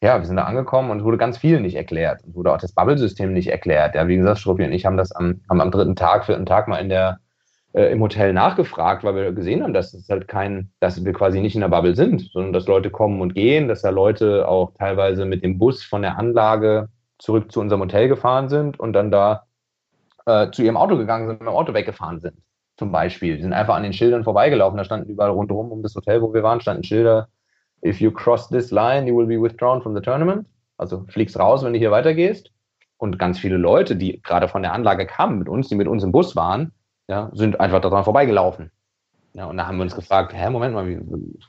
ja, 0.00 0.16
wir 0.20 0.26
sind 0.26 0.36
da 0.36 0.44
angekommen 0.44 0.92
und 0.92 0.98
es 0.98 1.04
wurde 1.04 1.18
ganz 1.18 1.38
viel 1.38 1.60
nicht 1.60 1.74
erklärt. 1.74 2.22
Es 2.24 2.36
wurde 2.36 2.52
auch 2.52 2.58
das 2.58 2.72
Bubble-System 2.72 3.32
nicht 3.32 3.48
erklärt. 3.48 3.96
Ja, 3.96 4.06
wie 4.06 4.16
gesagt, 4.16 4.38
Struppi 4.38 4.64
und 4.64 4.72
ich 4.72 4.86
haben 4.86 4.96
das 4.96 5.10
am, 5.10 5.40
haben 5.50 5.60
am 5.60 5.72
dritten 5.72 5.96
Tag, 5.96 6.24
vierten 6.24 6.46
Tag 6.46 6.68
mal 6.68 6.76
in 6.76 6.88
der, 6.88 7.18
äh, 7.72 7.90
im 7.90 8.00
Hotel 8.00 8.32
nachgefragt, 8.32 9.02
weil 9.02 9.16
wir 9.16 9.32
gesehen 9.32 9.64
haben, 9.64 9.74
dass 9.74 9.92
es 9.92 10.08
halt 10.08 10.28
kein, 10.28 10.70
dass 10.78 11.04
wir 11.04 11.12
quasi 11.12 11.40
nicht 11.40 11.56
in 11.56 11.60
der 11.62 11.68
Bubble 11.68 11.96
sind, 11.96 12.30
sondern 12.32 12.52
dass 12.52 12.68
Leute 12.68 12.90
kommen 12.90 13.20
und 13.20 13.34
gehen, 13.34 13.66
dass 13.66 13.82
da 13.82 13.90
Leute 13.90 14.46
auch 14.46 14.72
teilweise 14.78 15.24
mit 15.24 15.42
dem 15.42 15.58
Bus 15.58 15.82
von 15.82 16.02
der 16.02 16.16
Anlage 16.16 16.90
zurück 17.18 17.50
zu 17.50 17.60
unserem 17.60 17.80
Hotel 17.80 18.06
gefahren 18.06 18.48
sind 18.48 18.78
und 18.78 18.92
dann 18.92 19.10
da 19.10 19.46
äh, 20.26 20.52
zu 20.52 20.62
ihrem 20.62 20.76
Auto 20.76 20.96
gegangen 20.96 21.26
sind 21.26 21.40
und 21.40 21.46
dem 21.46 21.54
Auto 21.54 21.74
weggefahren 21.74 22.20
sind. 22.20 22.36
Zum 22.76 22.90
Beispiel. 22.90 23.36
Die 23.36 23.42
sind 23.42 23.52
einfach 23.52 23.76
an 23.76 23.84
den 23.84 23.92
Schildern 23.92 24.24
vorbeigelaufen. 24.24 24.76
Da 24.76 24.84
standen 24.84 25.08
überall 25.08 25.30
rundherum 25.30 25.70
um 25.70 25.82
das 25.82 25.94
Hotel, 25.94 26.22
wo 26.22 26.34
wir 26.34 26.42
waren, 26.42 26.60
standen 26.60 26.82
Schilder. 26.82 27.28
If 27.84 28.00
you 28.00 28.10
cross 28.10 28.48
this 28.48 28.70
line, 28.70 29.06
you 29.06 29.16
will 29.16 29.26
be 29.26 29.40
withdrawn 29.40 29.82
from 29.82 29.94
the 29.94 30.00
tournament. 30.00 30.46
Also 30.76 31.04
fliegst 31.08 31.38
raus, 31.38 31.62
wenn 31.62 31.72
du 31.72 31.78
hier 31.78 31.90
weitergehst. 31.90 32.50
Und 32.96 33.18
ganz 33.18 33.38
viele 33.38 33.56
Leute, 33.56 33.96
die 33.96 34.20
gerade 34.22 34.48
von 34.48 34.62
der 34.62 34.72
Anlage 34.72 35.06
kamen 35.06 35.38
mit 35.38 35.48
uns, 35.48 35.68
die 35.68 35.74
mit 35.74 35.86
uns 35.86 36.02
im 36.02 36.12
Bus 36.12 36.34
waren, 36.36 36.72
ja, 37.08 37.30
sind 37.34 37.60
einfach 37.60 37.80
daran 37.80 38.04
vorbeigelaufen. 38.04 38.70
Ja, 39.34 39.46
und 39.46 39.56
da 39.56 39.66
haben 39.66 39.76
wir 39.76 39.82
uns 39.82 39.94
gefragt, 39.94 40.32
hä, 40.32 40.48
Moment 40.48 40.74
mal, 40.74 40.88
wie, 40.88 40.98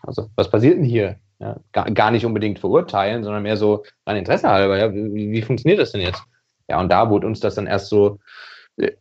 also, 0.02 0.30
was 0.36 0.50
passiert 0.50 0.78
denn 0.78 0.84
hier? 0.84 1.18
Ja, 1.40 1.58
gar, 1.72 1.90
gar 1.92 2.12
nicht 2.12 2.26
unbedingt 2.26 2.60
verurteilen, 2.60 3.24
sondern 3.24 3.44
mehr 3.44 3.58
so 3.58 3.84
ein 4.06 4.18
Interesse 4.18 4.50
halber. 4.50 4.78
Ja, 4.78 4.94
wie, 4.94 5.32
wie 5.32 5.42
funktioniert 5.42 5.80
das 5.80 5.92
denn 5.92 6.02
jetzt? 6.02 6.24
Ja, 6.68 6.80
und 6.80 6.90
da 6.90 7.10
wurde 7.10 7.28
uns 7.28 7.40
das 7.40 7.56
dann 7.56 7.68
erst 7.68 7.88
so, 7.88 8.20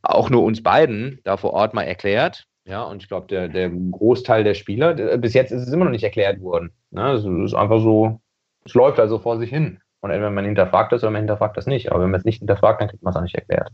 auch 0.03 0.31
nur 0.31 0.43
uns 0.43 0.63
beiden 0.63 1.21
da 1.25 1.37
vor 1.37 1.53
Ort 1.53 1.75
mal 1.75 1.83
erklärt. 1.83 2.47
Ja, 2.67 2.83
und 2.83 3.03
ich 3.03 3.09
glaube, 3.09 3.27
der, 3.27 3.49
der 3.49 3.69
Großteil 3.69 4.43
der 4.43 4.55
Spieler, 4.55 4.95
der, 4.95 5.19
bis 5.19 5.35
jetzt 5.35 5.53
ist 5.53 5.67
es 5.67 5.73
immer 5.73 5.85
noch 5.85 5.91
nicht 5.91 6.05
erklärt 6.05 6.41
worden. 6.41 6.73
Ne? 6.91 7.13
Es 7.13 7.25
ist 7.25 7.55
einfach 7.55 7.81
so, 7.81 8.21
es 8.65 8.73
läuft 8.75 8.99
also 8.99 9.19
vor 9.19 9.39
sich 9.39 9.51
hin. 9.51 9.81
Und 10.01 10.11
entweder 10.11 10.31
man 10.31 10.45
hinterfragt 10.45 10.93
das 10.93 11.03
oder 11.03 11.11
man 11.11 11.23
hinterfragt 11.23 11.57
das 11.57 11.67
nicht. 11.67 11.91
Aber 11.91 12.03
wenn 12.03 12.11
man 12.11 12.21
es 12.21 12.25
nicht 12.25 12.39
hinterfragt, 12.39 12.81
dann 12.81 12.89
kriegt 12.89 13.03
man 13.03 13.13
es 13.13 13.17
auch 13.17 13.23
nicht 13.23 13.35
erklärt 13.35 13.71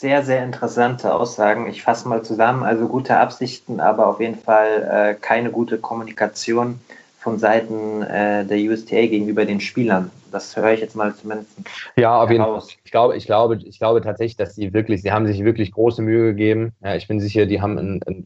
sehr, 0.00 0.22
sehr 0.22 0.42
interessante 0.42 1.12
Aussagen. 1.12 1.66
Ich 1.68 1.82
fasse 1.82 2.08
mal 2.08 2.22
zusammen. 2.22 2.62
Also 2.62 2.88
gute 2.88 3.18
Absichten, 3.18 3.80
aber 3.80 4.06
auf 4.06 4.18
jeden 4.18 4.38
Fall 4.38 4.88
äh, 4.90 5.14
keine 5.20 5.50
gute 5.50 5.76
Kommunikation 5.76 6.80
von 7.18 7.38
Seiten 7.38 8.02
äh, 8.02 8.46
der 8.46 8.58
USTA 8.58 9.06
gegenüber 9.06 9.44
den 9.44 9.60
Spielern. 9.60 10.10
Das 10.30 10.56
höre 10.56 10.72
ich 10.72 10.80
jetzt 10.80 10.96
mal 10.96 11.14
zumindest. 11.14 11.50
Ja, 11.96 12.22
auf 12.22 12.30
jeden 12.30 12.44
Fall. 12.44 12.62
Ich 12.84 12.90
glaube, 12.90 13.16
ich 13.16 13.26
glaube, 13.26 13.56
ich 13.56 13.78
glaube 13.78 14.00
tatsächlich, 14.00 14.36
dass 14.36 14.54
sie 14.54 14.72
wirklich, 14.72 15.02
sie 15.02 15.12
haben 15.12 15.26
sich 15.26 15.44
wirklich 15.44 15.72
große 15.72 16.02
Mühe 16.02 16.30
gegeben. 16.30 16.72
Ja, 16.82 16.94
ich 16.94 17.08
bin 17.08 17.20
sicher, 17.20 17.46
die 17.46 17.60
haben 17.60 17.78
ein, 17.78 18.00
ein 18.06 18.24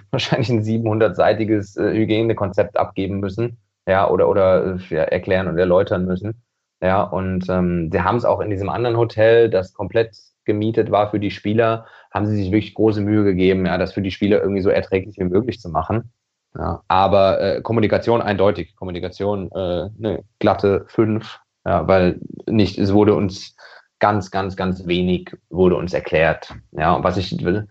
wahrscheinlich 0.10 0.50
ein 0.50 0.62
700-seitiges 0.62 1.76
äh, 1.76 1.92
Hygienekonzept 1.92 2.76
abgeben 2.76 3.20
müssen. 3.20 3.58
Ja, 3.88 4.10
oder, 4.10 4.28
oder 4.28 4.78
ja, 4.90 5.02
erklären 5.02 5.46
und 5.46 5.58
erläutern 5.58 6.06
müssen. 6.06 6.42
Ja, 6.82 7.02
und 7.02 7.48
ähm, 7.48 7.90
sie 7.90 8.00
haben 8.00 8.16
es 8.16 8.24
auch 8.24 8.40
in 8.40 8.50
diesem 8.50 8.68
anderen 8.68 8.96
Hotel, 8.96 9.48
das 9.48 9.72
komplett 9.72 10.16
gemietet 10.44 10.90
war 10.90 11.10
für 11.10 11.20
die 11.20 11.30
Spieler, 11.30 11.86
haben 12.12 12.26
sie 12.26 12.36
sich 12.36 12.50
wirklich 12.50 12.74
große 12.74 13.00
Mühe 13.00 13.24
gegeben, 13.24 13.66
ja, 13.66 13.78
das 13.78 13.92
für 13.92 14.02
die 14.02 14.10
Spieler 14.10 14.40
irgendwie 14.40 14.62
so 14.62 14.70
erträglich 14.70 15.18
wie 15.18 15.24
möglich 15.24 15.60
zu 15.60 15.68
machen. 15.68 16.12
Ja, 16.58 16.82
aber 16.88 17.40
äh, 17.40 17.60
Kommunikation 17.60 18.22
eindeutig, 18.22 18.76
Kommunikation 18.76 19.50
äh, 19.52 19.90
eine 19.98 20.24
glatte 20.38 20.86
5, 20.88 21.38
ja, 21.66 21.86
weil 21.86 22.20
nicht, 22.46 22.78
es 22.78 22.92
wurde 22.92 23.14
uns 23.14 23.56
ganz, 23.98 24.30
ganz, 24.30 24.56
ganz 24.56 24.86
wenig 24.86 25.36
wurde 25.50 25.76
uns 25.76 25.92
erklärt. 25.92 26.54
Ja, 26.72 26.94
und 26.94 27.04
was 27.04 27.16
ich 27.16 27.44
will, 27.44 27.68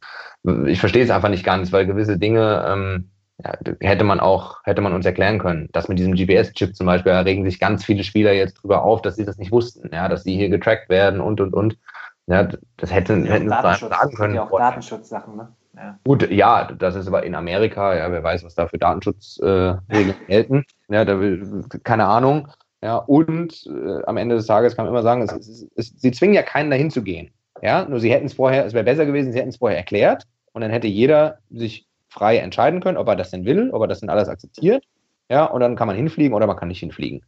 ich 0.68 0.80
verstehe 0.80 1.04
es 1.04 1.10
einfach 1.10 1.30
nicht 1.30 1.44
ganz, 1.44 1.72
weil 1.72 1.86
gewisse 1.86 2.18
Dinge 2.20 2.66
ähm, 2.68 3.10
ja, 3.44 3.54
hätte 3.82 4.04
man 4.04 4.20
auch, 4.20 4.60
hätte 4.64 4.82
man 4.82 4.94
uns 4.94 5.06
erklären 5.06 5.40
können. 5.40 5.70
Das 5.72 5.88
mit 5.88 6.00
diesem 6.00 6.14
GPS-Chip 6.14 6.76
zum 6.76 6.86
Beispiel, 6.86 7.12
da 7.12 7.22
regen 7.22 7.44
sich 7.44 7.60
ganz 7.60 7.84
viele 7.84 8.04
Spieler 8.04 8.34
jetzt 8.34 8.56
drüber 8.56 8.84
auf, 8.84 9.02
dass 9.02 9.16
sie 9.16 9.26
das 9.26 9.38
nicht 9.38 9.52
wussten, 9.52 9.90
ja, 9.94 10.08
dass 10.08 10.24
sie 10.24 10.36
hier 10.36 10.50
getrackt 10.50 10.90
werden 10.90 11.22
und 11.22 11.42
und 11.42 11.54
und. 11.54 11.78
Ja, 12.28 12.48
das 12.78 12.92
hätte, 12.92 13.14
ja, 13.14 13.34
hätten 13.34 13.50
sie 13.50 13.88
sagen 13.88 14.16
können. 14.16 14.36
Ja 14.36 14.44
auch 14.44 14.58
Datenschutzsachen, 14.58 15.36
ne? 15.36 15.56
Ja. 15.76 16.00
Gut, 16.06 16.30
ja, 16.32 16.72
das 16.72 16.96
ist 16.96 17.08
aber 17.08 17.24
in 17.24 17.36
Amerika, 17.36 17.96
ja, 17.96 18.12
wer 18.12 18.24
weiß, 18.24 18.44
was 18.44 18.56
da 18.56 18.68
für 18.68 18.78
Datenschutzregeln 18.78 19.82
äh, 19.90 20.14
gelten. 20.28 20.64
Ja, 20.90 21.04
da 21.04 21.20
will, 21.20 21.66
keine 21.84 22.06
Ahnung. 22.06 22.48
Ja, 22.82 22.98
und 22.98 23.66
äh, 23.68 24.04
am 24.06 24.18
Ende 24.18 24.36
des 24.36 24.46
Tages 24.46 24.76
kann 24.76 24.86
man 24.86 24.94
immer 24.94 25.04
sagen, 25.04 25.22
es, 25.24 25.32
es, 25.32 25.68
es, 25.76 25.88
sie 25.98 26.12
zwingen 26.12 26.36
ja 26.36 26.44
keinen 26.44 26.70
dahin 26.70 26.92
zu 26.92 27.02
gehen. 27.02 27.32
Ja, 27.62 27.86
nur 27.86 28.00
sie 28.00 28.12
hätten 28.12 28.28
es 28.28 28.34
vorher, 28.34 28.66
es 28.66 28.74
wäre 28.74 28.84
besser 28.84 29.06
gewesen, 29.06 29.32
sie 29.32 29.40
hätten 29.40 29.50
es 29.50 29.58
vorher 29.58 29.78
erklärt 29.78 30.24
und 30.54 30.62
dann 30.62 30.72
hätte 30.72 30.88
jeder 30.88 31.40
sich 31.50 31.88
frei 32.10 32.38
entscheiden 32.38 32.82
können, 32.82 32.98
ob 32.98 33.08
er 33.08 33.16
das 33.16 33.32
denn 33.32 33.46
will, 33.46 33.72
ob 33.72 33.82
er 33.82 33.88
das 33.88 34.02
denn 34.02 34.10
alles 34.10 34.30
akzeptiert. 34.30 34.84
Ja, 35.30 35.46
und 35.46 35.62
dann 35.62 35.76
kann 35.76 35.88
man 35.88 35.96
hinfliegen 35.96 36.34
oder 36.34 36.48
man 36.48 36.58
kann 36.58 36.68
nicht 36.68 36.80
hinfliegen. 36.80 37.22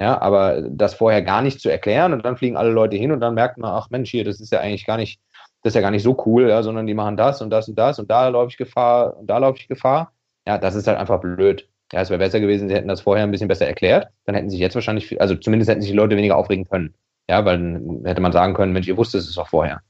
Ja, 0.00 0.20
aber 0.20 0.62
das 0.62 0.94
vorher 0.94 1.22
gar 1.22 1.40
nicht 1.40 1.60
zu 1.60 1.70
erklären 1.70 2.12
und 2.12 2.24
dann 2.24 2.36
fliegen 2.36 2.56
alle 2.56 2.70
Leute 2.70 2.96
hin 2.96 3.12
und 3.12 3.20
dann 3.20 3.34
merkt 3.34 3.58
man, 3.58 3.70
ach 3.70 3.90
Mensch, 3.90 4.10
hier, 4.10 4.24
das 4.24 4.40
ist 4.40 4.50
ja 4.50 4.58
eigentlich 4.58 4.86
gar 4.86 4.96
nicht, 4.96 5.20
das 5.64 5.70
ist 5.70 5.76
ja 5.76 5.80
gar 5.80 5.90
nicht 5.90 6.02
so 6.02 6.14
cool, 6.26 6.50
ja, 6.50 6.62
sondern 6.62 6.86
die 6.86 6.92
machen 6.92 7.16
das 7.16 7.40
und 7.40 7.48
das 7.48 7.68
und 7.68 7.78
das 7.78 7.98
und 7.98 8.10
da 8.10 8.28
laufe 8.28 8.50
ich 8.50 8.58
Gefahr 8.58 9.16
und 9.16 9.26
da 9.28 9.38
laufe 9.38 9.58
ich 9.58 9.66
Gefahr. 9.66 10.12
Ja, 10.46 10.58
das 10.58 10.74
ist 10.74 10.86
halt 10.86 10.98
einfach 10.98 11.20
blöd. 11.20 11.66
Ja, 11.90 12.02
es 12.02 12.10
wäre 12.10 12.18
besser 12.18 12.38
gewesen, 12.38 12.68
sie 12.68 12.74
hätten 12.74 12.88
das 12.88 13.00
vorher 13.00 13.24
ein 13.24 13.30
bisschen 13.30 13.48
besser 13.48 13.66
erklärt. 13.66 14.08
Dann 14.26 14.34
hätten 14.34 14.50
sich 14.50 14.60
jetzt 14.60 14.74
wahrscheinlich, 14.74 15.18
also 15.22 15.34
zumindest 15.36 15.70
hätten 15.70 15.80
sich 15.80 15.90
die 15.90 15.96
Leute 15.96 16.18
weniger 16.18 16.36
aufregen 16.36 16.68
können. 16.68 16.92
Ja, 17.30 17.46
weil 17.46 17.56
dann 17.56 18.02
hätte 18.04 18.20
man 18.20 18.32
sagen 18.32 18.52
können, 18.52 18.74
Mensch, 18.74 18.86
ihr 18.86 18.98
wusstet 18.98 19.22
es 19.22 19.34
doch 19.34 19.48
vorher. 19.48 19.80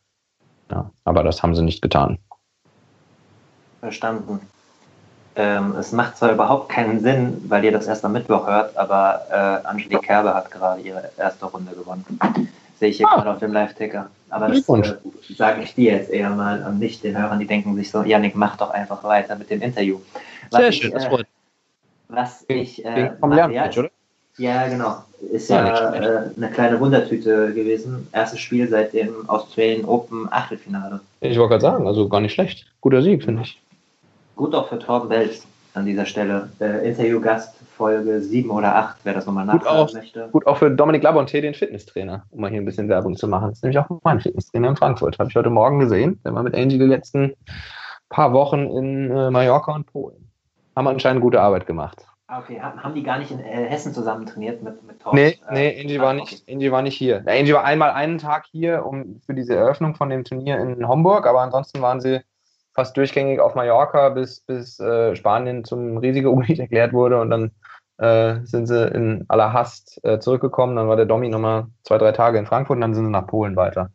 Ja, 0.71 0.93
aber 1.03 1.25
das 1.25 1.43
haben 1.43 1.57
sie 1.57 1.63
nicht 1.65 1.83
getan. 1.83 2.19
Verstanden. 3.81 4.41
Ähm, 5.35 5.75
es 5.77 5.91
macht 5.91 6.17
zwar 6.17 6.31
überhaupt 6.31 6.69
keinen 6.69 7.01
Sinn, 7.01 7.43
weil 7.49 7.65
ihr 7.65 7.73
das 7.73 7.89
erst 7.89 8.05
am 8.05 8.13
Mittwoch 8.13 8.47
hört, 8.47 8.77
aber 8.77 9.23
äh, 9.29 9.67
Angelique 9.67 10.03
Kerber 10.03 10.35
hat 10.35 10.53
gerade 10.53 10.83
ihre 10.83 11.11
erste 11.19 11.47
Runde 11.47 11.73
gewonnen. 11.73 12.05
Sehe 12.79 12.89
ich 12.89 12.97
hier 12.99 13.09
ah. 13.09 13.17
gerade 13.17 13.31
auf 13.31 13.39
dem 13.39 13.53
Live-Ticker. 13.53 14.11
Aber 14.31 14.49
das 14.49 14.69
äh, 14.69 14.95
sage 15.37 15.63
ich 15.63 15.75
dir 15.75 15.93
jetzt 15.93 16.11
eher 16.11 16.31
mal 16.31 16.67
und 16.67 16.79
nicht 16.79 17.05
den 17.05 17.17
Hörern, 17.17 17.39
die 17.39 17.47
denken 17.47 17.75
sich 17.77 17.91
so, 17.91 18.03
Janik, 18.03 18.35
mach 18.35 18.57
doch 18.57 18.71
einfach 18.71 19.05
weiter 19.05 19.37
mit 19.37 19.49
dem 19.51 19.63
Interview. 19.63 20.01
Was 20.51 20.61
Sehr 20.61 20.69
ich, 20.71 20.77
schön, 20.77 20.91
das 20.91 21.05
äh, 21.05 21.09
freut 21.09 21.27
Was 22.09 22.45
ich. 22.49 22.85
Äh, 22.85 23.13
mache, 23.21 23.53
ja, 23.53 23.71
oder? 23.71 23.91
Ja, 24.37 24.67
genau. 24.67 25.05
Ist 25.31 25.51
ja, 25.51 25.67
ja 25.67 25.95
äh, 25.95 26.31
eine 26.37 26.51
kleine 26.51 26.81
Wundertüte 26.81 27.55
gewesen. 27.55 28.09
Erstes 28.13 28.41
Spiel 28.41 28.69
seit 28.69 28.93
dem 28.93 29.29
Australian 29.29 29.85
Open 29.85 30.27
Achtelfinale. 30.33 31.01
Ich 31.21 31.39
wollte 31.39 31.51
gerade 31.51 31.63
sagen, 31.63 31.87
also 31.87 32.09
gar 32.09 32.21
nicht 32.21 32.33
schlecht. 32.33 32.67
Guter 32.81 33.03
Sieg, 33.03 33.23
finde 33.23 33.43
ich. 33.43 33.61
Gut 34.35 34.53
auch 34.55 34.69
für 34.69 34.81
Torben 34.81 35.09
Wels 35.09 35.47
an 35.75 35.87
dieser 35.87 36.07
Stelle. 36.07 36.49
Äh, 36.61 36.89
Interviewgast 36.89 37.57
Folge 37.77 38.21
7 38.21 38.51
oder 38.51 38.77
8, 38.77 38.99
wer 39.03 39.15
das 39.15 39.27
nochmal 39.27 39.45
nachschauen 39.45 39.91
möchte. 39.93 40.29
Gut 40.31 40.47
auch 40.47 40.57
für 40.57 40.71
Dominik 40.71 41.03
Labonte, 41.03 41.41
den 41.41 41.55
Fitnesstrainer, 41.55 42.25
um 42.31 42.41
mal 42.41 42.51
hier 42.51 42.61
ein 42.61 42.65
bisschen 42.65 42.89
Werbung 42.89 43.17
zu 43.17 43.29
machen. 43.29 43.49
Das 43.49 43.59
ist 43.59 43.63
nämlich 43.65 43.79
auch 43.79 43.89
mein 44.05 44.21
Fitnesstrainer 44.21 44.69
in 44.69 44.77
Frankfurt. 44.77 45.19
Habe 45.19 45.29
ich 45.29 45.37
heute 45.37 45.51
Morgen 45.51 45.81
gesehen. 45.81 46.21
Der 46.25 46.35
war 46.35 46.43
mit 46.43 46.55
Angie 46.55 46.79
die 46.79 46.85
letzten 46.85 47.35
paar 48.09 48.33
Wochen 48.33 48.71
in 48.71 49.11
äh, 49.11 49.31
Mallorca 49.31 49.75
und 49.75 49.87
Polen. 49.87 50.31
Haben 50.77 50.87
anscheinend 50.87 51.23
gute 51.23 51.41
Arbeit 51.41 51.67
gemacht. 51.67 52.07
Ah, 52.27 52.39
okay, 52.39 52.59
haben 52.61 52.95
die 52.95 53.03
gar 53.03 53.19
nicht 53.19 53.31
in 53.31 53.41
äh, 53.41 53.67
Hessen 53.69 53.93
zusammen 53.93 54.25
trainiert 54.25 54.63
mit, 54.63 54.83
mit 54.83 55.01
Torben? 55.01 55.19
Nee, 55.19 55.39
nee, 55.51 55.79
Angie, 55.81 56.01
war 56.01 56.15
nicht, 56.15 56.49
Angie 56.49 56.73
war 56.73 56.81
nicht 56.81 56.97
hier. 56.97 57.23
Angie 57.27 57.53
war 57.53 57.65
einmal 57.65 57.91
einen 57.91 58.19
Tag 58.19 58.47
hier 58.51 58.87
um, 58.87 59.21
für 59.27 59.35
diese 59.35 59.55
Eröffnung 59.55 59.95
von 59.95 60.09
dem 60.09 60.25
Turnier 60.25 60.59
in 60.59 60.89
Homburg, 60.89 61.27
aber 61.27 61.43
ansonsten 61.43 61.83
waren 61.83 62.01
sie 62.01 62.23
fast 62.75 62.97
durchgängig 62.97 63.41
auf 63.41 63.55
Mallorca, 63.55 64.11
bis, 64.11 64.41
bis 64.41 64.81
äh, 64.81 65.15
Spanien 65.17 65.65
zum 65.65 65.99
Risikogebiet 65.99 66.59
erklärt 66.59 66.93
wurde 66.93 67.21
und 67.21 67.31
dann 67.31 67.51
äh, 67.99 68.45
sind 68.45 68.67
sie 68.67 68.89
in 68.89 69.25
aller 69.29 69.53
Hast 69.53 70.01
äh, 70.05 70.19
zurückgekommen. 70.19 70.77
Dann 70.77 70.89
war 70.89 70.97
der 70.97 71.07
Domi 71.07 71.29
nochmal 71.29 71.67
zwei, 71.85 71.99
drei 71.99 72.13
Tage 72.13 72.39
in 72.39 72.47
Frankfurt 72.47 72.77
und 72.77 72.81
dann 72.81 72.95
sind 72.95 73.05
sie 73.05 73.11
nach 73.11 73.27
Polen 73.27 73.57
weiter. 73.57 73.91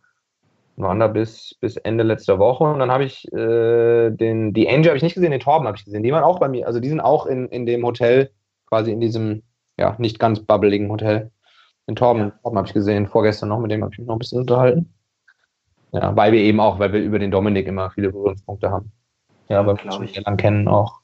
Und 0.78 0.86
waren 0.86 1.00
da 1.00 1.08
bis, 1.08 1.56
bis 1.60 1.76
Ende 1.76 2.04
letzter 2.04 2.40
Woche 2.40 2.64
und 2.64 2.80
dann 2.80 2.92
habe 2.92 3.04
ich 3.04 3.32
äh, 3.34 4.12
den, 4.12 4.54
die 4.54 4.70
Angel 4.70 4.88
habe 4.88 4.98
ich 4.98 5.04
nicht 5.04 5.16
gesehen, 5.16 5.32
den 5.32 5.42
Torben 5.42 5.68
habe 5.68 5.78
ich 5.78 5.84
gesehen. 5.84 6.04
Die 6.04 6.14
waren 6.14 6.24
auch 6.24 6.40
bei 6.40 6.48
mir, 6.48 6.66
also 6.66 6.80
die 6.80 6.90
sind 6.90 7.02
auch 7.02 7.26
in, 7.26 7.50
in 7.50 7.66
dem 7.66 7.86
Hotel, 7.86 8.32
quasi 8.68 8.92
in 8.92 9.02
diesem, 9.02 9.44
ja, 9.78 9.96
nicht 9.98 10.20
ganz 10.20 10.40
bubbeligen 10.40 10.90
Hotel. 10.90 11.32
Den 11.90 11.98
Torben, 11.98 12.22
ja. 12.22 12.32
Torben 12.44 12.58
habe 12.58 12.68
ich 12.68 12.74
gesehen, 12.74 13.08
vorgestern 13.08 13.50
noch, 13.50 13.60
mit 13.60 13.72
dem 13.72 13.82
habe 13.82 13.92
ich 13.92 14.00
mich 14.00 14.08
noch 14.08 14.16
ein 14.16 14.20
bisschen 14.20 14.40
unterhalten. 14.40 14.94
Ja, 15.92 16.16
weil 16.16 16.32
wir 16.32 16.40
eben 16.42 16.60
auch, 16.60 16.80
weil 16.80 16.94
wir 16.94 17.02
über 17.02 17.20
den 17.20 17.32
Dominik 17.32 17.68
immer 17.68 17.90
viele 17.92 18.12
Berührungspunkte 18.12 18.70
haben. 18.70 18.92
Ja, 19.48 19.66
weil 19.66 19.78
wir 19.84 20.00
uns 20.00 20.16
lang 20.16 20.38
kennen 20.38 20.68
auch. 20.68 21.00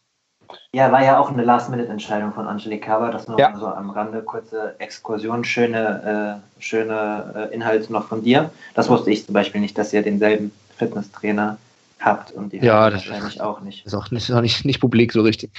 Ja, 0.73 0.91
war 0.91 1.03
ja 1.03 1.19
auch 1.19 1.31
eine 1.31 1.43
Last-Minute-Entscheidung 1.43 2.33
von 2.33 2.47
Angelique 2.47 2.83
Kerber, 2.83 3.09
das 3.09 3.27
nur 3.27 3.39
ja. 3.39 3.55
so 3.57 3.65
am 3.65 3.89
Rande, 3.89 4.21
kurze 4.21 4.75
Exkursion, 4.79 5.43
schöne, 5.43 6.41
äh, 6.59 6.61
schöne 6.61 7.49
äh, 7.51 7.53
Inhalte 7.53 7.91
noch 7.91 8.07
von 8.07 8.23
dir. 8.23 8.51
Das 8.75 8.89
wusste 8.89 9.09
ich 9.09 9.25
zum 9.25 9.33
Beispiel 9.33 9.61
nicht, 9.61 9.77
dass 9.77 9.91
ihr 9.91 10.03
denselben 10.03 10.51
Fitnesstrainer 10.77 11.57
habt 11.99 12.31
und 12.31 12.53
die 12.53 12.57
ja, 12.57 12.89
das 12.89 13.07
wahrscheinlich 13.07 13.41
auch 13.41 13.61
nicht. 13.61 13.85
Ist 13.85 13.95
auch 13.95 14.11
nicht, 14.11 14.29
ist 14.29 14.35
auch 14.35 14.41
nicht, 14.41 14.65
nicht 14.65 14.79
publik 14.79 15.11
so 15.11 15.21
richtig. 15.21 15.51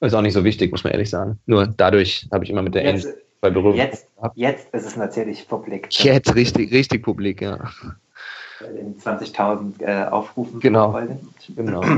Ist 0.00 0.14
auch 0.14 0.22
nicht 0.22 0.34
so 0.34 0.44
wichtig, 0.44 0.70
muss 0.70 0.84
man 0.84 0.92
ehrlich 0.92 1.10
sagen. 1.10 1.38
Nur 1.46 1.66
dadurch 1.66 2.28
habe 2.32 2.44
ich 2.44 2.50
immer 2.50 2.62
mit 2.62 2.74
der 2.74 2.84
Jetzt, 2.84 3.06
N 3.06 3.14
bei 3.40 3.50
Berührung. 3.50 3.76
jetzt, 3.76 4.06
jetzt 4.34 4.72
ist 4.72 4.86
es 4.86 4.96
natürlich 4.96 5.46
publik. 5.48 5.88
Jetzt 5.90 6.34
richtig, 6.34 6.72
richtig 6.72 7.02
publik, 7.02 7.42
ja. 7.42 7.58
Bei 8.60 8.66
den 8.68 8.98
20.000 8.98 9.82
äh, 9.82 10.08
Aufrufen. 10.08 10.60
Genau. 10.60 11.00
Genau. 11.54 11.82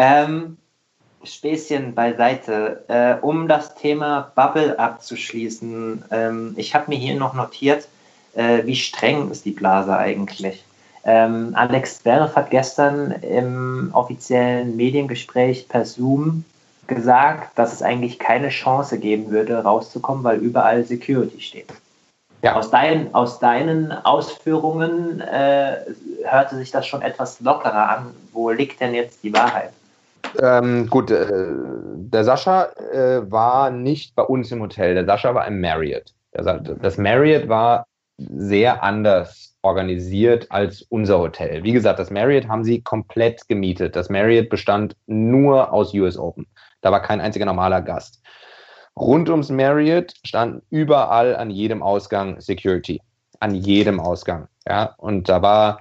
Ähm, 0.00 0.58
Späßchen 1.24 1.94
beiseite. 1.94 2.84
Äh, 2.86 3.16
um 3.24 3.48
das 3.48 3.74
Thema 3.74 4.30
Bubble 4.36 4.78
abzuschließen, 4.78 6.04
ähm, 6.12 6.54
ich 6.56 6.74
habe 6.74 6.84
mir 6.88 6.98
hier 6.98 7.16
noch 7.16 7.34
notiert, 7.34 7.88
äh, 8.34 8.64
wie 8.64 8.76
streng 8.76 9.30
ist 9.30 9.44
die 9.44 9.50
Blase 9.50 9.96
eigentlich? 9.96 10.64
Ähm, 11.04 11.52
Alex 11.54 11.98
Zverev 11.98 12.36
hat 12.36 12.50
gestern 12.50 13.12
im 13.22 13.90
offiziellen 13.92 14.76
Mediengespräch 14.76 15.68
per 15.68 15.84
Zoom 15.84 16.44
gesagt, 16.86 17.58
dass 17.58 17.72
es 17.72 17.82
eigentlich 17.82 18.18
keine 18.18 18.50
Chance 18.50 18.98
geben 18.98 19.30
würde, 19.30 19.62
rauszukommen, 19.62 20.24
weil 20.24 20.38
überall 20.38 20.84
Security 20.84 21.40
steht. 21.40 21.72
Ja. 22.42 22.54
Aus, 22.54 22.70
dein, 22.70 23.12
aus 23.14 23.40
deinen 23.40 23.90
Ausführungen 23.90 25.20
äh, 25.20 25.78
hörte 26.24 26.56
sich 26.56 26.70
das 26.70 26.86
schon 26.86 27.02
etwas 27.02 27.40
lockerer 27.40 27.88
an. 27.88 28.14
Wo 28.32 28.50
liegt 28.50 28.80
denn 28.80 28.94
jetzt 28.94 29.24
die 29.24 29.32
Wahrheit? 29.32 29.72
Ähm, 30.40 30.88
gut, 30.88 31.10
äh, 31.10 31.26
der 31.30 32.24
Sascha 32.24 32.68
äh, 32.92 33.30
war 33.30 33.70
nicht 33.70 34.14
bei 34.14 34.22
uns 34.22 34.52
im 34.52 34.60
Hotel. 34.60 34.94
Der 34.94 35.04
Sascha 35.04 35.34
war 35.34 35.46
im 35.46 35.60
Marriott. 35.60 36.14
Das 36.32 36.98
Marriott 36.98 37.48
war 37.48 37.86
sehr 38.18 38.82
anders 38.82 39.56
organisiert 39.62 40.46
als 40.50 40.82
unser 40.82 41.18
Hotel. 41.18 41.62
Wie 41.64 41.72
gesagt, 41.72 41.98
das 41.98 42.10
Marriott 42.10 42.48
haben 42.48 42.64
sie 42.64 42.80
komplett 42.82 43.48
gemietet. 43.48 43.96
Das 43.96 44.08
Marriott 44.08 44.48
bestand 44.48 44.96
nur 45.06 45.72
aus 45.72 45.94
US 45.94 46.16
Open. 46.16 46.46
Da 46.80 46.92
war 46.92 47.02
kein 47.02 47.20
einziger 47.20 47.46
normaler 47.46 47.80
Gast. 47.82 48.17
Rund 49.00 49.28
ums 49.30 49.50
Marriott 49.50 50.14
standen 50.24 50.62
überall 50.70 51.36
an 51.36 51.50
jedem 51.50 51.82
Ausgang 51.82 52.40
Security. 52.40 53.00
An 53.40 53.54
jedem 53.54 54.00
Ausgang. 54.00 54.48
Ja, 54.66 54.94
und 54.98 55.28
da 55.28 55.40
war, 55.42 55.80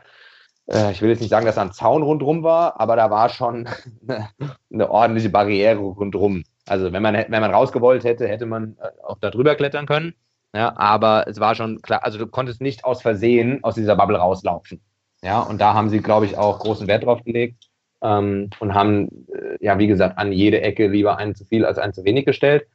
äh, 0.68 0.91
ich 0.91 1.01
will 1.01 1.09
jetzt 1.09 1.22
nicht 1.22 1.30
sagen, 1.30 1.45
dass 1.45 1.55
da 1.55 1.63
ein 1.63 1.72
Zaun 1.72 2.03
rundherum 2.03 2.43
war, 2.43 2.80
aber 2.80 2.95
da 2.95 3.09
war 3.09 3.30
schon 3.30 3.68
eine, 4.07 4.30
eine 4.72 4.91
ordentliche 4.91 5.30
Barriere 5.30 5.80
rundherum. 5.80 6.43
Also 6.68 6.91
wenn 6.91 7.01
man, 7.01 7.15
wenn 7.15 7.41
man 7.41 7.53
rausgewollt 7.53 8.03
hätte, 8.03 8.28
hätte 8.28 8.45
man 8.45 8.78
äh, 8.80 8.89
auch 9.03 9.18
da 9.20 9.32
drüber 9.32 9.55
klettern 9.55 9.88
können. 9.88 10.13
Ja, 10.53 10.74
aber 10.78 11.28
es 11.28 11.39
war 11.39 11.55
schon 11.55 11.82
klar, 11.82 12.03
also 12.03 12.18
du 12.18 12.28
konntest 12.28 12.61
nicht 12.61 12.86
aus 12.86 13.01
Versehen 13.01 13.63
aus 13.63 13.76
dieser 13.76 13.95
Bubble 13.95 14.18
rauslaufen. 14.18 14.82
Ja, 15.24 15.41
und 15.41 15.59
da 15.59 15.74
haben 15.74 15.89
sie, 15.89 15.99
glaube 15.99 16.26
ich, 16.26 16.38
auch 16.38 16.59
großen 16.59 16.88
Wert 16.88 17.03
drauf 17.03 17.24
gelegt 17.24 17.70
ähm, 18.01 18.49
und 18.59 18.74
haben, 18.74 19.28
äh, 19.34 19.57
ja, 19.59 19.80
wie 19.80 19.88
gesagt, 19.88 20.18
an 20.18 20.32
jede 20.32 20.61
Ecke 20.61 20.88
lieber 20.88 21.18
einen 21.18 21.36
zu 21.36 21.45
viel 21.45 21.65
als 21.65 21.78
einen 21.78 21.93
zu 21.93 22.05
wenig 22.05 22.26
gestellt. 22.26 22.68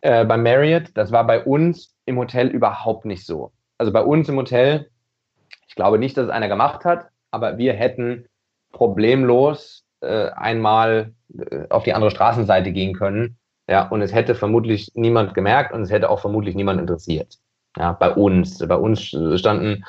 Äh, 0.00 0.24
bei 0.24 0.36
Marriott, 0.36 0.90
das 0.94 1.12
war 1.12 1.26
bei 1.26 1.42
uns 1.42 1.94
im 2.04 2.18
Hotel 2.18 2.48
überhaupt 2.48 3.04
nicht 3.04 3.26
so. 3.26 3.52
Also 3.78 3.92
bei 3.92 4.02
uns 4.02 4.28
im 4.28 4.36
Hotel, 4.36 4.90
ich 5.68 5.74
glaube 5.74 5.98
nicht, 5.98 6.16
dass 6.16 6.26
es 6.26 6.30
einer 6.30 6.48
gemacht 6.48 6.84
hat, 6.84 7.08
aber 7.30 7.58
wir 7.58 7.72
hätten 7.72 8.26
problemlos 8.72 9.84
äh, 10.00 10.30
einmal 10.30 11.12
äh, 11.38 11.68
auf 11.70 11.84
die 11.84 11.94
andere 11.94 12.10
Straßenseite 12.10 12.72
gehen 12.72 12.94
können. 12.94 13.38
Ja, 13.68 13.88
und 13.88 14.00
es 14.00 14.14
hätte 14.14 14.34
vermutlich 14.34 14.92
niemand 14.94 15.34
gemerkt 15.34 15.72
und 15.72 15.82
es 15.82 15.90
hätte 15.90 16.08
auch 16.08 16.20
vermutlich 16.20 16.54
niemand 16.54 16.80
interessiert. 16.80 17.38
Ja, 17.76 17.92
bei 17.92 18.12
uns. 18.12 18.58
Bei 18.66 18.76
uns 18.76 19.02
standen 19.02 19.84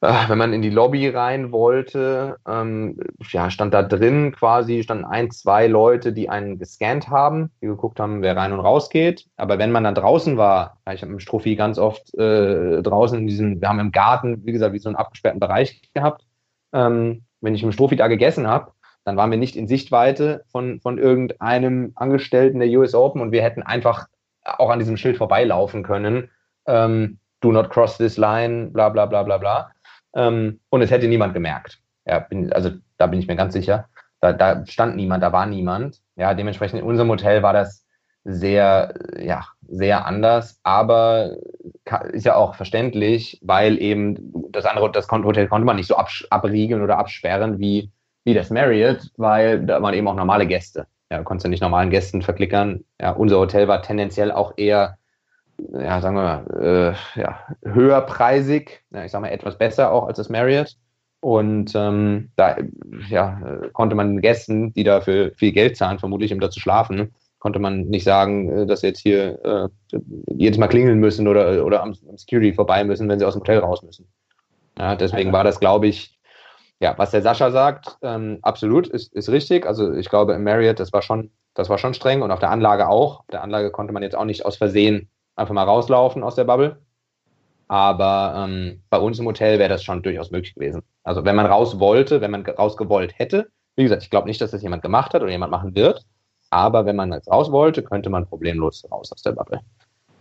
wenn 0.00 0.38
man 0.38 0.52
in 0.52 0.62
die 0.62 0.70
Lobby 0.70 1.08
rein 1.08 1.52
wollte, 1.52 2.36
ähm, 2.46 2.98
ja, 3.30 3.50
stand 3.50 3.72
da 3.72 3.82
drin 3.82 4.32
quasi, 4.32 4.82
standen 4.82 5.06
ein, 5.06 5.30
zwei 5.30 5.66
Leute, 5.66 6.12
die 6.12 6.28
einen 6.28 6.58
gescannt 6.58 7.08
haben, 7.08 7.50
die 7.62 7.66
geguckt 7.66 7.98
haben, 7.98 8.20
wer 8.20 8.36
rein 8.36 8.52
und 8.52 8.60
raus 8.60 8.90
geht. 8.90 9.26
Aber 9.36 9.58
wenn 9.58 9.72
man 9.72 9.84
dann 9.84 9.94
draußen 9.94 10.36
war, 10.36 10.78
ich 10.92 11.02
habe 11.02 11.12
im 11.12 11.20
Strophi 11.20 11.56
ganz 11.56 11.78
oft 11.78 12.14
äh, 12.14 12.82
draußen 12.82 13.18
in 13.18 13.26
diesem, 13.26 13.60
wir 13.60 13.68
haben 13.68 13.80
im 13.80 13.92
Garten, 13.92 14.44
wie 14.44 14.52
gesagt, 14.52 14.74
wie 14.74 14.78
so 14.78 14.90
einen 14.90 14.96
abgesperrten 14.96 15.40
Bereich 15.40 15.80
gehabt. 15.94 16.26
Ähm, 16.72 17.22
wenn 17.40 17.54
ich 17.54 17.62
im 17.62 17.72
Strophi 17.72 17.96
da 17.96 18.08
gegessen 18.08 18.46
habe, 18.46 18.72
dann 19.04 19.16
waren 19.16 19.30
wir 19.30 19.38
nicht 19.38 19.56
in 19.56 19.68
Sichtweite 19.68 20.44
von, 20.50 20.80
von 20.80 20.98
irgendeinem 20.98 21.92
Angestellten 21.94 22.58
der 22.58 22.68
US 22.70 22.94
Open 22.94 23.22
und 23.22 23.32
wir 23.32 23.42
hätten 23.42 23.62
einfach 23.62 24.08
auch 24.42 24.68
an 24.68 24.78
diesem 24.78 24.96
Schild 24.96 25.16
vorbeilaufen 25.16 25.82
können. 25.82 26.28
Ähm, 26.66 27.18
do 27.40 27.52
not 27.52 27.70
cross 27.70 27.96
this 27.98 28.16
line, 28.16 28.70
bla 28.72 28.88
bla 28.88 29.06
bla 29.06 29.22
bla 29.22 29.38
bla. 29.38 29.70
Ähm, 30.16 30.60
und 30.70 30.82
es 30.82 30.90
hätte 30.90 31.06
niemand 31.06 31.34
gemerkt. 31.34 31.80
Ja, 32.06 32.20
bin, 32.20 32.52
also 32.52 32.70
da 32.96 33.06
bin 33.06 33.20
ich 33.20 33.28
mir 33.28 33.36
ganz 33.36 33.52
sicher. 33.52 33.88
Da, 34.20 34.32
da 34.32 34.64
stand 34.66 34.96
niemand, 34.96 35.22
da 35.22 35.32
war 35.32 35.46
niemand. 35.46 36.00
Ja, 36.16 36.34
dementsprechend 36.34 36.80
in 36.80 36.86
unserem 36.86 37.10
Hotel 37.10 37.42
war 37.42 37.52
das 37.52 37.86
sehr, 38.24 38.94
ja, 39.20 39.46
sehr 39.68 40.06
anders, 40.06 40.58
aber 40.64 41.36
ist 42.12 42.24
ja 42.24 42.34
auch 42.34 42.54
verständlich, 42.56 43.38
weil 43.42 43.78
eben 43.78 44.32
das 44.50 44.64
andere, 44.64 44.90
das 44.90 45.08
Hotel 45.08 45.46
konnte 45.46 45.66
man 45.66 45.76
nicht 45.76 45.86
so 45.86 45.96
abriegeln 45.96 46.82
oder 46.82 46.98
absperren 46.98 47.60
wie, 47.60 47.92
wie 48.24 48.34
das 48.34 48.50
Marriott, 48.50 49.10
weil 49.16 49.64
da 49.64 49.80
waren 49.80 49.94
eben 49.94 50.08
auch 50.08 50.16
normale 50.16 50.46
Gäste. 50.46 50.86
Ja, 51.10 51.18
du 51.18 51.24
konntest 51.24 51.44
ja 51.44 51.50
nicht 51.50 51.62
normalen 51.62 51.90
Gästen 51.90 52.22
verklickern. 52.22 52.84
Ja, 53.00 53.10
unser 53.10 53.38
Hotel 53.38 53.68
war 53.68 53.82
tendenziell 53.82 54.32
auch 54.32 54.54
eher 54.56 54.98
ja, 55.72 56.00
sagen 56.00 56.16
wir 56.16 56.22
mal, 56.22 56.94
äh, 57.16 57.20
ja, 57.20 57.40
höherpreisig, 57.64 58.82
ja, 58.90 59.04
ich 59.04 59.12
sag 59.12 59.20
mal 59.20 59.28
etwas 59.28 59.58
besser 59.58 59.92
auch 59.92 60.06
als 60.06 60.18
das 60.18 60.28
Marriott. 60.28 60.76
Und 61.20 61.72
ähm, 61.74 62.30
da 62.36 62.56
ja, 63.08 63.40
konnte 63.72 63.96
man 63.96 64.20
Gästen, 64.20 64.72
die 64.74 64.84
dafür 64.84 65.32
viel 65.34 65.52
Geld 65.52 65.76
zahlen, 65.76 65.98
vermutlich 65.98 66.32
um 66.32 66.40
da 66.40 66.50
zu 66.50 66.60
schlafen, 66.60 67.14
konnte 67.38 67.58
man 67.58 67.82
nicht 67.82 68.04
sagen, 68.04 68.50
äh, 68.50 68.66
dass 68.66 68.80
sie 68.80 68.88
jetzt 68.88 69.00
hier 69.00 69.44
äh, 69.44 69.98
jedes 70.28 70.58
Mal 70.58 70.68
klingeln 70.68 70.98
müssen 70.98 71.26
oder, 71.28 71.64
oder 71.64 71.82
am, 71.82 71.94
am, 72.08 72.16
Security 72.16 72.52
vorbei 72.52 72.84
müssen, 72.84 73.08
wenn 73.08 73.18
sie 73.18 73.24
aus 73.24 73.34
dem 73.34 73.40
Hotel 73.40 73.58
raus 73.58 73.82
müssen. 73.82 74.08
Ja, 74.78 74.94
deswegen 74.94 75.32
war 75.32 75.44
das, 75.44 75.58
glaube 75.58 75.86
ich, 75.86 76.18
ja, 76.80 76.94
was 76.98 77.10
der 77.10 77.22
Sascha 77.22 77.50
sagt, 77.50 77.96
ähm, 78.02 78.38
absolut, 78.42 78.86
ist, 78.88 79.14
ist 79.14 79.30
richtig. 79.30 79.66
Also 79.66 79.94
ich 79.94 80.10
glaube, 80.10 80.34
im 80.34 80.44
Marriott, 80.44 80.78
das 80.78 80.92
war 80.92 81.02
schon, 81.02 81.30
das 81.54 81.70
war 81.70 81.78
schon 81.78 81.94
streng 81.94 82.20
und 82.20 82.30
auf 82.30 82.40
der 82.40 82.50
Anlage 82.50 82.88
auch. 82.88 83.20
Auf 83.20 83.26
der 83.32 83.42
Anlage 83.42 83.70
konnte 83.70 83.94
man 83.94 84.02
jetzt 84.02 84.16
auch 84.16 84.26
nicht 84.26 84.44
aus 84.44 84.56
Versehen 84.56 85.08
einfach 85.36 85.54
mal 85.54 85.64
rauslaufen 85.64 86.22
aus 86.22 86.34
der 86.34 86.44
Bubble. 86.44 86.80
Aber 87.68 88.46
ähm, 88.48 88.82
bei 88.90 88.98
uns 88.98 89.18
im 89.18 89.26
Hotel 89.26 89.58
wäre 89.58 89.68
das 89.68 89.82
schon 89.82 90.02
durchaus 90.02 90.30
möglich 90.30 90.54
gewesen. 90.54 90.82
Also 91.02 91.24
wenn 91.24 91.36
man 91.36 91.46
raus 91.46 91.78
wollte, 91.78 92.20
wenn 92.20 92.30
man 92.30 92.46
rausgewollt 92.46 93.18
hätte, 93.18 93.48
wie 93.76 93.82
gesagt, 93.82 94.02
ich 94.02 94.10
glaube 94.10 94.28
nicht, 94.28 94.40
dass 94.40 94.52
das 94.52 94.62
jemand 94.62 94.82
gemacht 94.82 95.14
hat 95.14 95.22
oder 95.22 95.30
jemand 95.30 95.52
machen 95.52 95.74
wird. 95.74 96.04
Aber 96.50 96.86
wenn 96.86 96.96
man 96.96 97.12
jetzt 97.12 97.28
raus 97.28 97.50
wollte, 97.50 97.82
könnte 97.82 98.08
man 98.08 98.26
problemlos 98.26 98.84
raus 98.90 99.12
aus 99.12 99.22
der 99.22 99.32
Bubble. 99.32 99.60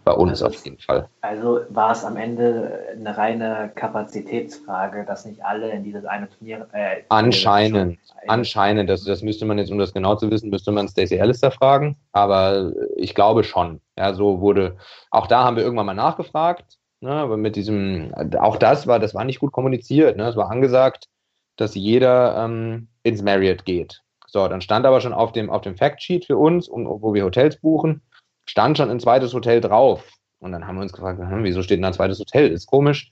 Bei 0.06 0.12
uns 0.14 0.44
also 0.44 0.56
auf 0.56 0.64
jeden 0.64 0.78
Fall. 0.78 1.10
Also 1.22 1.62
war 1.70 1.92
es 1.92 2.06
am 2.06 2.16
Ende 2.16 2.80
eine 2.96 3.18
reine 3.18 3.72
Kapazitätsfrage, 3.74 5.04
dass 5.04 5.26
nicht 5.26 5.44
alle 5.44 5.72
in 5.72 5.84
dieses 5.84 6.06
eine 6.06 6.30
Turnier. 6.30 6.68
Äh, 6.74 7.02
anscheinend. 7.10 7.98
Anscheinend. 8.28 8.88
Das, 8.88 9.04
das 9.04 9.24
müsste 9.24 9.46
man 9.46 9.58
jetzt, 9.58 9.72
um 9.72 9.80
das 9.80 9.94
genau 9.94 10.16
zu 10.16 10.30
wissen, 10.30 10.52
müsste 10.52 10.72
man 10.72 10.88
Stacey 10.88 11.20
Alistair 11.20 11.50
fragen. 11.50 11.98
Aber 12.12 12.72
ich 12.96 13.16
glaube 13.16 13.44
schon. 13.44 13.82
Ja, 13.98 14.14
so 14.14 14.42
wurde. 14.42 14.78
Auch 15.10 15.26
da 15.26 15.44
haben 15.44 15.58
wir 15.58 15.64
irgendwann 15.64 15.88
mal 15.88 15.96
nachgefragt. 15.96 16.78
Ne, 17.02 17.12
aber 17.12 17.36
mit 17.36 17.56
diesem. 17.56 18.14
Auch 18.40 18.58
das 18.58 18.86
war, 18.86 19.00
das 19.00 19.16
war 19.16 19.26
nicht 19.26 19.40
gut 19.40 19.52
kommuniziert. 19.52 20.18
Ne? 20.18 20.28
Es 20.28 20.36
war 20.36 20.52
angesagt, 20.52 21.08
dass 21.56 21.74
jeder 21.74 22.46
ähm, 22.46 22.90
ins 23.02 23.24
Marriott 23.24 23.66
geht. 23.66 24.04
So, 24.28 24.48
dann 24.48 24.62
stand 24.62 24.86
aber 24.86 25.02
schon 25.02 25.14
auf 25.14 25.32
dem, 25.32 25.50
auf 25.50 25.62
dem 25.62 25.78
Factsheet 25.78 26.26
für 26.26 26.38
uns, 26.38 26.68
um, 26.68 26.86
wo 26.86 27.14
wir 27.16 27.24
Hotels 27.24 27.58
buchen, 27.58 28.02
stand 28.46 28.78
schon 28.78 28.90
ein 28.90 29.00
zweites 29.00 29.34
Hotel 29.34 29.62
drauf. 29.62 30.04
Und 30.40 30.52
dann 30.52 30.68
haben 30.68 30.76
wir 30.76 30.84
uns 30.84 30.94
gefragt, 30.94 31.20
hm, 31.20 31.44
wieso 31.44 31.64
steht 31.64 31.78
denn 31.78 31.86
ein 31.86 31.94
zweites 31.94 32.20
Hotel? 32.20 32.52
Ist 32.52 32.68
komisch. 32.68 33.12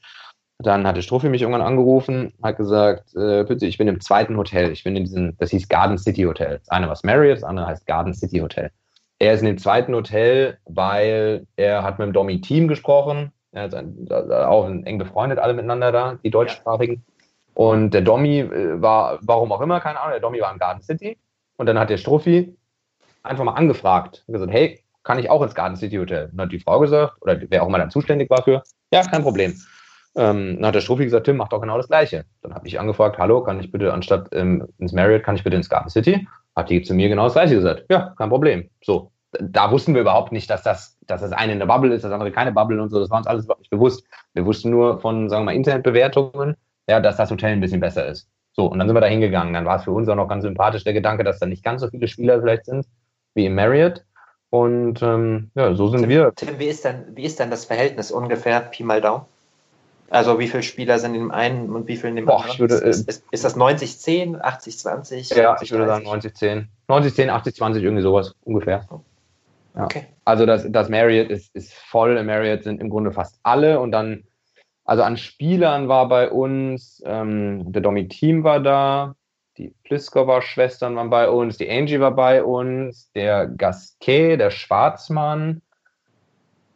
Dann 0.60 0.86
hatte 0.86 1.02
Strophi 1.02 1.30
mich 1.30 1.42
irgendwann 1.42 1.66
angerufen, 1.66 2.34
hat 2.42 2.58
gesagt, 2.58 3.16
äh, 3.16 3.44
bitte, 3.44 3.66
ich 3.66 3.78
bin 3.78 3.88
im 3.88 4.00
zweiten 4.00 4.38
Hotel. 4.38 4.72
Ich 4.72 4.84
bin 4.84 4.96
in 4.96 5.04
diesem, 5.04 5.36
das 5.38 5.50
hieß 5.50 5.68
Garden 5.68 5.98
City 5.98 6.24
Hotel. 6.24 6.60
Das 6.60 6.70
eine 6.70 6.88
war 6.88 6.98
Marriott, 7.04 7.38
das 7.38 7.44
andere 7.44 7.68
heißt 7.68 7.88
Garden 7.88 8.14
City 8.14 8.40
Hotel. 8.40 8.72
Er 9.20 9.34
ist 9.34 9.42
in 9.42 9.48
dem 9.48 9.58
zweiten 9.58 9.94
Hotel, 9.96 10.58
weil 10.66 11.48
er 11.56 11.84
hat 11.84 11.98
mit 11.98 12.08
dem 12.08 12.14
Domi-Team 12.14 12.68
gesprochen. 12.68 13.32
Er 13.52 13.66
ist 13.68 13.74
ein, 13.74 14.08
auch 14.10 14.68
eng 14.68 14.98
befreundet, 14.98 15.40
alle 15.40 15.54
miteinander 15.54 15.92
da, 15.92 16.20
die 16.24 16.32
deutschsprachigen. 16.32 17.04
Und 17.56 17.92
der 17.92 18.02
Domi 18.02 18.40
äh, 18.40 18.82
war, 18.82 19.20
warum 19.22 19.52
auch 19.52 19.62
immer, 19.62 19.80
keine 19.80 20.00
Ahnung, 20.00 20.12
der 20.12 20.22
Domi 20.22 20.40
war 20.40 20.52
in 20.52 20.60
Garden 20.60 20.82
City. 20.82 21.18
Und 21.58 21.68
dann 21.68 21.80
hat 21.80 21.90
der 21.90 21.98
Strophi 21.98 22.56
einfach 23.22 23.44
mal 23.44 23.54
angefragt 23.54 24.24
und 24.28 24.34
gesagt, 24.34 24.52
hey, 24.52 24.83
kann 25.04 25.20
ich 25.20 25.30
auch 25.30 25.42
ins 25.42 25.56
Garden 25.56 25.76
City 25.76 25.98
Hotel? 25.98 26.30
Und 26.32 26.42
hat 26.42 26.52
die 26.52 26.60
Frau 26.60 26.80
gesagt, 26.80 27.16
oder 27.22 27.40
wer 27.50 27.64
auch 27.64 27.68
immer 27.68 27.78
dann 27.78 27.92
zuständig 27.92 28.30
war 28.30 28.44
für, 28.44 28.64
ja, 28.92 29.04
kein 29.04 29.24
Problem. 29.24 29.54
Ähm, 30.16 30.58
dann 30.58 30.68
hat 30.68 30.76
der 30.76 30.82
Strophi 30.82 31.06
gesagt, 31.06 31.26
Tim, 31.26 31.38
mach 31.38 31.50
doch 31.50 31.62
genau 31.62 31.78
das 31.78 31.88
Gleiche. 31.88 32.26
Dann 32.42 32.54
habe 32.54 32.68
ich 32.68 32.80
angefragt, 32.80 33.18
hallo, 33.18 33.44
kann 33.44 33.60
ich 33.60 33.72
bitte 33.72 33.94
anstatt 33.94 34.30
ähm, 34.32 34.68
ins 34.78 34.94
Marriott, 34.94 35.24
kann 35.24 35.36
ich 35.36 35.44
bitte 35.44 35.56
ins 35.56 35.70
Garden 35.70 35.90
City? 35.90 36.28
Hat 36.56 36.70
die 36.70 36.84
zu 36.84 36.94
mir 36.94 37.10
genau 37.10 37.24
das 37.24 37.34
Gleiche 37.34 37.56
gesagt. 37.56 37.86
Ja, 37.90 38.14
kein 38.18 38.30
Problem. 38.30 38.70
So, 38.84 39.12
da 39.40 39.72
wussten 39.72 39.96
wir 39.96 40.02
überhaupt 40.02 40.32
nicht, 40.32 40.50
dass 40.50 40.62
das, 40.62 40.98
dass 41.08 41.22
das 41.22 41.32
eine 41.32 41.54
eine 41.54 41.66
Bubble 41.66 41.94
ist, 41.94 42.04
das 42.04 42.12
andere 42.12 42.32
keine 42.32 42.52
Bubble 42.52 42.82
und 42.82 42.90
so. 42.90 43.00
Das 43.00 43.10
war 43.10 43.18
uns 43.18 43.28
alles 43.28 43.46
überhaupt 43.46 43.62
nicht 43.62 43.72
bewusst. 43.72 44.06
Wir 44.34 44.46
wussten 44.46 44.70
nur 44.70 45.02
von, 45.02 45.30
sagen 45.30 45.42
wir 45.42 45.46
mal, 45.46 45.56
Internetbewertungen, 45.56 46.56
ja, 46.88 47.00
dass 47.00 47.18
das 47.18 47.32
Hotel 47.32 47.54
ein 47.54 47.62
bisschen 47.62 47.80
besser 47.80 48.06
ist. 48.06 48.30
So, 48.56 48.68
und 48.68 48.78
dann 48.78 48.88
sind 48.88 48.96
wir 48.96 49.02
da 49.02 49.08
hingegangen. 49.08 49.54
Dann 49.54 49.66
war 49.66 49.78
es 49.78 49.84
für 49.84 49.92
uns 49.92 50.08
auch 50.10 50.16
noch 50.16 50.28
ganz 50.28 50.44
sympathisch 50.44 50.84
der 50.84 50.94
Gedanke, 50.94 51.24
dass 51.24 51.40
da 51.40 51.48
nicht 51.48 51.64
ganz 51.64 51.82
so 51.82 51.88
viele 51.88 52.08
Spieler 52.08 52.40
vielleicht 52.40 52.66
sind 52.66 52.86
wie 53.34 53.48
im 53.48 53.56
Marriott. 53.56 54.04
Und 54.54 55.02
ähm, 55.02 55.50
ja, 55.56 55.74
so 55.74 55.88
sind 55.88 56.02
Tim, 56.02 56.10
wir. 56.10 56.32
Tim, 56.36 56.60
wie 56.60 56.68
ist, 56.68 56.86
denn, 56.86 57.06
wie 57.16 57.24
ist 57.24 57.40
denn 57.40 57.50
das 57.50 57.66
Verhältnis 57.66 58.12
ungefähr, 58.12 58.60
Pi 58.60 58.84
mal 58.84 59.02
Daumen? 59.02 59.26
Also 60.12 60.38
wie 60.38 60.48
viele 60.48 60.62
Spieler 60.62 61.00
sind 61.00 61.16
in 61.16 61.22
dem 61.22 61.32
einen 61.32 61.72
und 61.72 61.88
wie 61.88 61.98
viele 61.98 62.10
in 62.10 62.18
dem 62.18 62.26
Boah, 62.28 62.36
anderen? 62.36 62.54
ich 62.54 62.60
würde, 62.60 62.76
ist, 62.76 63.10
ist, 63.10 63.24
ist 63.32 63.44
das 63.44 63.58
90-10, 63.58 64.40
80-20? 64.40 65.36
Ja, 65.36 65.58
ich 65.60 65.72
würde 65.72 65.88
sagen 65.88 66.06
90-10. 66.06 66.66
90-10, 66.88 67.32
80-20, 67.32 67.80
irgendwie 67.80 68.04
sowas 68.04 68.36
ungefähr. 68.44 68.86
Ja. 69.76 69.86
Okay. 69.86 70.06
Also 70.24 70.46
das, 70.46 70.68
das 70.70 70.88
Marriott 70.88 71.32
ist, 71.32 71.50
ist 71.56 71.74
voll. 71.74 72.16
Im 72.16 72.28
Marriott 72.28 72.64
sind 72.64 72.80
im 72.80 72.92
Grunde 72.92 73.12
fast 73.12 73.40
alle. 73.42 73.80
Und 73.80 73.92
dann, 73.92 74.24
also 74.86 75.02
an 75.02 75.18
Spielern 75.18 75.88
war 75.88 76.08
bei 76.08 76.30
uns, 76.30 77.02
ähm, 77.08 77.72
der 77.72 77.82
Domi-Team 77.82 78.44
war 78.44 78.60
da, 78.60 79.16
die 79.58 79.74
Pliskova-Schwestern 79.84 80.96
waren 80.96 81.10
bei 81.10 81.30
uns, 81.30 81.58
die 81.58 81.70
Angie 81.70 82.00
war 82.00 82.12
bei 82.12 82.44
uns, 82.44 83.12
der 83.14 83.48
Gasquet, 83.48 84.38
der 84.38 84.50
Schwarzmann, 84.50 85.62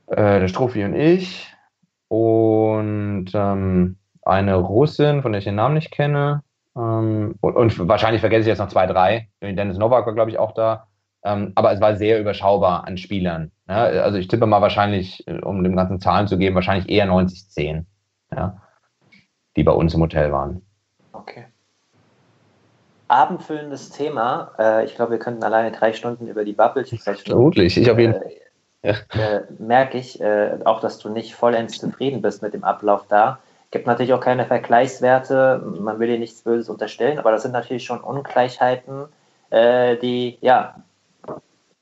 äh, 0.07 0.39
der 0.39 0.47
Strophi 0.47 0.83
und 0.83 0.95
ich 0.95 1.53
und 2.07 3.27
ähm, 3.33 3.97
eine 4.21 4.55
Russin, 4.55 5.21
von 5.21 5.31
der 5.31 5.39
ich 5.39 5.45
den 5.45 5.55
Namen 5.55 5.75
nicht 5.75 5.91
kenne. 5.91 6.43
Ähm, 6.75 7.35
und, 7.41 7.55
und, 7.55 7.87
wahrscheinlich 7.87 8.21
vergesse 8.21 8.41
ich 8.41 8.47
jetzt 8.47 8.59
noch 8.59 8.69
zwei, 8.69 8.85
drei. 8.85 9.29
Dennis 9.41 9.77
Novak 9.77 10.05
war, 10.05 10.13
glaube 10.13 10.31
ich, 10.31 10.37
auch 10.37 10.53
da. 10.53 10.87
Ähm, 11.23 11.51
aber 11.55 11.73
es 11.73 11.81
war 11.81 11.95
sehr 11.95 12.19
überschaubar 12.19 12.85
an 12.85 12.97
Spielern. 12.97 13.51
Ja? 13.67 13.83
Also 13.83 14.17
ich 14.17 14.27
tippe 14.27 14.45
mal 14.45 14.61
wahrscheinlich, 14.61 15.27
äh, 15.27 15.39
um 15.39 15.63
dem 15.63 15.75
ganzen 15.75 15.99
Zahlen 15.99 16.27
zu 16.27 16.37
geben, 16.37 16.55
wahrscheinlich 16.55 16.89
eher 16.89 17.07
90-10, 17.07 17.85
ja? 18.31 18.61
die 19.55 19.63
bei 19.63 19.71
uns 19.71 19.93
im 19.93 20.01
Hotel 20.01 20.31
waren. 20.31 20.61
Okay. 21.11 21.45
Abendfüllendes 23.07 23.89
Thema. 23.89 24.51
Äh, 24.59 24.85
ich 24.85 24.95
glaube, 24.95 25.11
wir 25.11 25.19
könnten 25.19 25.43
alleine 25.43 25.71
drei 25.71 25.93
Stunden 25.93 26.27
über 26.27 26.43
die 26.43 26.53
Bubble 26.53 26.85
sprechen. 26.85 27.25
Vermutlich, 27.25 27.77
ich 27.77 27.89
auf 27.89 27.99
jeden 27.99 28.13
Fall. 28.13 28.31
Äh, 28.81 28.93
äh, 29.09 29.41
merke 29.59 29.97
ich 29.97 30.21
äh, 30.21 30.59
auch, 30.65 30.79
dass 30.79 30.99
du 30.99 31.09
nicht 31.09 31.35
vollends 31.35 31.79
zufrieden 31.79 32.21
bist 32.21 32.41
mit 32.41 32.53
dem 32.53 32.63
Ablauf 32.63 33.05
da. 33.09 33.39
Gibt 33.71 33.85
natürlich 33.85 34.13
auch 34.13 34.21
keine 34.21 34.45
Vergleichswerte. 34.45 35.61
Man 35.79 35.99
will 35.99 36.07
dir 36.07 36.19
nichts 36.19 36.41
Böses 36.41 36.69
unterstellen, 36.69 37.19
aber 37.19 37.31
das 37.31 37.41
sind 37.41 37.51
natürlich 37.51 37.83
schon 37.83 37.99
Ungleichheiten, 37.99 39.05
äh, 39.49 39.97
die, 39.97 40.37
ja, 40.41 40.75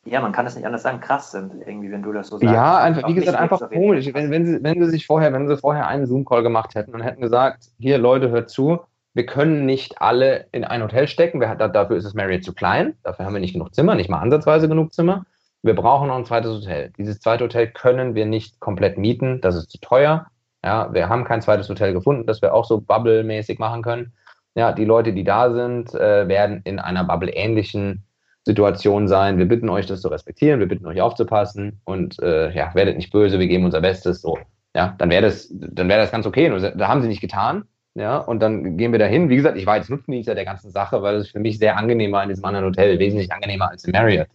ja, 0.06 0.22
man 0.22 0.32
kann 0.32 0.46
es 0.46 0.56
nicht 0.56 0.66
anders 0.66 0.84
sagen, 0.84 1.00
krass 1.00 1.32
sind, 1.32 1.52
irgendwie, 1.66 1.92
wenn 1.92 2.04
du 2.04 2.14
das 2.14 2.28
so 2.28 2.38
sagst. 2.38 2.54
Ja, 2.54 2.78
einfach, 2.78 3.08
wie 3.08 3.16
gesagt, 3.16 3.38
einfach 3.38 3.70
komisch. 3.72 4.08
Wenn, 4.14 4.30
wenn, 4.30 4.46
sie, 4.46 4.64
wenn 4.64 4.84
sie 4.84 4.92
sich 4.92 5.08
vorher, 5.08 5.34
wenn 5.34 5.48
sie 5.48 5.58
vorher 5.58 5.88
einen 5.88 6.06
Zoom-Call 6.06 6.44
gemacht 6.44 6.76
hätten 6.76 6.94
und 6.94 7.02
hätten 7.02 7.22
gesagt, 7.22 7.72
hier 7.80 7.98
Leute, 7.98 8.30
hört 8.30 8.52
zu, 8.52 8.82
wir 9.16 9.26
können 9.26 9.66
nicht 9.66 10.02
alle 10.02 10.48
in 10.52 10.66
ein 10.66 10.84
Hotel 10.84 11.08
stecken. 11.08 11.40
Wir, 11.40 11.56
dafür 11.56 11.96
ist 11.96 12.04
das 12.04 12.14
Marriott 12.14 12.44
zu 12.44 12.54
klein. 12.54 12.96
Dafür 13.02 13.26
haben 13.26 13.34
wir 13.34 13.40
nicht 13.40 13.54
genug 13.54 13.74
Zimmer, 13.74 13.96
nicht 13.96 14.10
mal 14.10 14.20
ansatzweise 14.20 14.68
genug 14.68 14.94
Zimmer. 14.94 15.26
Wir 15.64 15.74
brauchen 15.74 16.10
noch 16.10 16.18
ein 16.18 16.26
zweites 16.26 16.52
Hotel. 16.52 16.92
Dieses 16.98 17.22
zweite 17.22 17.46
Hotel 17.46 17.68
können 17.68 18.14
wir 18.14 18.26
nicht 18.26 18.60
komplett 18.60 18.98
mieten. 18.98 19.40
Das 19.40 19.56
ist 19.56 19.72
zu 19.72 19.80
teuer. 19.80 20.28
Ja, 20.66 20.94
wir 20.94 21.08
haben 21.08 21.24
kein 21.24 21.42
zweites 21.42 21.70
Hotel 21.70 21.94
gefunden, 21.94 22.28
das 22.28 22.42
wir 22.42 22.54
auch 22.54 22.66
so 22.66 22.82
Bubble-mäßig 22.82 23.58
machen 23.58 23.84
können. 23.84 24.14
Ja, 24.54 24.74
die 24.74 24.86
Leute, 24.86 25.14
die 25.14 25.24
da 25.24 25.52
sind, 25.52 25.94
äh, 25.94 26.28
werden 26.28 26.60
in 26.66 26.80
einer 26.80 27.06
Bubble-ähnlichen 27.06 28.04
Situation 28.44 29.08
sein. 29.08 29.38
Wir 29.38 29.48
bitten 29.48 29.70
euch, 29.70 29.86
das 29.86 30.02
zu 30.02 30.10
respektieren. 30.10 30.60
Wir 30.60 30.68
bitten 30.68 30.88
euch 30.88 31.02
aufzupassen 31.02 31.80
und 31.86 32.22
äh, 32.22 32.52
ja, 32.52 32.76
werdet 32.76 32.98
nicht 32.98 33.14
böse. 33.14 33.40
Wir 33.40 33.48
geben 33.48 33.64
unser 33.64 33.82
Bestes. 33.82 34.22
So, 34.22 34.38
ja, 34.76 34.94
dann 34.98 35.10
wäre 35.10 35.22
das, 35.22 35.48
dann 35.52 35.88
wäre 35.88 36.02
das 36.02 36.12
ganz 36.12 36.26
okay. 36.26 36.52
Da 36.76 36.88
haben 36.90 37.02
sie 37.02 37.08
nicht 37.08 37.22
getan. 37.22 37.64
Ja, 37.96 38.18
und 38.18 38.42
dann 38.42 38.76
gehen 38.76 38.92
wir 38.92 39.00
dahin. 39.00 39.30
Wie 39.30 39.38
gesagt, 39.38 39.58
ich 39.58 39.66
war 39.66 39.78
jetzt 39.78 39.90
Nutznießer 39.90 40.36
der 40.36 40.44
ganzen 40.44 40.70
Sache, 40.70 41.02
weil 41.02 41.16
es 41.16 41.30
für 41.30 41.40
mich 41.40 41.58
sehr 41.58 41.78
angenehm 41.78 42.12
war 42.12 42.24
in 42.24 42.30
diesem 42.30 42.44
anderen 42.44 42.66
Hotel, 42.66 43.00
wesentlich 43.00 43.32
angenehmer 43.32 43.70
als 43.70 43.86
im 43.86 43.94
Marriott. 43.94 44.28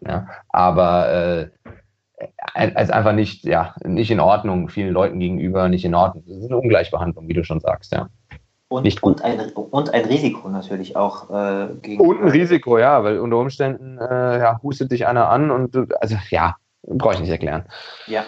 Ja, 0.00 0.26
aber 0.48 1.12
äh, 1.12 1.48
als 2.54 2.90
einfach 2.90 3.12
nicht, 3.12 3.44
ja, 3.44 3.74
nicht 3.84 4.10
in 4.10 4.18
Ordnung, 4.18 4.68
vielen 4.68 4.92
Leuten 4.92 5.18
gegenüber 5.20 5.68
nicht 5.68 5.84
in 5.84 5.94
Ordnung. 5.94 6.24
Das 6.26 6.38
ist 6.38 6.46
eine 6.46 6.56
Ungleichbehandlung, 6.56 7.28
wie 7.28 7.34
du 7.34 7.44
schon 7.44 7.60
sagst, 7.60 7.92
ja. 7.92 8.08
Und, 8.68 8.84
nicht 8.84 9.02
gut. 9.02 9.20
Und, 9.20 9.24
ein, 9.24 9.52
und 9.52 9.92
ein 9.92 10.04
Risiko 10.06 10.48
natürlich 10.48 10.96
auch 10.96 11.28
äh, 11.28 11.68
gegen. 11.82 12.00
Und 12.00 12.22
ein 12.22 12.28
Risiko, 12.28 12.78
ja, 12.78 13.04
weil 13.04 13.18
unter 13.18 13.36
Umständen 13.36 13.98
äh, 13.98 14.38
ja, 14.38 14.60
hustet 14.62 14.90
dich 14.90 15.06
einer 15.06 15.28
an 15.28 15.50
und 15.50 15.74
du, 15.74 15.86
also 16.00 16.16
ja, 16.30 16.56
brauche 16.82 17.14
ich 17.14 17.20
nicht 17.20 17.30
erklären. 17.30 17.66
Ja. 18.06 18.24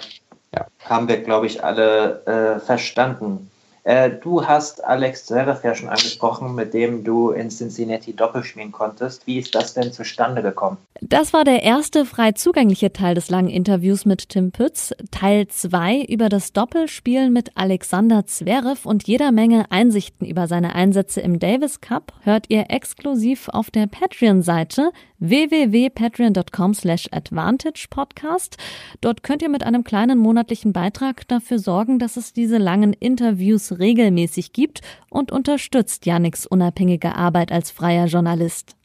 ja. 0.54 0.66
Haben 0.84 1.08
wir, 1.08 1.22
glaube 1.22 1.46
ich, 1.46 1.64
alle 1.64 2.26
äh, 2.26 2.60
verstanden. 2.60 3.50
Äh, 3.84 4.10
du 4.10 4.46
hast 4.46 4.82
Alex 4.82 5.26
Zverev 5.26 5.62
ja 5.62 5.74
schon 5.74 5.90
angesprochen, 5.90 6.54
mit 6.54 6.72
dem 6.72 7.04
du 7.04 7.30
in 7.30 7.50
Cincinnati 7.50 8.16
doppelspielen 8.16 8.72
konntest. 8.72 9.26
Wie 9.26 9.38
ist 9.38 9.54
das 9.54 9.74
denn 9.74 9.92
zustande 9.92 10.40
gekommen? 10.40 10.78
Das 11.02 11.34
war 11.34 11.44
der 11.44 11.62
erste 11.62 12.06
frei 12.06 12.32
zugängliche 12.32 12.94
Teil 12.94 13.14
des 13.14 13.28
langen 13.28 13.50
Interviews 13.50 14.06
mit 14.06 14.30
Tim 14.30 14.52
Pütz. 14.52 14.94
Teil 15.10 15.48
2 15.48 16.00
über 16.08 16.30
das 16.30 16.54
Doppelspielen 16.54 17.30
mit 17.30 17.50
Alexander 17.56 18.24
Zverev 18.24 18.88
und 18.88 19.06
jeder 19.06 19.32
Menge 19.32 19.70
Einsichten 19.70 20.26
über 20.26 20.46
seine 20.46 20.74
Einsätze 20.74 21.20
im 21.20 21.38
Davis 21.38 21.82
Cup 21.82 22.14
hört 22.22 22.46
ihr 22.48 22.70
exklusiv 22.70 23.50
auf 23.50 23.70
der 23.70 23.86
Patreon-Seite 23.86 24.92
www.patreon.com 25.18 26.74
slash 26.74 27.08
advantage 27.10 27.86
podcast. 27.90 28.56
Dort 29.00 29.22
könnt 29.22 29.42
ihr 29.42 29.48
mit 29.48 29.64
einem 29.64 29.84
kleinen 29.84 30.18
monatlichen 30.18 30.72
Beitrag 30.72 31.26
dafür 31.28 31.58
sorgen, 31.58 31.98
dass 31.98 32.16
es 32.16 32.32
diese 32.32 32.58
langen 32.58 32.92
Interviews 32.92 33.73
regelmäßig 33.74 34.52
gibt 34.52 34.80
und 35.10 35.32
unterstützt 35.32 36.06
Yannicks 36.06 36.46
unabhängige 36.46 37.14
Arbeit 37.14 37.52
als 37.52 37.70
freier 37.70 38.06
Journalist. 38.06 38.76